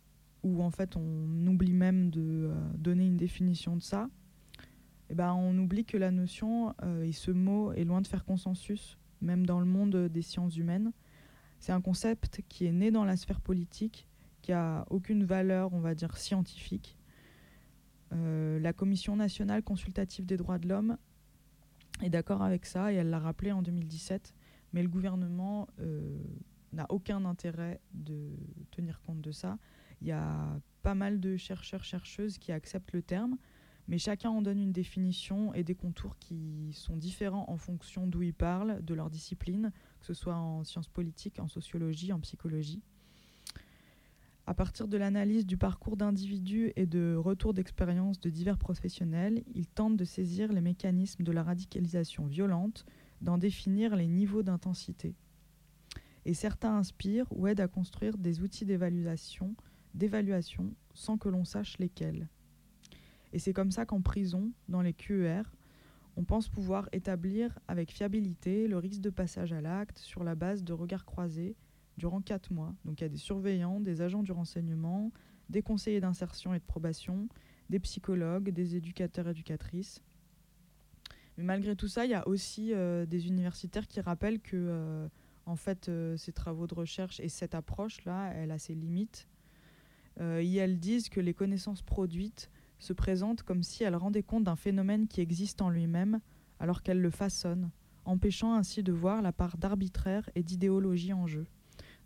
où 0.42 0.62
en 0.62 0.70
fait 0.70 0.96
on 0.96 1.46
oublie 1.46 1.72
même 1.72 2.10
de 2.10 2.50
euh, 2.50 2.54
donner 2.76 3.06
une 3.06 3.16
définition 3.16 3.76
de 3.76 3.82
ça, 3.82 4.08
eh 5.10 5.14
ben 5.14 5.34
on 5.34 5.56
oublie 5.58 5.84
que 5.84 5.96
la 5.96 6.10
notion 6.10 6.74
euh, 6.82 7.02
et 7.02 7.12
ce 7.12 7.30
mot 7.30 7.72
est 7.72 7.84
loin 7.84 8.00
de 8.00 8.06
faire 8.06 8.24
consensus, 8.24 8.98
même 9.20 9.44
dans 9.44 9.60
le 9.60 9.66
monde 9.66 10.08
des 10.08 10.22
sciences 10.22 10.56
humaines. 10.56 10.92
C'est 11.58 11.72
un 11.72 11.80
concept 11.80 12.42
qui 12.48 12.64
est 12.64 12.72
né 12.72 12.90
dans 12.90 13.04
la 13.04 13.16
sphère 13.16 13.40
politique, 13.40 14.06
qui 14.40 14.52
a 14.52 14.86
aucune 14.88 15.24
valeur, 15.24 15.74
on 15.74 15.80
va 15.80 15.94
dire, 15.94 16.16
scientifique. 16.16 16.96
Euh, 18.12 18.58
la 18.58 18.72
Commission 18.72 19.14
nationale 19.16 19.62
consultative 19.62 20.26
des 20.26 20.36
droits 20.36 20.58
de 20.58 20.68
l'homme 20.68 20.96
est 22.02 22.10
d'accord 22.10 22.42
avec 22.42 22.64
ça 22.64 22.92
et 22.92 22.96
elle 22.96 23.10
l'a 23.10 23.18
rappelé 23.18 23.52
en 23.52 23.62
2017 23.62 24.34
mais 24.72 24.82
le 24.82 24.88
gouvernement 24.88 25.68
euh, 25.80 26.18
n'a 26.72 26.86
aucun 26.88 27.24
intérêt 27.24 27.80
de 27.94 28.30
tenir 28.70 29.00
compte 29.02 29.20
de 29.20 29.32
ça. 29.32 29.58
Il 30.00 30.08
y 30.08 30.12
a 30.12 30.60
pas 30.82 30.94
mal 30.94 31.20
de 31.20 31.36
chercheurs, 31.36 31.84
chercheuses 31.84 32.38
qui 32.38 32.52
acceptent 32.52 32.92
le 32.92 33.02
terme, 33.02 33.36
mais 33.88 33.98
chacun 33.98 34.30
en 34.30 34.40
donne 34.40 34.60
une 34.60 34.72
définition 34.72 35.52
et 35.52 35.64
des 35.64 35.74
contours 35.74 36.16
qui 36.18 36.70
sont 36.72 36.96
différents 36.96 37.44
en 37.48 37.56
fonction 37.56 38.06
d'où 38.06 38.22
ils 38.22 38.34
parlent, 38.34 38.84
de 38.84 38.94
leur 38.94 39.10
discipline, 39.10 39.72
que 39.98 40.06
ce 40.06 40.14
soit 40.14 40.36
en 40.36 40.64
sciences 40.64 40.88
politiques, 40.88 41.40
en 41.40 41.48
sociologie, 41.48 42.12
en 42.12 42.20
psychologie. 42.20 42.82
À 44.46 44.54
partir 44.54 44.88
de 44.88 44.96
l'analyse 44.96 45.46
du 45.46 45.56
parcours 45.56 45.96
d'individus 45.96 46.72
et 46.74 46.86
de 46.86 47.14
retours 47.16 47.54
d'expérience 47.54 48.18
de 48.20 48.30
divers 48.30 48.58
professionnels, 48.58 49.44
ils 49.54 49.66
tentent 49.66 49.96
de 49.96 50.04
saisir 50.04 50.52
les 50.52 50.60
mécanismes 50.60 51.22
de 51.22 51.32
la 51.32 51.42
radicalisation 51.42 52.26
violente, 52.26 52.84
d'en 53.20 53.38
définir 53.38 53.96
les 53.96 54.06
niveaux 54.06 54.42
d'intensité. 54.42 55.14
Et 56.24 56.34
certains 56.34 56.76
inspirent 56.76 57.26
ou 57.30 57.46
aident 57.46 57.60
à 57.60 57.68
construire 57.68 58.18
des 58.18 58.42
outils 58.42 58.66
d'évaluation, 58.66 59.54
sans 60.94 61.16
que 61.18 61.28
l'on 61.28 61.44
sache 61.44 61.78
lesquels. 61.78 62.28
Et 63.32 63.38
c'est 63.38 63.52
comme 63.52 63.70
ça 63.70 63.86
qu'en 63.86 64.02
prison, 64.02 64.52
dans 64.68 64.82
les 64.82 64.92
QER, 64.92 65.42
on 66.16 66.24
pense 66.24 66.48
pouvoir 66.48 66.88
établir 66.92 67.58
avec 67.68 67.92
fiabilité 67.92 68.68
le 68.68 68.78
risque 68.78 69.00
de 69.00 69.10
passage 69.10 69.52
à 69.52 69.60
l'acte 69.60 69.98
sur 69.98 70.24
la 70.24 70.34
base 70.34 70.64
de 70.64 70.72
regards 70.72 71.04
croisés 71.04 71.56
durant 71.96 72.20
quatre 72.20 72.52
mois. 72.52 72.74
Donc 72.84 73.00
il 73.00 73.04
y 73.04 73.06
a 73.06 73.10
des 73.10 73.16
surveillants, 73.16 73.80
des 73.80 74.02
agents 74.02 74.22
du 74.22 74.32
renseignement, 74.32 75.12
des 75.48 75.62
conseillers 75.62 76.00
d'insertion 76.00 76.52
et 76.54 76.58
de 76.58 76.64
probation, 76.64 77.28
des 77.68 77.78
psychologues, 77.80 78.50
des 78.50 78.76
éducateurs 78.76 79.28
éducatrices, 79.28 80.02
mais 81.40 81.46
malgré 81.46 81.74
tout 81.74 81.88
ça, 81.88 82.04
il 82.04 82.10
y 82.10 82.14
a 82.14 82.28
aussi 82.28 82.74
euh, 82.74 83.06
des 83.06 83.26
universitaires 83.26 83.88
qui 83.88 84.02
rappellent 84.02 84.40
que 84.40 84.56
euh, 84.56 85.08
en 85.46 85.56
fait, 85.56 85.88
euh, 85.88 86.18
ces 86.18 86.32
travaux 86.32 86.66
de 86.66 86.74
recherche 86.74 87.18
et 87.20 87.30
cette 87.30 87.54
approche-là, 87.54 88.32
elle 88.34 88.50
a 88.50 88.58
ses 88.58 88.74
limites. 88.74 89.26
et 90.20 90.54
elles 90.56 90.78
disent 90.78 91.08
que 91.08 91.20
les 91.20 91.32
connaissances 91.32 91.80
produites 91.80 92.50
se 92.78 92.92
présentent 92.92 93.42
comme 93.42 93.62
si 93.62 93.84
elles 93.84 93.96
rendaient 93.96 94.22
compte 94.22 94.44
d'un 94.44 94.56
phénomène 94.56 95.08
qui 95.08 95.22
existe 95.22 95.62
en 95.62 95.70
lui-même, 95.70 96.20
alors 96.58 96.82
qu'elles 96.82 97.00
le 97.00 97.10
façonnent, 97.10 97.70
empêchant 98.04 98.54
ainsi 98.54 98.82
de 98.82 98.92
voir 98.92 99.22
la 99.22 99.32
part 99.32 99.56
d'arbitraire 99.56 100.28
et 100.34 100.42
d'idéologie 100.42 101.14
en 101.14 101.26
jeu. 101.26 101.46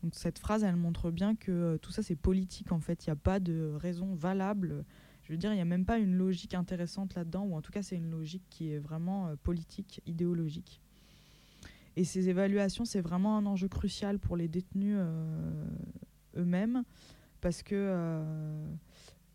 Donc 0.05 0.15
cette 0.15 0.39
phrase, 0.39 0.63
elle 0.63 0.77
montre 0.77 1.11
bien 1.11 1.35
que 1.35 1.77
tout 1.83 1.91
ça, 1.91 2.05
c'est 2.05 2.15
politique 2.15 2.71
en 2.71 2.79
fait. 2.79 3.05
Il 3.05 3.09
n'y 3.09 3.15
a 3.15 3.17
pas 3.17 3.41
de 3.41 3.73
raison 3.75 4.15
valable 4.15 4.85
je 5.25 5.33
veux 5.33 5.39
dire, 5.39 5.53
il 5.53 5.57
n'y 5.57 5.63
a 5.63 5.67
même 5.67 5.87
pas 5.87 5.99
une 5.99 6.17
logique 6.17 6.55
intéressante 6.55 7.15
là-dedans, 7.15 7.45
ou 7.45 7.55
en 7.57 7.63
tout 7.63 7.73
cas, 7.73 7.83
c'est 7.83 7.97
une 7.97 8.11
logique 8.11 8.45
qui 8.51 8.71
est 8.71 8.79
vraiment 8.79 9.29
euh, 9.29 9.37
politique, 9.37 10.03
idéologique. 10.07 10.83
Et 11.97 12.05
ces 12.05 12.29
évaluations, 12.29 12.85
c'est 12.85 13.01
vraiment 13.01 13.39
un 13.39 13.47
enjeu 13.47 13.69
crucial 13.69 14.19
pour 14.19 14.37
les 14.37 14.49
détenus 14.49 14.97
euh, 14.99 15.67
eux-mêmes, 16.37 16.85
parce 17.41 17.63
que 17.63 17.75
euh, 17.75 18.75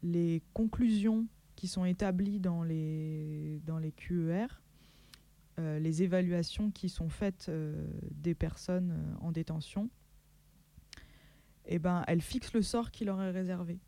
les 0.04 0.44
conclusions 0.54 1.26
qui 1.56 1.68
sont 1.68 1.86
établis 1.86 2.40
dans 2.40 2.64
les, 2.64 3.62
QER, 3.98 4.48
les 5.58 6.04
évaluations 6.04 6.72
qui 6.72 6.88
sont 6.88 7.10
faites 7.10 7.52
des 8.12 8.34
personnes 8.34 9.18
en 9.20 9.34
détention, 9.34 9.90
eh 11.66 11.80
ben, 11.80 12.04
elles 12.08 12.22
fixent 12.22 12.54
le 12.54 12.62
sort 12.62 12.92
qui 12.92 13.04
leur 13.04 13.22
est 13.22 13.32
réservé. 13.32 13.80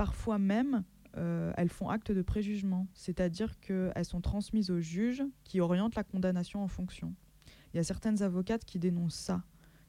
Parfois 0.00 0.38
même, 0.38 0.82
elles 1.12 1.68
font 1.68 1.90
acte 1.90 2.10
de 2.10 2.22
préjugement, 2.22 2.86
c'est-à-dire 2.94 3.60
qu'elles 3.60 4.06
sont 4.06 4.22
transmises 4.22 4.70
au 4.70 4.80
juge 4.80 5.22
qui 5.44 5.60
oriente 5.60 5.94
la 5.94 6.04
condamnation 6.04 6.64
en 6.64 6.68
fonction. 6.68 7.14
Il 7.74 7.76
y 7.76 7.80
a 7.80 7.84
certaines 7.84 8.22
avocates 8.22 8.64
qui 8.64 8.78
dénoncent 8.78 9.16
ça, 9.16 9.44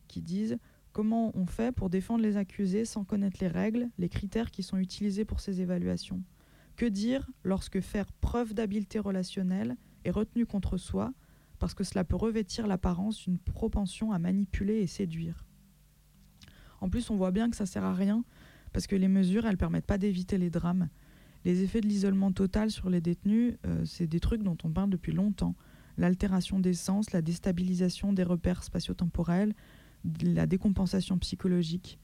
qui 0.10 0.22
disent 0.22 0.58
comment 0.92 1.32
on 1.34 1.46
fait 1.46 1.72
pour 1.72 1.90
défendre 1.90 2.24
les 2.24 2.36
accusés 2.36 2.84
sans 2.84 3.06
connaître 3.06 3.38
les 3.40 3.48
règles, 3.48 3.90
les 3.98 4.10
critères 4.10 4.52
qui 4.52 4.64
sont 4.64 4.80
utilisés 4.80 5.24
pour 5.24 5.40
ces 5.40 5.62
évaluations? 5.62 6.22
Que 6.76 6.88
dire 6.88 7.32
lorsque 7.46 7.80
faire 7.80 8.12
preuve 8.12 8.54
d'habileté 8.54 9.00
relationnelle 9.00 9.78
est 10.04 10.12
retenu 10.12 10.46
contre 10.46 10.76
soi 10.76 11.14
parce 11.58 11.74
que 11.74 11.86
cela 11.86 12.04
peut 12.04 12.18
revêtir 12.18 12.68
l'apparence 12.68 13.24
d'une 13.24 13.40
propension 13.40 14.12
à 14.12 14.20
manipuler 14.20 14.82
et 14.82 14.88
séduire? 14.88 15.46
En 16.82 16.90
plus, 16.90 17.10
on 17.12 17.16
voit 17.16 17.32
bien 17.32 17.50
que 17.50 17.56
ça 17.56 17.66
sert 17.66 17.86
à 17.86 17.94
rien 17.94 18.26
parce 18.74 18.88
que 18.88 18.96
les 18.96 19.08
mesures, 19.08 19.46
elles 19.46 19.58
permettent 19.58 19.86
pas 19.86 19.98
d'éviter 19.98 20.38
les 20.38 20.50
drames. 20.50 20.90
Les 21.44 21.64
effets 21.64 21.82
de 21.82 21.88
l'isolement 21.88 22.32
total 22.32 22.70
sur 22.70 22.90
les 22.90 23.02
détenus, 23.02 23.56
euh, 23.66 23.84
c'est 23.86 24.08
des 24.08 24.20
trucs 24.20 24.44
dont 24.44 24.58
on 24.64 24.70
parle 24.70 24.90
depuis 24.90 25.12
longtemps. 25.12 25.56
L'altération 25.98 26.60
des 26.60 26.74
sens, 26.74 27.12
la 27.12 27.22
déstabilisation 27.22 28.14
des 28.14 28.24
repères 28.24 28.64
spatio-temporels, 28.64 29.54
la 30.24 30.46
décompensation 30.46 31.18
psychologique. 31.18 32.00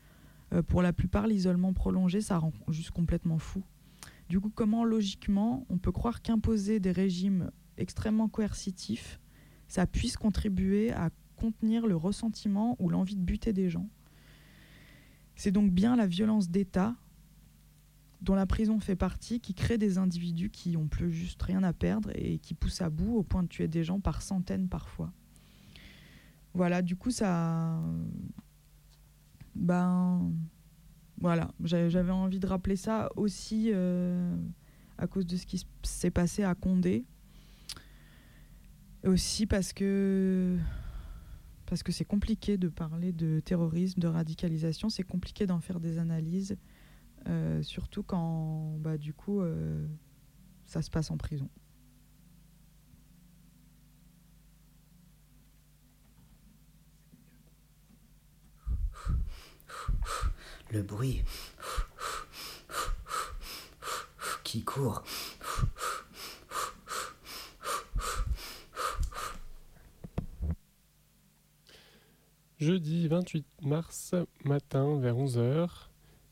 Euh, 0.53 0.63
pour 0.63 0.82
la 0.82 0.93
plupart, 0.93 1.28
l'isolement 1.28 1.74
prolongé, 1.74 2.22
ça 2.22 2.38
rend 2.38 2.53
juste 2.70 2.91
complètement 2.91 3.38
fou. 3.38 3.63
Du 4.30 4.39
coup, 4.39 4.49
comment 4.53 4.84
logiquement 4.84 5.65
on 5.70 5.78
peut 5.78 5.91
croire 5.91 6.22
qu'imposer 6.22 6.80
des 6.80 6.91
régimes 6.91 7.51
extrêmement 7.78 8.28
coercitifs, 8.28 9.20
ça 9.68 9.86
puisse 9.86 10.18
contribuer 10.18 10.91
à 10.91 11.11
contenir 11.36 11.86
le 11.88 11.95
ressentiment 11.95 12.76
ou 12.80 12.89
l'envie 12.89 13.15
de 13.15 13.22
buter 13.22 13.53
des 13.53 13.70
gens? 13.70 13.88
C'est 15.38 15.52
donc 15.52 15.72
bien 15.72 15.96
la 15.96 16.08
violence 16.08 16.50
d'État 16.50 16.96
dont 18.22 18.34
la 18.34 18.48
prison 18.48 18.80
fait 18.80 18.96
partie 18.96 19.40
qui 19.40 19.54
crée 19.54 19.78
des 19.78 20.00
individus 20.00 20.50
qui 20.50 20.76
ont 20.76 20.88
plus 20.88 21.12
juste 21.12 21.42
rien 21.44 21.62
à 21.62 21.74
perdre 21.74 22.10
et 22.16 22.40
qui 22.40 22.56
poussent 22.56 22.82
à 22.82 22.90
bout 22.90 23.16
au 23.16 23.24
point 23.24 23.44
de 23.44 23.48
tuer 23.48 23.68
des 23.68 23.84
gens 23.84 24.00
par 24.00 24.24
centaines 24.24 24.68
parfois. 24.68 25.14
Voilà, 26.56 26.82
du 26.82 26.96
coup, 26.96 27.12
ça. 27.12 27.80
Ben 29.54 30.32
voilà, 31.20 31.52
j'avais 31.64 32.12
envie 32.12 32.40
de 32.40 32.48
rappeler 32.48 32.76
ça 32.76 33.10
aussi 33.16 33.70
euh, 33.74 34.36
à 34.98 35.06
cause 35.06 35.26
de 35.28 35.36
ce 35.36 35.46
qui 35.46 35.64
s'est 35.84 36.12
passé 36.12 36.44
à 36.44 36.56
Condé. 36.56 37.06
Aussi 39.06 39.46
parce 39.46 39.72
que 39.72 40.58
parce 41.68 41.84
que 41.84 41.91
c'est 41.91 42.05
compliqué 42.05 42.57
de 42.57 42.70
parler 42.70 43.11
de 43.11 43.39
terrorisme, 43.39 43.99
de 43.99 44.07
radicalisation, 44.07 44.89
c'est 44.89 45.03
compliqué 45.03 45.45
d'en 45.45 45.59
faire 45.59 45.80
des 45.80 45.99
analyses, 45.99 46.57
euh, 47.28 47.61
surtout 47.61 48.03
quand 48.03 48.78
bah, 48.80 48.97
du 48.97 49.13
coup 49.13 49.41
euh, 49.41 49.86
ça 50.65 50.82
se 50.82 50.89
passe 50.89 51.11
en 51.11 51.18
prison. 51.18 51.49
le 60.72 60.84
bruit 60.84 61.24
qui 64.43 64.63
court. 64.63 65.03
Jeudi 72.60 73.08
28 73.08 73.45
mars 73.62 74.16
matin 74.43 74.99
vers 74.99 75.16
11h, 75.16 75.70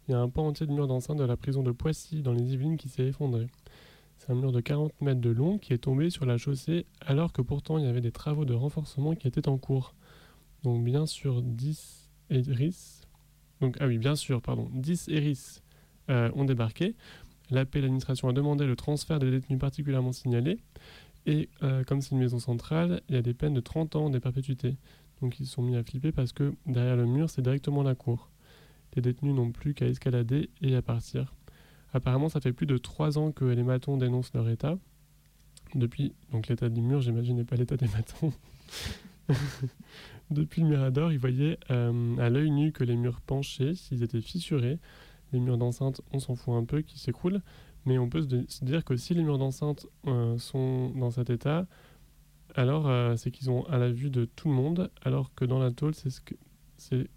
il 0.07 0.11
y 0.11 0.13
a 0.13 0.19
un 0.19 0.29
pan 0.29 0.47
entier 0.47 0.65
de 0.65 0.71
mur 0.71 0.87
d'enceinte 0.87 1.17
de 1.17 1.23
la 1.23 1.37
prison 1.37 1.63
de 1.63 1.71
Poissy 1.71 2.21
dans 2.21 2.33
les 2.33 2.53
Yvelines 2.53 2.77
qui 2.77 2.89
s'est 2.89 3.05
effondré. 3.05 3.47
C'est 4.17 4.31
un 4.31 4.35
mur 4.35 4.51
de 4.51 4.59
40 4.59 5.01
mètres 5.01 5.21
de 5.21 5.29
long 5.29 5.57
qui 5.57 5.73
est 5.73 5.77
tombé 5.77 6.09
sur 6.09 6.25
la 6.25 6.37
chaussée 6.37 6.85
alors 7.01 7.31
que 7.31 7.41
pourtant 7.41 7.77
il 7.77 7.85
y 7.85 7.87
avait 7.87 8.01
des 8.01 8.11
travaux 8.11 8.45
de 8.45 8.53
renforcement 8.53 9.13
qui 9.15 9.27
étaient 9.27 9.47
en 9.47 9.57
cours. 9.57 9.93
Donc 10.63 10.83
bien 10.83 11.05
sûr 11.05 11.41
10 11.41 12.09
Edris 12.29 13.05
donc, 13.61 13.77
ah 13.79 13.87
oui, 13.87 13.97
bien 13.97 14.15
sûr, 14.15 14.41
pardon, 14.41 14.69
10 14.73 15.09
ERIS 15.09 15.61
euh, 16.09 16.29
ont 16.35 16.45
débarqué. 16.45 16.95
L'AP, 17.51 17.75
l'administration 17.75 18.27
a 18.27 18.33
demandé 18.33 18.65
le 18.65 18.75
transfert 18.75 19.19
des 19.19 19.31
détenus 19.31 19.59
particulièrement 19.59 20.11
signalés. 20.11 20.59
Et 21.25 21.49
euh, 21.63 21.83
comme 21.83 22.01
c'est 22.01 22.11
une 22.11 22.19
maison 22.19 22.39
centrale, 22.39 23.01
il 23.09 23.15
y 23.15 23.17
a 23.17 23.21
des 23.21 23.33
peines 23.33 23.53
de 23.53 23.61
30 23.61 23.95
ans 23.95 24.09
des 24.09 24.19
perpétuités. 24.19 24.77
Donc 25.21 25.39
ils 25.39 25.45
se 25.45 25.53
sont 25.53 25.61
mis 25.61 25.75
à 25.75 25.83
flipper 25.83 26.11
parce 26.11 26.33
que 26.33 26.53
derrière 26.65 26.95
le 26.95 27.05
mur, 27.05 27.29
c'est 27.29 27.41
directement 27.41 27.83
la 27.83 27.95
cour. 27.95 28.29
Les 28.95 29.01
détenus 29.01 29.33
n'ont 29.33 29.51
plus 29.51 29.73
qu'à 29.73 29.87
escalader 29.87 30.49
et 30.61 30.75
à 30.75 30.81
partir. 30.81 31.33
Apparemment, 31.93 32.29
ça 32.29 32.41
fait 32.41 32.53
plus 32.53 32.65
de 32.65 32.77
3 32.77 33.17
ans 33.17 33.31
que 33.31 33.45
les 33.45 33.63
matons 33.63 33.97
dénoncent 33.97 34.33
leur 34.33 34.49
état. 34.49 34.77
Depuis 35.73 36.13
donc 36.31 36.47
l'état 36.47 36.69
du 36.69 36.81
mur, 36.81 37.01
j'imagine, 37.01 37.43
pas 37.45 37.55
l'état 37.55 37.77
des 37.77 37.87
matons. 37.87 38.31
Depuis 40.31 40.61
le 40.61 40.67
Mirador, 40.67 41.11
ils 41.11 41.19
voyaient 41.19 41.59
euh, 41.71 42.17
à 42.17 42.29
l'œil 42.29 42.51
nu 42.51 42.71
que 42.71 42.83
les 42.83 42.95
murs 42.95 43.21
penchaient, 43.21 43.75
s'ils 43.75 44.03
étaient 44.03 44.21
fissurés. 44.21 44.79
Les 45.33 45.39
murs 45.39 45.57
d'enceinte, 45.57 46.01
on 46.11 46.19
s'en 46.19 46.35
fout 46.35 46.55
un 46.55 46.65
peu, 46.65 46.81
qui 46.81 46.99
s'écroulent. 46.99 47.41
Mais 47.85 47.97
on 47.97 48.09
peut 48.09 48.23
se, 48.23 48.65
dire 48.65 48.83
que 48.83 48.95
si 48.95 49.13
les 49.13 49.23
murs 49.23 49.37
d'enceinte 49.37 49.85
euh, 50.07 50.37
sont 50.37 50.89
dans 50.89 51.11
cet 51.11 51.29
état, 51.29 51.67
alors 52.55 52.87
euh, 52.87 53.15
c'est 53.15 53.31
qu'ils 53.31 53.49
ont 53.49 53.63
à 53.65 53.77
la 53.77 53.91
vue 53.91 54.09
de 54.09 54.25
tout 54.25 54.49
le 54.49 54.55
monde, 54.55 54.89
alors 55.03 55.33
que 55.35 55.45
dans 55.45 55.59
la 55.59 55.71
tôle, 55.71 55.93
c'est 55.93 56.09
ce 56.09 56.21
que 56.21 56.35
c'est. 56.77 57.07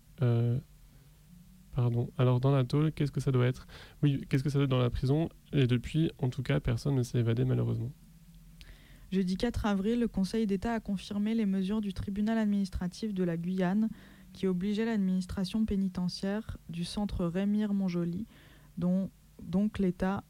pardon. 1.75 2.11
Alors 2.19 2.41
dans 2.41 2.51
la 2.51 2.65
qu'est-ce 2.65 3.13
que 3.13 3.21
ça 3.21 3.33
doit 3.33 3.47
être? 3.47 3.67
Oui, 4.03 4.25
qu'est-ce 4.29 4.45
que 4.45 4.51
ça 4.51 4.59
doit 4.59 4.65
être 4.65 4.71
dans 4.71 4.79
la 4.79 4.91
prison? 4.91 5.29
Et 5.53 5.67
depuis, 5.67 6.11
en 6.19 6.29
tout 6.29 6.43
cas, 6.43 6.61
personne 6.61 6.95
ne 6.95 7.03
s'est 7.03 7.19
évadé 7.19 7.45
malheureusement. 7.45 7.93
Jeudi 9.11 9.37
4 9.39 9.65
avril, 9.65 10.01
le 10.01 10.09
Conseil 10.09 10.47
d'État 10.47 10.75
a 10.75 10.81
confirmé 10.81 11.35
les 11.35 11.47
mesures 11.47 11.81
du 11.81 11.95
tribunal 11.95 12.37
administratif 12.37 13.15
de 13.15 13.25
la 13.25 13.39
Guyane 13.39 13.89
qui 14.35 14.47
obligeaient 14.47 14.85
l'administration 14.85 15.65
pénitentiaire 15.65 16.59
du 16.69 16.85
centre 16.85 17.25
Rémire-Montjoly, 17.25 18.27
dont 18.77 19.11
donc 19.43 19.79
l'État. 19.79 20.25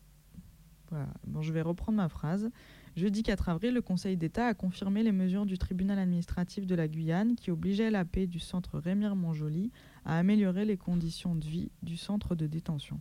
Voilà, 0.91 1.09
bon, 1.27 1.43
je 1.43 1.53
vais 1.53 1.61
reprendre 1.61 1.97
ma 1.97 2.09
phrase. 2.09 2.51
Jeudi 2.99 3.23
4 3.23 3.49
avril, 3.49 3.75
le 3.75 3.81
Conseil 3.81 4.17
d'État 4.17 4.49
a 4.49 4.55
confirmé 4.55 5.05
les 5.05 5.13
mesures 5.13 5.47
du 5.47 5.57
tribunal 5.57 6.01
administratif 6.01 6.67
de 6.67 6.75
la 6.75 6.89
Guyane 6.89 7.37
qui 7.37 7.53
obligeaient 7.53 7.93
la 7.93 8.05
paix 8.05 8.27
du 8.27 8.41
centre 8.41 8.81
Rémire-Montjoly 8.81 9.71
à 10.05 10.19
améliorer 10.19 10.65
les 10.65 10.77
conditions 10.77 11.37
de 11.37 11.45
vie 11.45 11.71
du 11.85 11.97
centre 11.97 12.35
de 12.35 12.49
détention. 12.49 13.01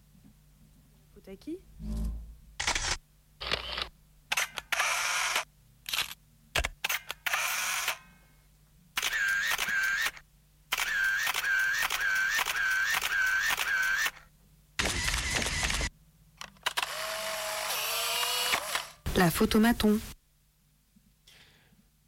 La 19.17 19.31
photomaton. 19.31 19.97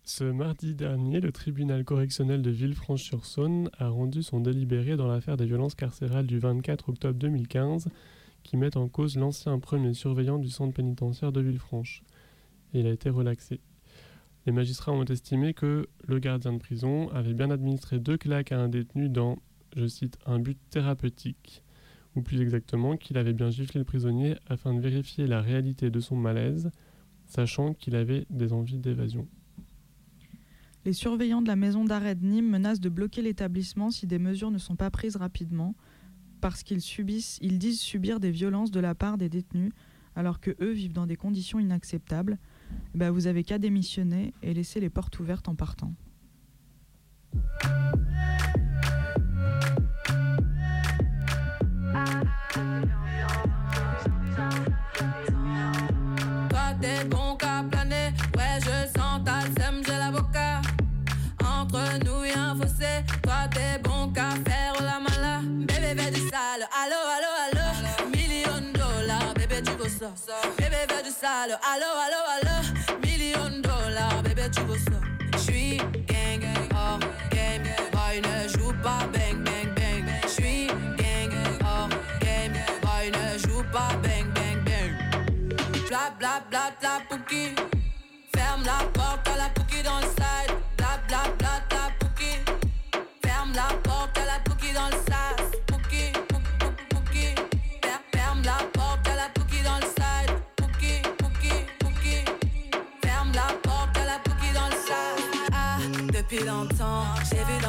Ce 0.04 0.24
mardi 0.24 0.76
dernier, 0.76 1.20
le 1.20 1.32
tribunal 1.32 1.84
correctionnel 1.84 2.44
de 2.44 2.52
Villefranche-sur-Saône 2.52 3.72
a 3.80 3.90
rendu 3.90 4.22
son 4.22 4.40
délibéré 4.40 4.96
dans 4.96 5.08
l'affaire 5.08 5.36
des 5.36 5.48
violences 5.48 5.74
carcérales 5.74 6.28
du 6.28 6.38
24 6.38 6.90
octobre 6.90 7.18
2015 7.18 7.88
qui 8.44 8.58
met 8.58 8.78
en 8.78 8.88
cause 8.88 9.18
l'ancien 9.18 9.58
premier 9.58 9.96
surveillant 9.96 10.38
du 10.38 10.50
centre 10.50 10.76
pénitentiaire 10.76 11.32
de 11.32 11.42
Villefranche. 11.42 12.04
Il 12.74 12.86
a 12.86 12.92
été 12.92 13.10
relaxé. 13.10 13.60
Les 14.46 14.52
magistrats 14.52 14.92
ont 14.92 15.06
estimé 15.06 15.56
que 15.56 15.88
le 16.08 16.20
gardien 16.20 16.54
de 16.54 16.60
prison 16.60 17.10
avait 17.10 17.34
bien 17.34 17.50
administré 17.50 17.98
deux 17.98 18.18
claques 18.18 18.52
à 18.52 18.60
un 18.60 18.70
détenu 18.70 19.10
dans, 19.10 19.40
je 19.76 19.88
cite, 19.88 20.20
un 20.28 20.38
but 20.38 20.60
thérapeutique, 20.70 21.64
ou 22.16 22.22
plus 22.22 22.40
exactement 22.40 22.98
qu'il 22.98 23.18
avait 23.18 23.34
bien 23.34 23.50
giflé 23.50 23.80
le 23.80 23.86
prisonnier 23.86 24.36
afin 24.48 24.76
de 24.76 24.80
vérifier 24.80 25.26
la 25.26 25.42
réalité 25.42 25.90
de 25.90 26.00
son 26.00 26.16
malaise, 26.16 26.70
sachant 27.30 27.74
qu'il 27.74 27.96
avait 27.96 28.26
des 28.30 28.52
envies 28.52 28.80
d'évasion. 28.80 29.28
Les 30.86 30.94
surveillants 30.94 31.42
de 31.42 31.48
la 31.48 31.56
maison 31.56 31.86
d'arrêt 31.86 32.16
de 32.16 32.26
Nîmes 32.26 32.50
menacent 32.50 32.80
de 32.80 32.90
bloquer 32.90 33.22
l'établissement 33.22 33.92
si 33.92 34.08
des 34.08 34.20
mesures 34.20 34.52
ne 34.52 34.58
sont 34.58 34.76
pas 34.76 34.90
prises 34.90 35.16
rapidement, 35.16 35.76
parce 36.42 36.64
qu'ils 36.64 36.82
subissent, 36.82 37.38
ils 37.42 37.60
disent 37.60 37.80
subir 37.80 38.20
des 38.20 38.32
violences 38.32 38.72
de 38.72 38.80
la 38.80 38.96
part 38.96 39.18
des 39.18 39.30
détenus, 39.30 39.72
alors 40.16 40.40
que 40.40 40.52
eux 40.62 40.72
vivent 40.72 40.94
dans 40.94 41.06
des 41.06 41.16
conditions 41.16 41.60
inacceptables. 41.60 42.38
Bah, 42.96 43.12
vous 43.12 43.28
avez 43.28 43.44
qu'à 43.44 43.60
démissionner 43.60 44.34
et 44.42 44.54
laisser 44.54 44.80
les 44.80 44.90
portes 44.90 45.20
ouvertes 45.20 45.48
en 45.48 45.56
partant. 45.56 45.94
Bébé, 70.30 70.70
bébé 70.88 71.02
du 71.04 71.10
sale. 71.10 71.58
Allo, 71.64 71.90
allo, 72.06 72.22
allo. 72.36 73.00
Million 73.02 73.62
dollars, 73.62 74.22
bébé, 74.22 74.44
tu 74.52 74.62
veux 74.62 74.78
ça. 74.78 75.00
J'suis 75.40 75.78
gang, 75.78 76.46
hors 76.72 77.00
game. 77.32 77.64
Boy, 77.92 78.22
ne 78.22 78.48
joue 78.48 78.72
pas 78.84 79.08
bang, 79.12 79.44
bang, 79.44 79.74
bang. 79.76 80.06
J'suis 80.28 80.68
gang, 80.68 81.34
hors 81.64 81.90
game. 82.22 82.54
Boy, 82.84 83.10
ne 83.10 83.40
joue 83.40 83.64
pas 83.72 83.90
bang, 84.04 84.32
bang, 84.36 84.64
bang. 84.66 85.88
Bla, 85.88 86.12
bla, 86.20 86.44
bla, 86.52 86.72
bla, 86.80 87.02
pouki. 87.10 87.56
Ferme 88.36 88.64
la 88.66 88.86
porte 88.94 89.28
à 89.30 89.38
la 89.38 89.50
pouki 89.50 89.82
dans 89.82 90.00
le 90.00 90.19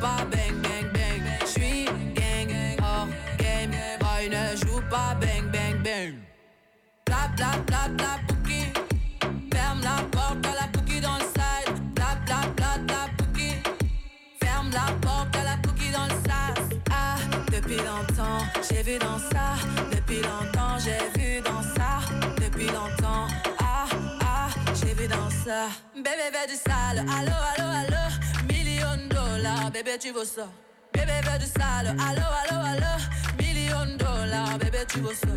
pas 0.00 0.24
bang 0.30 0.56
bang 0.62 0.88
bang. 0.94 1.22
J'suis 1.46 1.84
gang, 2.14 2.50
hors 2.82 3.08
game. 3.38 3.74
Boy 4.00 4.28
ne 4.28 4.56
joue 4.56 4.80
pas 4.90 5.14
bang 5.20 5.44
bang 5.52 5.76
bang. 5.84 6.14
Bla 7.06 7.28
bla 7.36 7.50
bla 7.66 7.88
bla. 7.88 8.16
Ferme 9.52 9.80
la 9.82 10.02
porte 10.10 10.46
à 10.46 10.52
la 10.60 10.66
pouki 10.72 11.00
dans 11.00 11.16
le 11.16 11.26
side. 11.36 11.74
Bla 11.94 12.16
bla 12.26 12.40
bla. 12.56 13.06
Ferme 14.42 14.70
la 14.72 14.86
porte 15.00 15.36
à 15.36 15.44
la 15.44 15.56
pouki 15.62 15.90
dans 15.92 16.06
le 16.06 16.16
sas. 16.26 16.78
Ah, 16.90 17.16
depuis 17.52 17.76
longtemps, 17.76 18.42
j'ai 18.68 18.82
vu 18.82 18.98
dans 18.98 19.18
ça. 19.18 19.46
Depuis 19.92 20.22
longtemps, 20.22 20.78
j'ai 20.84 21.20
vu 21.20 21.40
dans 21.42 21.62
ça. 21.74 22.00
Depuis 22.42 22.66
longtemps, 22.66 23.26
ah, 23.60 23.86
ah, 24.22 24.48
j'ai 24.74 24.94
vu 24.94 25.06
dans 25.08 25.30
ça. 25.30 25.68
Bébé 25.94 26.28
veut 26.32 26.48
du 26.52 26.56
sale, 26.56 26.98
allo, 26.98 27.36
allo, 27.50 27.68
allo. 27.80 28.29
Dollars, 29.40 29.70
bébé, 29.70 29.96
tu 29.98 30.12
veux 30.12 30.26
ça. 30.26 30.46
Bébé 30.92 31.12
veut 31.24 31.38
du 31.38 31.46
sale, 31.46 31.86
allo, 31.86 32.26
allo, 32.42 32.60
allo. 32.62 32.92
Million 33.38 33.96
dollars, 33.96 34.58
bébé, 34.58 34.80
tu 34.86 35.00
veux 35.00 35.14
ça. 35.14 35.28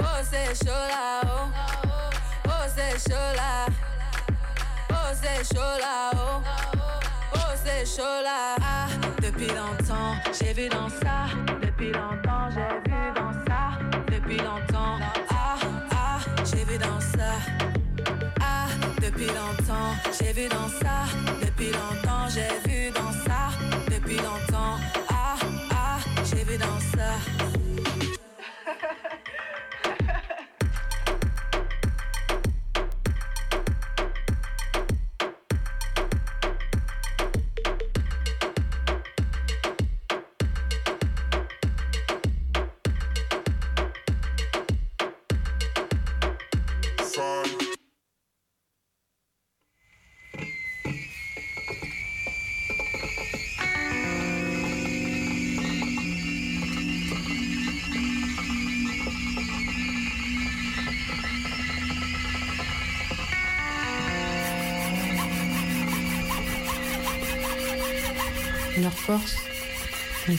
Oh, 0.00 0.04
c'est 0.30 0.54
chaud 0.54 0.70
là, 0.70 1.22
oh. 1.24 1.48
Oh, 2.44 2.50
c'est 2.76 3.10
chaud 3.10 3.16
là. 3.36 3.66
Oh, 4.90 5.14
c'est 5.14 5.54
chaud 5.54 5.78
là, 5.80 6.10
oh. 6.14 6.42
Oh, 7.36 7.38
c'est 7.64 7.86
chaud 7.86 8.22
là. 8.22 8.56
Ah, 8.60 8.88
depuis 9.22 9.46
longtemps, 9.46 10.16
j'ai 10.38 10.52
vu 10.52 10.68
dans 10.68 10.90
ça. 10.90 11.28
Depuis 11.62 11.90
longtemps, 11.90 12.50
j'ai 12.50 12.90
vu 12.90 13.14
dans 13.14 13.32
ça. 13.46 13.78
Depuis 14.08 14.36
longtemps, 14.36 14.98
ah, 15.30 15.56
ah, 15.90 16.18
j'ai 16.44 16.64
vu 16.64 16.76
dans 16.76 17.00
ça. 17.00 17.32
Ah, 18.42 18.66
depuis 19.00 19.28
longtemps, 19.28 19.94
j'ai 20.20 20.32
vu 20.34 20.48
dans 20.48 20.68
ça. 20.68 21.06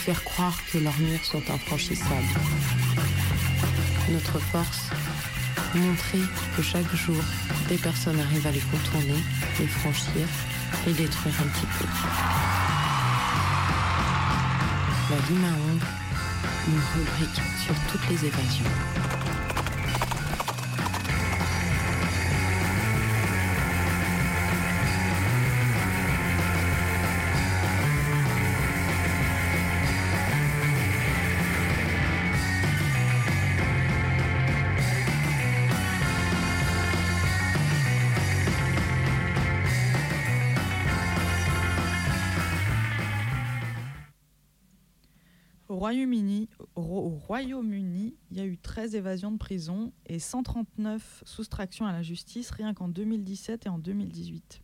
Faire 0.03 0.23
croire 0.25 0.57
que 0.69 0.79
leurs 0.79 0.99
murs 0.99 1.23
sont 1.23 1.41
infranchissables. 1.49 2.35
Notre 4.11 4.37
force, 4.37 4.89
montrer 5.75 6.19
que 6.57 6.61
chaque 6.61 6.93
jour, 6.93 7.23
des 7.69 7.77
personnes 7.77 8.19
arrivent 8.19 8.45
à 8.45 8.51
les 8.51 8.59
contourner, 8.59 9.23
les 9.61 9.67
franchir 9.67 10.27
et 10.87 10.91
détruire 10.91 11.35
un 11.39 11.47
petit 11.47 11.67
peu. 11.79 11.85
La 15.09 15.17
Limaonde, 15.29 15.83
une 16.67 16.81
rubrique 16.95 17.41
sur 17.63 17.75
toutes 17.89 18.09
les 18.09 18.25
évasions. 18.27 19.02
évasions 48.95 49.31
de 49.31 49.37
prison 49.37 49.91
et 50.05 50.19
139 50.19 51.23
soustractions 51.25 51.85
à 51.85 51.91
la 51.91 52.01
justice 52.01 52.51
rien 52.51 52.73
qu'en 52.73 52.87
2017 52.87 53.65
et 53.65 53.69
en 53.69 53.77
2018. 53.77 54.61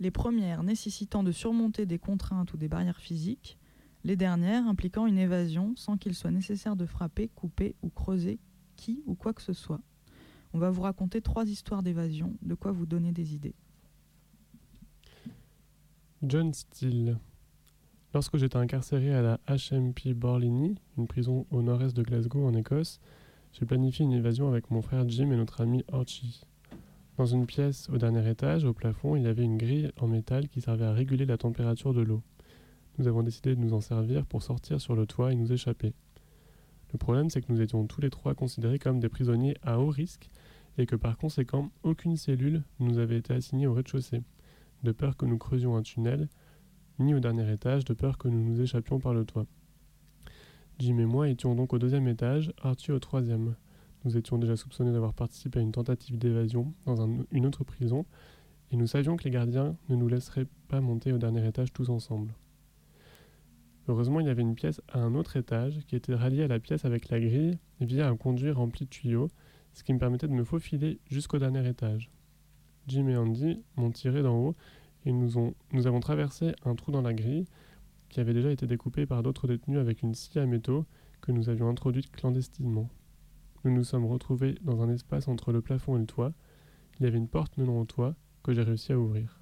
Les 0.00 0.10
premières 0.10 0.62
nécessitant 0.62 1.22
de 1.22 1.32
surmonter 1.32 1.86
des 1.86 1.98
contraintes 1.98 2.52
ou 2.52 2.56
des 2.56 2.68
barrières 2.68 3.00
physiques, 3.00 3.58
les 4.04 4.16
dernières 4.16 4.66
impliquant 4.66 5.06
une 5.06 5.18
évasion 5.18 5.74
sans 5.76 5.96
qu'il 5.96 6.14
soit 6.14 6.30
nécessaire 6.30 6.76
de 6.76 6.86
frapper, 6.86 7.28
couper 7.28 7.76
ou 7.82 7.88
creuser 7.88 8.40
qui 8.76 9.02
ou 9.06 9.14
quoi 9.14 9.32
que 9.32 9.42
ce 9.42 9.52
soit. 9.52 9.80
On 10.54 10.58
va 10.58 10.70
vous 10.70 10.82
raconter 10.82 11.22
trois 11.22 11.46
histoires 11.46 11.82
d'évasion, 11.82 12.34
de 12.42 12.54
quoi 12.54 12.72
vous 12.72 12.86
donner 12.86 13.12
des 13.12 13.34
idées. 13.34 13.54
John 16.22 16.52
Steele. 16.52 17.18
Lorsque 18.14 18.36
j'étais 18.36 18.56
incarcéré 18.56 19.14
à 19.14 19.22
la 19.22 19.40
HMP 19.48 20.12
Borlini, 20.14 20.76
une 20.98 21.06
prison 21.06 21.46
au 21.50 21.62
nord-est 21.62 21.96
de 21.96 22.02
Glasgow 22.02 22.46
en 22.46 22.54
Écosse, 22.54 23.00
j'ai 23.52 23.66
planifié 23.66 24.04
une 24.04 24.12
évasion 24.12 24.48
avec 24.48 24.70
mon 24.70 24.80
frère 24.80 25.08
Jim 25.08 25.30
et 25.30 25.36
notre 25.36 25.60
ami 25.60 25.84
Archie. 25.92 26.42
Dans 27.18 27.26
une 27.26 27.44
pièce 27.44 27.88
au 27.90 27.98
dernier 27.98 28.28
étage, 28.28 28.64
au 28.64 28.72
plafond, 28.72 29.14
il 29.14 29.24
y 29.24 29.26
avait 29.26 29.44
une 29.44 29.58
grille 29.58 29.90
en 30.00 30.08
métal 30.08 30.48
qui 30.48 30.62
servait 30.62 30.86
à 30.86 30.92
réguler 30.92 31.26
la 31.26 31.36
température 31.36 31.92
de 31.92 32.00
l'eau. 32.00 32.22
Nous 32.98 33.08
avons 33.08 33.22
décidé 33.22 33.54
de 33.54 33.60
nous 33.60 33.74
en 33.74 33.80
servir 33.80 34.24
pour 34.24 34.42
sortir 34.42 34.80
sur 34.80 34.96
le 34.96 35.06
toit 35.06 35.32
et 35.32 35.36
nous 35.36 35.52
échapper. 35.52 35.92
Le 36.92 36.98
problème, 36.98 37.28
c'est 37.28 37.42
que 37.42 37.52
nous 37.52 37.60
étions 37.60 37.86
tous 37.86 38.00
les 38.00 38.10
trois 38.10 38.34
considérés 38.34 38.78
comme 38.78 39.00
des 39.00 39.08
prisonniers 39.08 39.56
à 39.62 39.78
haut 39.78 39.88
risque 39.88 40.30
et 40.78 40.86
que 40.86 40.96
par 40.96 41.18
conséquent, 41.18 41.70
aucune 41.82 42.16
cellule 42.16 42.62
ne 42.80 42.88
nous 42.88 42.98
avait 42.98 43.18
été 43.18 43.34
assignée 43.34 43.66
au 43.66 43.74
rez-de-chaussée, 43.74 44.22
de 44.82 44.92
peur 44.92 45.16
que 45.16 45.26
nous 45.26 45.38
creusions 45.38 45.76
un 45.76 45.82
tunnel 45.82 46.28
ni 46.98 47.14
au 47.14 47.20
dernier 47.20 47.50
étage, 47.52 47.84
de 47.84 47.94
peur 47.94 48.16
que 48.16 48.28
nous 48.28 48.42
nous 48.42 48.60
échappions 48.60 48.98
par 48.98 49.12
le 49.12 49.24
toit. 49.24 49.46
Jim 50.78 50.98
et 50.98 51.06
moi 51.06 51.28
étions 51.28 51.54
donc 51.54 51.72
au 51.72 51.78
deuxième 51.78 52.08
étage, 52.08 52.52
Archie 52.62 52.92
au 52.92 52.98
troisième. 52.98 53.54
Nous 54.04 54.16
étions 54.16 54.38
déjà 54.38 54.56
soupçonnés 54.56 54.92
d'avoir 54.92 55.14
participé 55.14 55.60
à 55.60 55.62
une 55.62 55.72
tentative 55.72 56.18
d'évasion 56.18 56.72
dans 56.86 57.00
un- 57.02 57.24
une 57.30 57.46
autre 57.46 57.62
prison, 57.62 58.04
et 58.70 58.76
nous 58.76 58.86
savions 58.86 59.16
que 59.16 59.24
les 59.24 59.30
gardiens 59.30 59.76
ne 59.88 59.96
nous 59.96 60.08
laisseraient 60.08 60.46
pas 60.68 60.80
monter 60.80 61.12
au 61.12 61.18
dernier 61.18 61.46
étage 61.46 61.72
tous 61.72 61.88
ensemble. 61.88 62.34
Heureusement, 63.88 64.20
il 64.20 64.26
y 64.26 64.30
avait 64.30 64.42
une 64.42 64.54
pièce 64.54 64.80
à 64.88 65.00
un 65.00 65.14
autre 65.14 65.36
étage 65.36 65.80
qui 65.86 65.96
était 65.96 66.14
ralliée 66.14 66.44
à 66.44 66.48
la 66.48 66.58
pièce 66.58 66.84
avec 66.84 67.08
la 67.10 67.20
grille 67.20 67.58
via 67.80 68.08
un 68.08 68.16
conduit 68.16 68.50
rempli 68.50 68.84
de 68.86 68.90
tuyaux, 68.90 69.28
ce 69.72 69.82
qui 69.84 69.92
me 69.92 69.98
permettait 69.98 70.28
de 70.28 70.32
me 70.32 70.44
faufiler 70.44 70.98
jusqu'au 71.08 71.38
dernier 71.38 71.68
étage. 71.68 72.10
Jim 72.88 73.08
et 73.08 73.16
Andy 73.16 73.62
m'ont 73.76 73.90
tiré 73.90 74.22
d'en 74.22 74.36
haut 74.36 74.56
et 75.04 75.12
nous 75.12 75.86
avons 75.86 76.00
traversé 76.00 76.54
un 76.64 76.74
trou 76.74 76.92
dans 76.92 77.02
la 77.02 77.12
grille 77.12 77.44
qui 78.12 78.20
avait 78.20 78.34
déjà 78.34 78.52
été 78.52 78.66
découpé 78.66 79.06
par 79.06 79.22
d'autres 79.22 79.48
détenus 79.48 79.78
avec 79.78 80.02
une 80.02 80.14
scie 80.14 80.38
à 80.38 80.46
métaux 80.46 80.84
que 81.22 81.32
nous 81.32 81.48
avions 81.48 81.68
introduite 81.68 82.12
clandestinement. 82.12 82.88
Nous 83.64 83.72
nous 83.72 83.84
sommes 83.84 84.04
retrouvés 84.04 84.56
dans 84.62 84.82
un 84.82 84.90
espace 84.90 85.28
entre 85.28 85.50
le 85.50 85.62
plafond 85.62 85.96
et 85.96 86.00
le 86.00 86.06
toit. 86.06 86.32
Il 87.00 87.04
y 87.04 87.06
avait 87.06 87.16
une 87.16 87.26
porte 87.26 87.56
menant 87.56 87.80
au 87.80 87.84
toit 87.84 88.14
que 88.42 88.52
j'ai 88.52 88.62
réussi 88.62 88.92
à 88.92 88.98
ouvrir. 88.98 89.40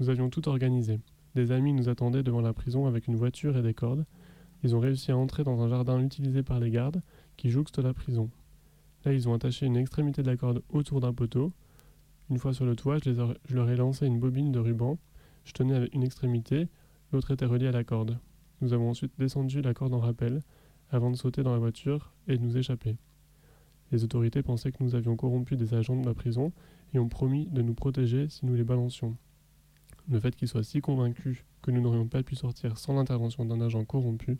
Nous 0.00 0.08
avions 0.08 0.30
tout 0.30 0.48
organisé. 0.48 0.98
Des 1.34 1.52
amis 1.52 1.74
nous 1.74 1.90
attendaient 1.90 2.22
devant 2.22 2.40
la 2.40 2.54
prison 2.54 2.86
avec 2.86 3.06
une 3.06 3.16
voiture 3.16 3.56
et 3.56 3.62
des 3.62 3.74
cordes. 3.74 4.06
Ils 4.64 4.74
ont 4.74 4.80
réussi 4.80 5.12
à 5.12 5.16
entrer 5.16 5.44
dans 5.44 5.60
un 5.60 5.68
jardin 5.68 6.00
utilisé 6.00 6.42
par 6.42 6.58
les 6.58 6.70
gardes 6.70 7.02
qui 7.36 7.50
jouxte 7.50 7.78
la 7.78 7.92
prison. 7.92 8.30
Là, 9.04 9.12
ils 9.12 9.28
ont 9.28 9.34
attaché 9.34 9.66
une 9.66 9.76
extrémité 9.76 10.22
de 10.22 10.30
la 10.30 10.36
corde 10.36 10.62
autour 10.70 11.00
d'un 11.00 11.12
poteau. 11.12 11.52
Une 12.30 12.38
fois 12.38 12.54
sur 12.54 12.64
le 12.64 12.76
toit, 12.76 12.98
je, 13.04 13.10
leur 13.54 13.68
ai 13.68 13.76
lancé 13.76 14.06
une 14.06 14.20
bobine 14.20 14.52
de 14.52 14.58
ruban. 14.58 14.96
Je 15.44 15.52
tenais 15.52 15.88
une 15.92 16.02
extrémité, 16.02 16.68
l'autre 17.12 17.30
était 17.30 17.46
reliée 17.46 17.68
à 17.68 17.72
la 17.72 17.84
corde. 17.84 18.18
Nous 18.60 18.72
avons 18.72 18.90
ensuite 18.90 19.12
descendu 19.18 19.60
la 19.60 19.74
corde 19.74 19.94
en 19.94 20.00
rappel 20.00 20.40
avant 20.90 21.10
de 21.10 21.16
sauter 21.16 21.42
dans 21.42 21.52
la 21.52 21.58
voiture 21.58 22.12
et 22.28 22.36
de 22.36 22.42
nous 22.42 22.56
échapper. 22.56 22.96
Les 23.90 24.04
autorités 24.04 24.42
pensaient 24.42 24.72
que 24.72 24.82
nous 24.82 24.94
avions 24.94 25.16
corrompu 25.16 25.56
des 25.56 25.74
agents 25.74 26.00
de 26.00 26.06
la 26.06 26.14
prison 26.14 26.52
et 26.94 26.98
ont 26.98 27.08
promis 27.08 27.46
de 27.46 27.62
nous 27.62 27.74
protéger 27.74 28.28
si 28.28 28.46
nous 28.46 28.54
les 28.54 28.64
balancions. 28.64 29.16
Le 30.10 30.18
fait 30.18 30.34
qu'ils 30.34 30.48
soient 30.48 30.64
si 30.64 30.80
convaincus 30.80 31.44
que 31.60 31.70
nous 31.70 31.80
n'aurions 31.80 32.08
pas 32.08 32.22
pu 32.22 32.34
sortir 32.34 32.78
sans 32.78 32.94
l'intervention 32.94 33.44
d'un 33.44 33.60
agent 33.60 33.84
corrompu 33.84 34.38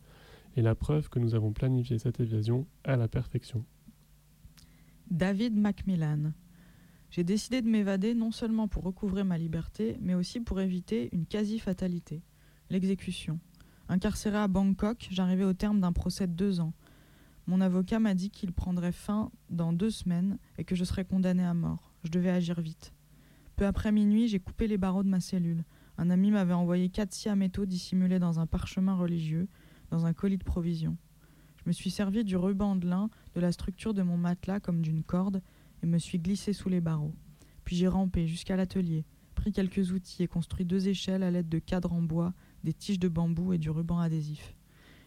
est 0.56 0.62
la 0.62 0.74
preuve 0.74 1.08
que 1.08 1.18
nous 1.18 1.34
avons 1.34 1.52
planifié 1.52 1.98
cette 1.98 2.20
évasion 2.20 2.66
à 2.84 2.96
la 2.96 3.08
perfection. 3.08 3.64
David 5.10 5.54
Macmillan. 5.54 6.32
J'ai 7.10 7.24
décidé 7.24 7.60
de 7.60 7.68
m'évader 7.68 8.14
non 8.14 8.30
seulement 8.30 8.68
pour 8.68 8.84
recouvrer 8.84 9.22
ma 9.22 9.36
liberté, 9.36 9.98
mais 10.00 10.14
aussi 10.14 10.40
pour 10.40 10.60
éviter 10.60 11.10
une 11.12 11.26
quasi-fatalité, 11.26 12.22
l'exécution. 12.72 13.38
Incarcéré 13.90 14.38
à 14.38 14.48
Bangkok, 14.48 15.08
j'arrivais 15.10 15.44
au 15.44 15.52
terme 15.52 15.80
d'un 15.80 15.92
procès 15.92 16.26
de 16.26 16.32
deux 16.32 16.58
ans. 16.60 16.72
Mon 17.46 17.60
avocat 17.60 18.00
m'a 18.00 18.14
dit 18.14 18.30
qu'il 18.30 18.52
prendrait 18.52 18.92
fin 18.92 19.30
dans 19.50 19.74
deux 19.74 19.90
semaines 19.90 20.38
et 20.56 20.64
que 20.64 20.74
je 20.74 20.84
serais 20.84 21.04
condamné 21.04 21.44
à 21.44 21.52
mort. 21.52 21.92
Je 22.02 22.10
devais 22.10 22.30
agir 22.30 22.60
vite. 22.60 22.94
Peu 23.56 23.66
après 23.66 23.92
minuit, 23.92 24.26
j'ai 24.26 24.40
coupé 24.40 24.66
les 24.68 24.78
barreaux 24.78 25.02
de 25.02 25.08
ma 25.08 25.20
cellule. 25.20 25.64
Un 25.98 26.08
ami 26.08 26.30
m'avait 26.30 26.54
envoyé 26.54 26.88
quatre 26.88 27.12
scies 27.12 27.28
à 27.28 27.36
métaux 27.36 27.66
dissimulés 27.66 28.18
dans 28.18 28.40
un 28.40 28.46
parchemin 28.46 28.94
religieux, 28.94 29.48
dans 29.90 30.06
un 30.06 30.14
colis 30.14 30.38
de 30.38 30.44
provisions. 30.44 30.96
Je 31.58 31.64
me 31.66 31.72
suis 31.72 31.90
servi 31.90 32.24
du 32.24 32.36
ruban 32.36 32.74
de 32.74 32.88
lin 32.88 33.10
de 33.34 33.40
la 33.40 33.52
structure 33.52 33.92
de 33.92 34.02
mon 34.02 34.16
matelas 34.16 34.60
comme 34.60 34.80
d'une 34.80 35.02
corde 35.02 35.42
et 35.82 35.86
me 35.86 35.98
suis 35.98 36.18
glissé 36.18 36.54
sous 36.54 36.70
les 36.70 36.80
barreaux. 36.80 37.14
Puis 37.64 37.76
j'ai 37.76 37.88
rampé 37.88 38.26
jusqu'à 38.26 38.56
l'atelier, 38.56 39.04
pris 39.34 39.52
quelques 39.52 39.92
outils 39.92 40.22
et 40.22 40.28
construit 40.28 40.64
deux 40.64 40.88
échelles 40.88 41.22
à 41.22 41.30
l'aide 41.30 41.48
de 41.48 41.58
cadres 41.58 41.92
en 41.92 42.00
bois, 42.00 42.32
des 42.64 42.72
tiges 42.72 42.98
de 42.98 43.08
bambou 43.08 43.52
et 43.52 43.58
du 43.58 43.70
ruban 43.70 43.98
adhésif. 43.98 44.54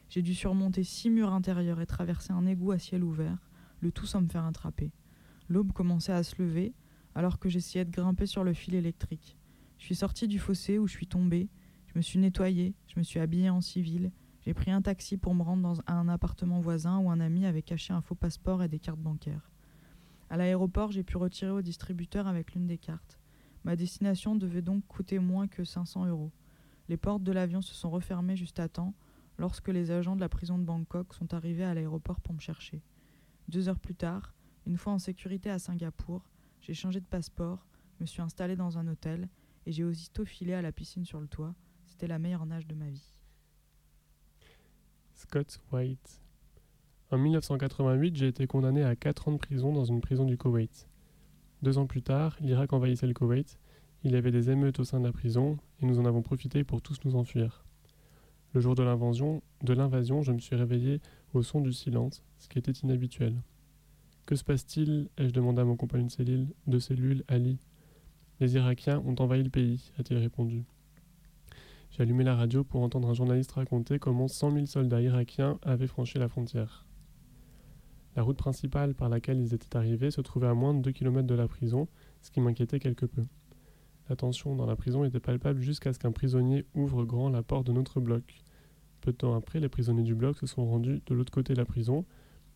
J'ai 0.09 0.21
dû 0.21 0.35
surmonter 0.35 0.83
six 0.83 1.09
murs 1.09 1.33
intérieurs 1.33 1.81
et 1.81 1.85
traverser 1.85 2.31
un 2.33 2.45
égout 2.45 2.71
à 2.71 2.79
ciel 2.79 3.03
ouvert, 3.03 3.49
le 3.79 3.91
tout 3.91 4.05
sans 4.05 4.21
me 4.21 4.27
faire 4.27 4.45
attraper. 4.45 4.91
L'aube 5.49 5.73
commençait 5.73 6.11
à 6.11 6.23
se 6.23 6.41
lever, 6.41 6.73
alors 7.15 7.39
que 7.39 7.49
j'essayais 7.49 7.85
de 7.85 7.91
grimper 7.91 8.25
sur 8.25 8.43
le 8.43 8.53
fil 8.53 8.75
électrique. 8.75 9.37
Je 9.77 9.85
suis 9.85 9.95
sorti 9.95 10.27
du 10.27 10.39
fossé 10.39 10.77
où 10.79 10.87
je 10.87 10.93
suis 10.93 11.07
tombé, 11.07 11.49
je 11.87 11.93
me 11.95 12.01
suis 12.01 12.19
nettoyé, 12.19 12.75
je 12.87 12.99
me 12.99 13.03
suis 13.03 13.19
habillé 13.19 13.49
en 13.49 13.61
civil, 13.61 14.11
j'ai 14.41 14.53
pris 14.53 14.71
un 14.71 14.81
taxi 14.81 15.17
pour 15.17 15.33
me 15.33 15.41
rendre 15.41 15.63
dans 15.63 15.81
un 15.87 16.07
appartement 16.07 16.59
voisin 16.59 16.99
où 16.99 17.09
un 17.09 17.19
ami 17.19 17.45
avait 17.45 17.63
caché 17.63 17.93
un 17.93 18.01
faux 18.01 18.15
passeport 18.15 18.61
et 18.61 18.67
des 18.67 18.79
cartes 18.79 18.99
bancaires. 18.99 19.49
À 20.29 20.37
l'aéroport, 20.37 20.91
j'ai 20.91 21.03
pu 21.03 21.17
retirer 21.17 21.51
au 21.51 21.61
distributeur 21.61 22.27
avec 22.27 22.53
l'une 22.53 22.67
des 22.67 22.77
cartes. 22.77 23.19
Ma 23.63 23.75
destination 23.75 24.35
devait 24.35 24.61
donc 24.61 24.85
coûter 24.87 25.19
moins 25.19 25.47
que 25.47 25.63
500 25.63 26.05
euros. 26.05 26.31
Les 26.89 26.97
portes 26.97 27.23
de 27.23 27.31
l'avion 27.31 27.61
se 27.61 27.73
sont 27.73 27.89
refermées 27.89 28.35
juste 28.35 28.59
à 28.59 28.69
temps 28.69 28.93
lorsque 29.37 29.69
les 29.69 29.91
agents 29.91 30.15
de 30.15 30.21
la 30.21 30.29
prison 30.29 30.57
de 30.57 30.63
Bangkok 30.63 31.13
sont 31.13 31.33
arrivés 31.33 31.63
à 31.63 31.73
l'aéroport 31.73 32.19
pour 32.21 32.33
me 32.33 32.39
chercher. 32.39 32.81
Deux 33.47 33.69
heures 33.69 33.79
plus 33.79 33.95
tard, 33.95 34.33
une 34.65 34.77
fois 34.77 34.93
en 34.93 34.99
sécurité 34.99 35.49
à 35.49 35.59
Singapour, 35.59 36.29
j'ai 36.61 36.73
changé 36.73 36.99
de 36.99 37.05
passeport, 37.05 37.65
me 37.99 38.05
suis 38.05 38.21
installé 38.21 38.55
dans 38.55 38.77
un 38.77 38.87
hôtel 38.87 39.29
et 39.65 39.71
j'ai 39.71 39.83
aussitôt 39.83 40.25
filé 40.25 40.53
à 40.53 40.61
la 40.61 40.71
piscine 40.71 41.05
sur 41.05 41.19
le 41.19 41.27
toit. 41.27 41.53
C'était 41.85 42.07
la 42.07 42.19
meilleure 42.19 42.45
nage 42.45 42.67
de 42.67 42.75
ma 42.75 42.89
vie. 42.89 43.13
Scott 45.13 45.59
White. 45.71 46.21
En 47.11 47.17
1988, 47.17 48.15
j'ai 48.15 48.27
été 48.27 48.47
condamné 48.47 48.83
à 48.83 48.95
4 48.95 49.27
ans 49.27 49.31
de 49.33 49.37
prison 49.37 49.71
dans 49.71 49.85
une 49.85 50.01
prison 50.01 50.25
du 50.25 50.37
Koweït. 50.37 50.89
Deux 51.61 51.77
ans 51.77 51.85
plus 51.85 52.01
tard, 52.01 52.35
l'Irak 52.41 52.73
envahissait 52.73 53.07
le 53.07 53.13
Koweït. 53.13 53.57
Il 54.05 54.11
y 54.11 54.17
avait 54.17 54.29
des 54.29 54.51
émeutes 54.51 54.79
au 54.79 54.83
sein 54.83 54.99
de 54.99 55.05
la 55.05 55.11
prison 55.11 55.57
et 55.81 55.85
nous 55.87 55.97
en 55.97 56.05
avons 56.05 56.21
profité 56.21 56.63
pour 56.63 56.79
tous 56.83 56.99
nous 57.05 57.15
enfuir. 57.15 57.65
Le 58.53 58.61
jour 58.61 58.75
de 58.75 58.83
l'invasion, 58.83 60.21
je 60.21 60.31
me 60.31 60.37
suis 60.37 60.55
réveillé 60.55 61.01
au 61.33 61.41
son 61.41 61.59
du 61.59 61.73
silence, 61.73 62.23
ce 62.37 62.47
qui 62.47 62.59
était 62.59 62.71
inhabituel. 62.71 63.41
Que 64.27 64.35
se 64.35 64.43
passe-t-il 64.43 65.09
ai-je 65.17 65.33
demandé 65.33 65.61
à 65.61 65.65
mon 65.65 65.75
compagnon 65.75 66.05
de 66.05 66.11
cellule, 66.11 66.53
de 66.67 66.77
cellule, 66.77 67.23
Ali. 67.27 67.57
Les 68.39 68.53
Irakiens 68.53 69.01
ont 69.07 69.15
envahi 69.15 69.41
le 69.41 69.49
pays, 69.49 69.91
a-t-il 69.97 70.19
répondu. 70.19 70.65
J'ai 71.89 72.03
allumé 72.03 72.23
la 72.23 72.35
radio 72.35 72.63
pour 72.63 72.83
entendre 72.83 73.09
un 73.09 73.15
journaliste 73.15 73.53
raconter 73.53 73.97
comment 73.97 74.27
100 74.27 74.51
000 74.51 74.65
soldats 74.67 75.01
irakiens 75.01 75.57
avaient 75.63 75.87
franchi 75.87 76.19
la 76.19 76.27
frontière. 76.27 76.85
La 78.15 78.21
route 78.21 78.37
principale 78.37 78.93
par 78.93 79.09
laquelle 79.09 79.39
ils 79.39 79.55
étaient 79.55 79.75
arrivés 79.75 80.11
se 80.11 80.21
trouvait 80.21 80.45
à 80.45 80.53
moins 80.53 80.75
de 80.75 80.81
2 80.81 80.91
km 80.91 81.25
de 81.25 81.33
la 81.33 81.47
prison, 81.47 81.87
ce 82.21 82.29
qui 82.29 82.39
m'inquiétait 82.39 82.79
quelque 82.79 83.07
peu. 83.07 83.23
La 84.07 84.15
tension 84.15 84.55
dans 84.55 84.67
la 84.67 84.75
prison 84.75 85.03
était 85.03 85.19
palpable 85.19 85.61
jusqu'à 85.61 85.91
ce 85.91 85.97
qu'un 85.97 86.11
prisonnier 86.11 86.65
ouvre 86.75 87.05
grand 87.05 87.29
la 87.29 87.41
porte 87.41 87.65
de 87.65 87.71
notre 87.71 87.99
bloc. 87.99 88.43
Peu 89.01 89.11
de 89.11 89.17
temps 89.17 89.35
après, 89.35 89.59
les 89.59 89.69
prisonniers 89.69 90.03
du 90.03 90.13
bloc 90.13 90.37
se 90.37 90.45
sont 90.45 90.65
rendus 90.65 91.01
de 91.07 91.15
l'autre 91.15 91.31
côté 91.31 91.53
de 91.53 91.57
la 91.57 91.65
prison 91.65 92.05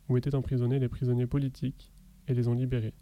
où 0.07 0.17
étaient 0.17 0.35
emprisonnés 0.35 0.77
les 0.77 0.89
prisonniers 0.89 1.25
politiques 1.25 1.91
et 2.27 2.35
les 2.35 2.47
ont 2.47 2.53
libérés. 2.53 2.93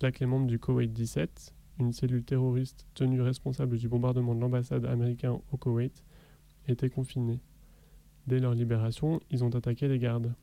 Que 0.00 0.18
les 0.18 0.26
membres 0.26 0.48
du 0.48 0.58
Koweït 0.58 0.92
17, 0.92 1.54
une 1.78 1.92
cellule 1.92 2.24
terroriste 2.24 2.86
tenue 2.94 3.20
responsable 3.20 3.76
du 3.76 3.88
bombardement 3.88 4.34
de 4.34 4.40
l'ambassade 4.40 4.84
américaine 4.84 5.38
au 5.52 5.56
Koweït, 5.56 6.04
étaient 6.66 6.90
confinés. 6.90 7.40
Dès 8.26 8.40
leur 8.40 8.54
libération, 8.54 9.20
ils 9.30 9.44
ont 9.44 9.54
attaqué 9.54 9.86
les 9.86 10.00
gardes. 10.00 10.34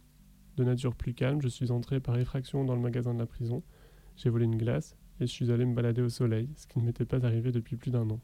De 0.56 0.64
nature 0.64 0.96
plus 0.96 1.14
calme, 1.14 1.42
je 1.42 1.50
suis 1.50 1.72
entré 1.72 2.00
par 2.00 2.18
effraction 2.18 2.64
dans 2.64 2.76
le 2.76 2.82
magasin 2.82 3.14
de 3.14 3.20
la 3.20 3.26
prison, 3.26 3.64
j'ai 4.16 4.30
volé 4.30 4.46
une 4.46 4.58
glace 4.58 4.96
et 5.22 5.28
je 5.28 5.32
suis 5.32 5.52
allé 5.52 5.66
me 5.66 5.76
balader 5.76 6.02
au 6.02 6.10
soleil, 6.10 6.50
ce 6.58 6.66
qui 6.66 6.80
ne 6.80 6.84
m'était 6.84 7.06
pas 7.06 7.24
arrivé 7.24 7.52
depuis 7.52 7.78
plus 7.78 7.92
d'un 7.92 8.10
an. 8.10 8.20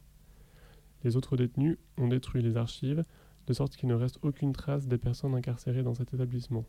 Les 1.04 1.16
autres 1.16 1.38
détenus 1.38 1.78
ont 1.98 2.08
détruit 2.08 2.42
les 2.42 2.58
archives, 2.58 3.04
de 3.46 3.54
sorte 3.54 3.76
qu'il 3.76 3.88
ne 3.88 3.94
reste 3.94 4.18
aucune 4.24 4.52
trace 4.52 4.88
des 4.88 4.98
personnes 4.98 5.36
incarcérées 5.36 5.84
dans 5.84 5.94
cet 5.94 6.16
établissement. 6.16 6.66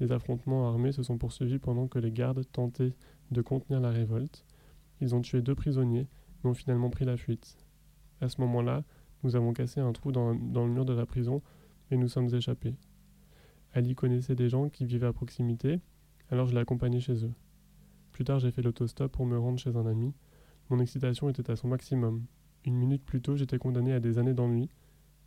Les 0.00 0.12
affrontements 0.12 0.68
armés 0.68 0.92
se 0.92 1.02
sont 1.02 1.18
poursuivis 1.18 1.58
pendant 1.58 1.88
que 1.88 1.98
les 1.98 2.10
gardes 2.10 2.42
tentaient 2.52 2.94
de 3.30 3.42
contenir 3.42 3.80
la 3.80 3.90
révolte. 3.90 4.46
Ils 5.00 5.14
ont 5.14 5.20
tué 5.20 5.42
deux 5.42 5.54
prisonniers, 5.54 6.08
mais 6.42 6.50
ont 6.50 6.54
finalement 6.54 6.88
pris 6.88 7.04
la 7.04 7.18
fuite. 7.18 7.58
À 8.22 8.28
ce 8.28 8.40
moment-là, 8.40 8.82
nous 9.24 9.36
avons 9.36 9.52
cassé 9.52 9.80
un 9.80 9.92
trou 9.92 10.10
dans, 10.10 10.32
le 10.32 10.68
mur 10.68 10.86
de 10.86 10.94
la 10.94 11.04
prison 11.04 11.42
et 11.90 11.96
nous 11.96 12.08
sommes 12.08 12.34
échappés. 12.34 12.74
Ali 13.74 13.94
connaissait 13.94 14.34
des 14.34 14.48
gens 14.48 14.70
qui 14.70 14.86
vivaient 14.86 15.06
à 15.06 15.12
proximité, 15.12 15.80
alors 16.30 16.46
je 16.46 16.54
l'ai 16.54 16.60
accompagné 16.60 17.00
chez 17.00 17.24
eux. 17.26 17.32
Plus 18.18 18.24
tard, 18.24 18.40
j'ai 18.40 18.50
fait 18.50 18.62
l'autostop 18.62 19.12
pour 19.12 19.26
me 19.26 19.38
rendre 19.38 19.60
chez 19.60 19.76
un 19.76 19.86
ami. 19.86 20.12
Mon 20.70 20.80
excitation 20.80 21.28
était 21.28 21.52
à 21.52 21.54
son 21.54 21.68
maximum. 21.68 22.24
Une 22.64 22.74
minute 22.74 23.04
plus 23.04 23.22
tôt, 23.22 23.36
j'étais 23.36 23.58
condamné 23.58 23.92
à 23.92 24.00
des 24.00 24.18
années 24.18 24.34
d'ennui. 24.34 24.68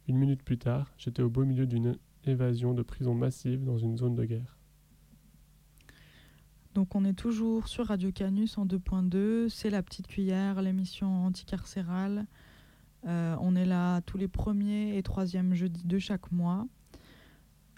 Une 0.10 0.18
minute 0.18 0.44
plus 0.44 0.58
tard, 0.58 0.92
j'étais 0.98 1.22
au 1.22 1.30
beau 1.30 1.46
milieu 1.46 1.66
d'une 1.66 1.98
évasion 2.26 2.74
de 2.74 2.82
prison 2.82 3.14
massive 3.14 3.64
dans 3.64 3.78
une 3.78 3.96
zone 3.96 4.16
de 4.16 4.26
guerre. 4.26 4.58
Donc 6.74 6.94
on 6.94 7.06
est 7.06 7.14
toujours 7.14 7.70
sur 7.70 7.88
Radio 7.88 8.12
Canus 8.12 8.58
en 8.58 8.66
2.2, 8.66 9.48
c'est 9.48 9.70
la 9.70 9.82
petite 9.84 10.08
cuillère, 10.08 10.62
l'émission 10.62 11.28
anticarcérale. 11.28 12.26
Euh, 13.08 13.38
on 13.40 13.56
est 13.56 13.66
là 13.66 14.02
tous 14.02 14.18
les 14.18 14.28
premiers 14.28 14.98
et 14.98 15.02
troisièmes 15.02 15.54
jeudis 15.54 15.88
de 15.88 15.98
chaque 15.98 16.30
mois. 16.34 16.68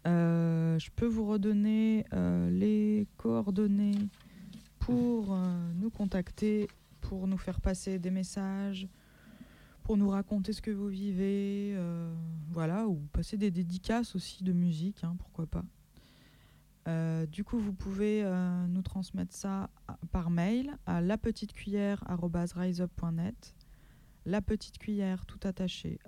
Euh, 0.08 0.78
je 0.80 0.90
peux 0.96 1.06
vous 1.06 1.28
redonner 1.28 2.04
euh, 2.14 2.50
les 2.50 3.08
coordonnées 3.18 4.10
pour 4.86 5.38
nous 5.76 5.90
contacter, 5.90 6.68
pour 7.02 7.28
nous 7.28 7.38
faire 7.38 7.62
passer 7.62 8.00
des 8.00 8.12
messages, 8.12 8.88
pour 9.84 9.98
nous 9.98 10.10
raconter 10.10 10.54
ce 10.54 10.62
que 10.62 10.72
vous 10.72 10.88
vivez, 10.88 11.78
voilà, 12.52 12.88
ou 12.88 12.96
passer 13.12 13.38
des 13.38 13.52
dédicaces 13.52 14.16
aussi 14.16 14.44
de 14.44 14.54
musique, 14.54 15.04
hein, 15.04 15.16
pourquoi 15.18 15.48
pas. 15.48 15.66
Euh, 16.88 17.26
du 17.26 17.44
coup, 17.44 17.60
vous 17.60 17.74
pouvez 17.74 18.24
euh, 18.24 18.66
nous 18.68 18.82
transmettre 18.82 19.34
ça 19.34 19.70
par 20.12 20.30
mail 20.30 20.78
à 20.86 21.02
lapetitecuillère.riseup.net, 21.02 23.56
la 24.26 24.42
petite 24.42 24.78
cuillère 24.78 25.26
tout 25.26 25.40
attaché 25.44 26.00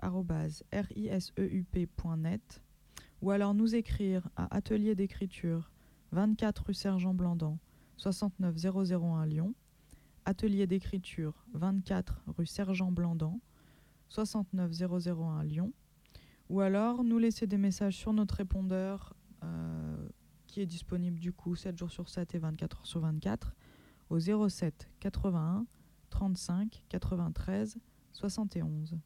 riseup.net, 0.74 2.62
ou 3.22 3.32
alors 3.32 3.54
nous 3.54 3.76
écrire 3.76 4.28
à 4.36 4.54
Atelier 4.56 4.96
d'écriture 4.96 5.72
24 6.12 6.66
rue 6.68 6.74
Sergent 6.74 7.14
Blandan 7.14 7.58
69 7.98 8.56
001 8.92 9.26
Lyon, 9.26 9.54
Atelier 10.26 10.68
d'écriture 10.68 11.46
24 11.54 12.24
rue 12.28 12.46
Sergent 12.46 12.92
Blandan 12.92 13.40
69 14.10 14.72
001 15.08 15.44
Lyon, 15.44 15.74
ou 16.50 16.62
alors 16.62 17.04
nous 17.04 17.18
laisser 17.18 17.48
des 17.48 17.58
messages 17.58 17.98
sur 17.98 18.14
notre 18.14 18.36
répondeur 18.36 19.16
euh, 19.44 20.10
qui 20.48 20.62
est 20.62 20.66
disponible 20.66 21.20
du 21.20 21.34
coup 21.34 21.56
7 21.56 21.78
jours 21.78 21.92
sur 21.92 22.10
7 22.10 22.36
et 22.36 22.40
24 22.40 22.78
heures 22.78 22.88
sur 22.88 23.00
24 23.00 23.56
au 24.10 24.20
07 24.20 24.90
81 25.00 25.66
35 26.10 26.84
93 26.90 27.78
71. 28.14 28.98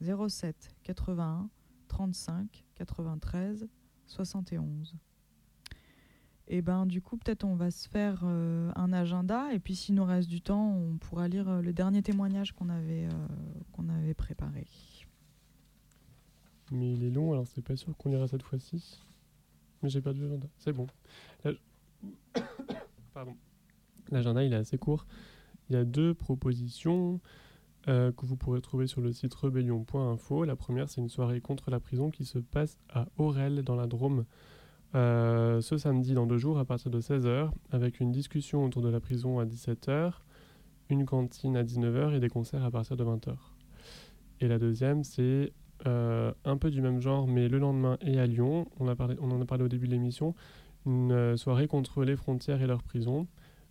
07 0.00 0.74
81 0.82 1.50
35 1.88 2.64
93 2.74 3.68
71. 4.06 4.96
Et 6.50 6.62
ben 6.62 6.86
du 6.86 7.02
coup 7.02 7.18
peut-être 7.18 7.44
on 7.44 7.54
va 7.54 7.70
se 7.70 7.86
faire 7.88 8.22
euh, 8.24 8.72
un 8.74 8.90
agenda 8.94 9.52
et 9.52 9.58
puis 9.58 9.74
s'il 9.74 9.94
nous 9.94 10.04
reste 10.04 10.30
du 10.30 10.40
temps 10.40 10.72
on 10.72 10.96
pourra 10.96 11.28
lire 11.28 11.46
euh, 11.46 11.60
le 11.60 11.74
dernier 11.74 12.02
témoignage 12.02 12.52
qu'on 12.52 12.70
avait, 12.70 13.04
euh, 13.04 13.26
qu'on 13.72 13.90
avait 13.90 14.14
préparé. 14.14 14.66
Mais 16.72 16.94
il 16.94 17.04
est 17.04 17.10
long 17.10 17.32
alors 17.32 17.46
c'est 17.46 17.60
pas 17.60 17.76
sûr 17.76 17.94
qu'on 17.98 18.08
lira 18.08 18.26
cette 18.28 18.42
fois-ci. 18.42 18.98
Mais 19.82 19.90
j'ai 19.90 20.00
perdu 20.00 20.22
l'agenda. 20.22 20.48
C'est 20.56 20.72
bon. 20.72 20.86
Pardon. 23.14 23.36
L'agenda 24.10 24.42
il 24.42 24.52
est 24.54 24.56
assez 24.56 24.78
court. 24.78 25.06
Il 25.68 25.74
y 25.74 25.76
a 25.76 25.84
deux 25.84 26.14
propositions. 26.14 27.20
Que 27.86 28.26
vous 28.26 28.36
pourrez 28.36 28.60
trouver 28.60 28.86
sur 28.86 29.00
le 29.00 29.14
site 29.14 29.32
rebellion.info. 29.32 30.44
La 30.44 30.56
première, 30.56 30.90
c'est 30.90 31.00
une 31.00 31.08
soirée 31.08 31.40
contre 31.40 31.70
la 31.70 31.80
prison 31.80 32.10
qui 32.10 32.26
se 32.26 32.38
passe 32.38 32.78
à 32.90 33.08
Aurel, 33.16 33.62
dans 33.62 33.76
la 33.76 33.86
Drôme, 33.86 34.26
euh, 34.94 35.60
ce 35.60 35.76
samedi 35.76 36.14
dans 36.14 36.26
deux 36.26 36.38
jours 36.38 36.58
à 36.58 36.64
partir 36.64 36.90
de 36.90 37.00
16h, 37.00 37.50
avec 37.70 38.00
une 38.00 38.12
discussion 38.12 38.64
autour 38.64 38.82
de 38.82 38.88
la 38.88 39.00
prison 39.00 39.38
à 39.38 39.44
17h, 39.44 40.12
une 40.90 41.04
cantine 41.04 41.56
à 41.56 41.62
19h 41.62 42.14
et 42.14 42.20
des 42.20 42.28
concerts 42.28 42.64
à 42.64 42.70
partir 42.70 42.96
de 42.96 43.04
20h. 43.04 43.34
Et 44.40 44.48
la 44.48 44.58
deuxième, 44.58 45.04
c'est 45.04 45.52
euh, 45.86 46.32
un 46.44 46.56
peu 46.56 46.70
du 46.70 46.80
même 46.80 47.00
genre, 47.00 47.26
mais 47.26 47.48
le 47.48 47.58
lendemain 47.58 47.98
et 48.00 48.18
à 48.18 48.26
Lyon, 48.26 48.68
on, 48.80 48.88
a 48.88 48.94
on 49.20 49.30
en 49.30 49.40
a 49.40 49.44
parlé 49.44 49.64
au 49.64 49.68
début 49.68 49.86
de 49.86 49.92
l'émission, 49.92 50.34
une 50.86 51.36
soirée 51.36 51.66
contre 51.66 52.04
les 52.04 52.16
frontières 52.16 52.62
et 52.62 52.66
leurs 52.66 52.82
prisons 52.82 53.26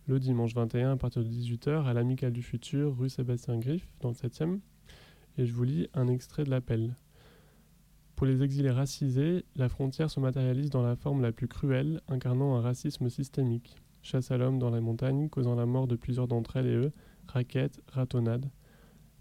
le 0.08 0.18
dimanche 0.18 0.54
21 0.54 0.92
à 0.92 0.96
partir 0.96 1.22
de 1.22 1.28
18h 1.28 1.84
à 1.84 1.92
l'Amicale 1.92 2.32
du 2.32 2.42
Futur, 2.42 2.96
rue 2.98 3.10
Sébastien 3.10 3.58
Griff, 3.58 3.86
dans 4.00 4.08
le 4.08 4.14
7e. 4.14 4.58
Et 5.36 5.44
je 5.44 5.52
vous 5.52 5.64
lis 5.64 5.88
un 5.92 6.08
extrait 6.08 6.44
de 6.44 6.50
l'appel. 6.50 6.96
Pour 8.18 8.26
les 8.26 8.42
exilés 8.42 8.72
racisés, 8.72 9.44
la 9.54 9.68
frontière 9.68 10.10
se 10.10 10.18
matérialise 10.18 10.70
dans 10.70 10.82
la 10.82 10.96
forme 10.96 11.22
la 11.22 11.30
plus 11.30 11.46
cruelle, 11.46 12.00
incarnant 12.08 12.56
un 12.56 12.60
racisme 12.60 13.08
systémique. 13.08 13.76
Chasse 14.02 14.32
à 14.32 14.36
l'homme 14.36 14.58
dans 14.58 14.70
la 14.70 14.80
montagne, 14.80 15.28
causant 15.28 15.54
la 15.54 15.66
mort 15.66 15.86
de 15.86 15.94
plusieurs 15.94 16.26
d'entre 16.26 16.56
elles 16.56 16.66
et 16.66 16.74
eux, 16.74 16.92
raquettes, 17.28 17.80
ratonnades. 17.86 18.50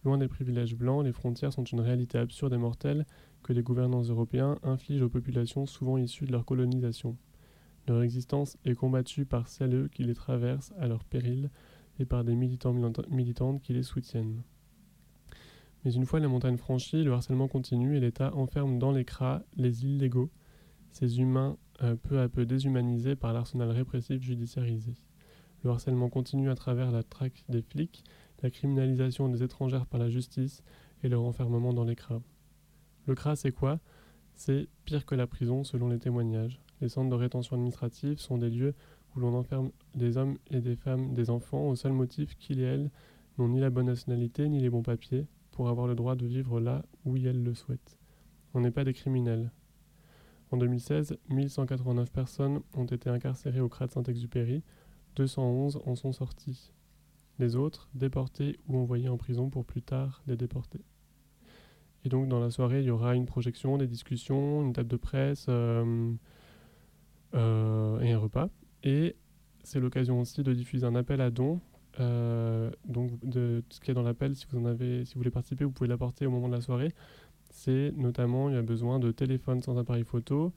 Loin 0.03 0.17
des 0.17 0.27
privilèges 0.27 0.75
blancs, 0.75 1.05
les 1.05 1.11
frontières 1.11 1.53
sont 1.53 1.63
une 1.63 1.79
réalité 1.79 2.17
absurde 2.17 2.53
et 2.53 2.57
mortelle 2.57 3.05
que 3.43 3.53
les 3.53 3.61
gouvernants 3.61 4.01
européens 4.01 4.57
infligent 4.63 5.03
aux 5.03 5.09
populations 5.09 5.67
souvent 5.67 5.99
issues 5.99 6.25
de 6.25 6.31
leur 6.31 6.45
colonisation. 6.45 7.17
Leur 7.87 8.01
existence 8.01 8.57
est 8.65 8.73
combattue 8.73 9.25
par 9.25 9.47
celles 9.47 9.89
qui 9.91 10.05
les 10.05 10.15
traversent 10.15 10.73
à 10.79 10.87
leur 10.87 11.03
péril 11.03 11.51
et 11.99 12.05
par 12.05 12.23
des 12.23 12.35
militants 12.35 12.73
militantes 13.11 13.61
qui 13.61 13.73
les 13.73 13.83
soutiennent. 13.83 14.41
Mais 15.85 15.93
une 15.93 16.05
fois 16.05 16.19
la 16.19 16.27
montagne 16.27 16.57
franchie, 16.57 17.03
le 17.03 17.13
harcèlement 17.13 17.47
continue 17.47 17.95
et 17.97 17.99
l'État 17.99 18.33
enferme 18.35 18.79
dans 18.79 18.91
les 18.91 19.05
cras 19.05 19.43
les 19.55 19.85
illégaux, 19.85 20.29
ces 20.91 21.19
humains 21.19 21.57
euh, 21.83 21.95
peu 21.95 22.19
à 22.19 22.27
peu 22.27 22.45
déshumanisés 22.45 23.15
par 23.15 23.33
l'arsenal 23.33 23.69
répressif 23.69 24.21
judiciarisé. 24.21 24.95
Le 25.63 25.69
harcèlement 25.69 26.09
continue 26.09 26.49
à 26.49 26.55
travers 26.55 26.91
la 26.91 27.03
traque 27.03 27.43
des 27.49 27.61
flics, 27.61 28.03
la 28.41 28.49
criminalisation 28.49 29.29
des 29.29 29.43
étrangères 29.43 29.85
par 29.85 29.99
la 29.99 30.09
justice 30.09 30.63
et 31.03 31.09
leur 31.09 31.23
enfermement 31.23 31.73
dans 31.73 31.83
les 31.83 31.95
cras. 31.95 32.21
Le 33.05 33.15
cras, 33.15 33.35
c'est 33.35 33.51
quoi? 33.51 33.79
C'est 34.33 34.67
pire 34.85 35.05
que 35.05 35.15
la 35.15 35.27
prison 35.27 35.63
selon 35.63 35.87
les 35.87 35.99
témoignages. 35.99 36.59
Les 36.81 36.89
centres 36.89 37.09
de 37.09 37.15
rétention 37.15 37.55
administrative 37.55 38.19
sont 38.19 38.37
des 38.37 38.49
lieux 38.49 38.75
où 39.15 39.19
l'on 39.19 39.33
enferme 39.33 39.71
des 39.95 40.17
hommes 40.17 40.37
et 40.51 40.61
des 40.61 40.75
femmes, 40.75 41.13
des 41.13 41.29
enfants, 41.29 41.67
au 41.67 41.75
seul 41.75 41.93
motif 41.93 42.35
qu'ils 42.37 42.59
et 42.59 42.63
elles 42.63 42.91
n'ont 43.37 43.49
ni 43.49 43.59
la 43.59 43.69
bonne 43.69 43.87
nationalité 43.87 44.47
ni 44.49 44.59
les 44.59 44.69
bons 44.69 44.83
papiers 44.83 45.25
pour 45.57 45.69
avoir 45.69 45.87
le 45.87 45.95
droit 45.95 46.15
de 46.15 46.27
vivre 46.27 46.59
là 46.59 46.85
où 47.03 47.17
elles 47.17 47.41
le 47.41 47.55
souhaitent. 47.55 47.97
On 48.53 48.61
n'est 48.61 48.69
pas 48.69 48.83
des 48.83 48.93
criminels. 48.93 49.51
En 50.51 50.57
2016, 50.57 51.17
1189 51.29 52.11
personnes 52.11 52.61
ont 52.75 52.85
été 52.85 53.09
incarcérées 53.09 53.59
au 53.59 53.67
CRA 53.67 53.87
de 53.87 53.91
Saint-Exupéry, 53.91 54.61
211 55.15 55.81
en 55.83 55.95
sont 55.95 56.11
sortis. 56.11 56.71
Les 57.39 57.55
autres, 57.55 57.89
déportés 57.95 58.59
ou 58.67 58.77
envoyés 58.77 59.09
en 59.09 59.17
prison 59.17 59.49
pour 59.49 59.65
plus 59.65 59.81
tard 59.81 60.21
les 60.27 60.37
déporter. 60.37 60.81
Et 62.05 62.09
donc 62.09 62.27
dans 62.27 62.39
la 62.39 62.51
soirée, 62.51 62.81
il 62.81 62.85
y 62.85 62.91
aura 62.91 63.15
une 63.15 63.25
projection, 63.25 63.79
des 63.79 63.87
discussions, 63.87 64.61
une 64.61 64.73
table 64.73 64.89
de 64.89 64.97
presse, 64.97 65.47
euh, 65.49 66.13
euh, 67.33 67.99
et 68.01 68.11
un 68.11 68.19
repas. 68.19 68.49
Et 68.83 69.15
c'est 69.63 69.79
l'occasion 69.79 70.21
aussi 70.21 70.43
de 70.43 70.53
diffuser 70.53 70.85
un 70.85 70.93
appel 70.93 71.19
à 71.19 71.31
dons. 71.31 71.59
Euh, 71.99 72.69
donc, 72.85 73.11
de 73.23 73.63
ce 73.69 73.79
qu'il 73.79 73.89
y 73.89 73.91
a 73.91 73.93
dans 73.95 74.03
l'appel, 74.03 74.35
si 74.35 74.45
vous 74.49 74.59
en 74.59 74.65
avez, 74.65 75.05
si 75.05 75.13
vous 75.13 75.19
voulez 75.19 75.31
participer, 75.31 75.65
vous 75.65 75.71
pouvez 75.71 75.89
l'apporter 75.89 76.25
au 76.25 76.31
moment 76.31 76.47
de 76.47 76.53
la 76.53 76.61
soirée. 76.61 76.93
C'est 77.49 77.91
notamment, 77.95 78.49
il 78.49 78.55
y 78.55 78.57
a 78.57 78.61
besoin 78.61 78.99
de 78.99 79.11
téléphone 79.11 79.61
sans 79.61 79.77
appareil 79.77 80.03
photo, 80.03 80.53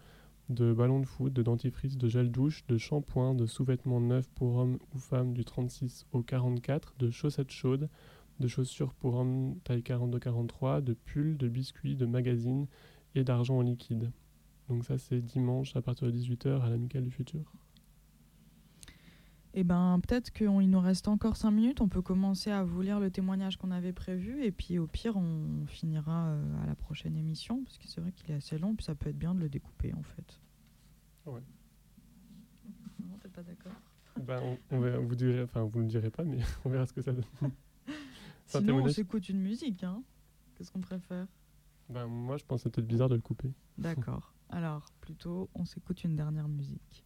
de 0.49 0.72
ballons 0.72 1.01
de 1.01 1.07
foot, 1.07 1.32
de 1.32 1.43
dentifrice, 1.43 1.97
de 1.97 2.09
gel 2.09 2.30
douche, 2.30 2.66
de 2.66 2.76
shampoing, 2.76 3.34
de 3.34 3.47
sous-vêtements 3.47 4.01
neufs 4.01 4.28
pour 4.34 4.57
hommes 4.57 4.78
ou 4.95 4.99
femmes 4.99 5.32
du 5.32 5.45
36 5.45 6.07
au 6.12 6.22
44, 6.22 6.95
de 6.99 7.11
chaussettes 7.11 7.53
chaudes, 7.53 7.88
de 8.41 8.49
chaussures 8.49 8.93
pour 8.95 9.14
hommes 9.14 9.57
taille 9.64 9.82
42-43, 9.82 10.82
de 10.82 10.95
pulls, 10.95 11.36
de 11.36 11.49
biscuits, 11.49 11.95
de 11.95 12.07
magazines 12.07 12.66
et 13.14 13.22
d'argent 13.22 13.59
en 13.59 13.62
liquide. 13.62 14.11
Donc 14.68 14.84
ça, 14.84 14.99
c'est 14.99 15.20
dimanche 15.20 15.76
à 15.76 15.82
partir 15.82 16.07
de 16.07 16.12
18h 16.12 16.61
à 16.61 16.68
l'Amicale 16.68 17.05
du 17.05 17.11
Futur. 17.11 17.53
Eh 19.53 19.65
ben, 19.65 20.01
peut-être 20.07 20.31
qu'il 20.31 20.49
nous 20.49 20.81
reste 20.81 21.09
encore 21.09 21.37
5 21.37 21.51
minutes. 21.51 21.81
On 21.81 21.89
peut 21.89 22.03
commencer 22.03 22.51
à 22.51 22.63
vous 22.63 22.83
lire 22.83 23.01
le 23.01 23.11
témoignage 23.11 23.57
qu'on 23.57 23.73
avait 23.73 23.93
prévu. 23.93 24.45
Et 24.45 24.53
puis, 24.53 24.79
au 24.79 24.87
pire, 24.87 25.17
on 25.17 25.67
finira 25.67 26.29
euh, 26.29 26.63
à 26.63 26.67
la 26.67 26.75
prochaine 26.77 27.17
émission. 27.17 27.63
Parce 27.65 27.77
que 27.79 27.89
c'est 27.89 28.01
vrai 28.01 28.13
qu'il 28.13 28.31
est 28.31 28.35
assez 28.35 28.59
long. 28.59 28.75
Puis 28.77 28.85
ça 28.85 28.95
peut 28.95 29.11
être 29.11 29.19
bien 29.19 29.35
de 29.35 29.41
le 29.41 29.49
découper, 29.49 29.93
en 29.95 30.03
fait. 30.03 30.41
Ouais. 31.27 31.43
Non, 33.01 33.17
t'es 33.21 33.29
pas 33.29 33.43
d'accord 33.43 33.73
ben, 34.21 34.59
on, 34.71 34.79
vous, 34.79 35.15
direz, 35.15 35.43
enfin, 35.43 35.63
vous 35.63 35.79
ne 35.79 35.85
le 35.85 35.89
direz 35.89 36.11
pas, 36.11 36.25
mais 36.25 36.39
on 36.65 36.69
verra 36.69 36.87
ce 36.87 36.93
que 36.93 37.03
ça 37.03 37.13
donne. 37.13 37.25
Sinon, 38.47 38.83
on 38.83 38.89
s'écoute 38.89 39.29
une 39.29 39.41
musique. 39.41 39.83
Hein 39.83 40.03
Qu'est-ce 40.55 40.71
qu'on 40.71 40.81
préfère? 40.81 41.27
Ben, 41.89 42.07
Moi, 42.07 42.37
je 42.37 42.45
pense 42.45 42.61
que 42.61 42.63
c'est 42.65 42.71
peut-être 42.75 42.89
bizarre 42.89 43.09
de 43.09 43.15
le 43.15 43.21
couper. 43.21 43.53
D'accord. 43.79 44.33
Alors, 44.51 44.91
plutôt, 45.01 45.49
on 45.55 45.65
s'écoute 45.65 46.05
une 46.05 46.17
dernière 46.17 46.49
musique. 46.49 47.05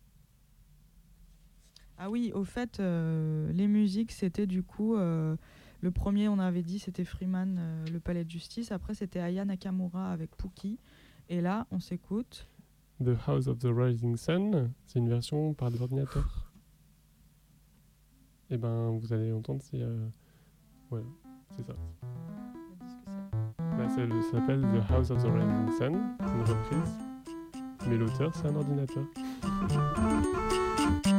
Ah 1.99 2.11
oui, 2.11 2.33
au 2.35 2.45
fait, 2.45 2.81
euh, 2.81 3.51
les 3.53 3.69
musiques, 3.69 4.13
c'était 4.13 4.47
du 4.47 4.63
coup. 4.63 4.97
Euh, 4.97 5.37
le 5.81 5.91
premier, 5.91 6.29
on 6.29 6.39
avait 6.39 6.63
dit, 6.63 6.79
c'était 6.79 7.05
Freeman, 7.05 7.57
euh, 7.59 7.85
le 7.93 8.01
palais 8.01 8.25
de 8.25 8.31
justice. 8.31 8.73
Après, 8.73 8.95
c'était 8.95 9.21
Aya 9.21 9.45
Nakamura 9.45 10.11
avec 10.11 10.35
Pookie. 10.37 10.79
Et 11.29 11.41
là, 11.41 11.67
on 11.71 11.81
s'écoute. 11.81 12.49
The 13.03 13.17
House 13.27 13.49
of 13.49 13.59
the 13.59 13.69
Rising 13.71 14.17
Sun, 14.17 14.71
c'est 14.87 14.99
une 14.99 15.09
version 15.09 15.53
par 15.53 15.71
des 15.71 15.81
ordinateurs. 15.83 16.51
Et 18.51 18.55
eh 18.55 18.57
ben, 18.57 18.91
vous 18.91 19.13
allez 19.13 19.33
entendre, 19.33 19.63
c'est. 19.63 19.83
Ouais, 20.91 21.03
c'est 21.57 21.65
ça. 21.65 21.75
Bah, 23.59 23.89
ça 23.89 24.07
s'appelle 24.31 24.63
The 24.63 24.91
House 24.91 25.11
of 25.11 25.23
the 25.23 25.27
Rising 25.27 25.79
Sun, 25.79 26.17
c'est 26.21 26.33
une 26.33 26.43
reprise 26.43 27.15
mais 27.89 27.97
l'auteur, 27.97 28.33
c'est 28.35 28.47
un 28.47 28.57
ordinateur. 28.57 29.05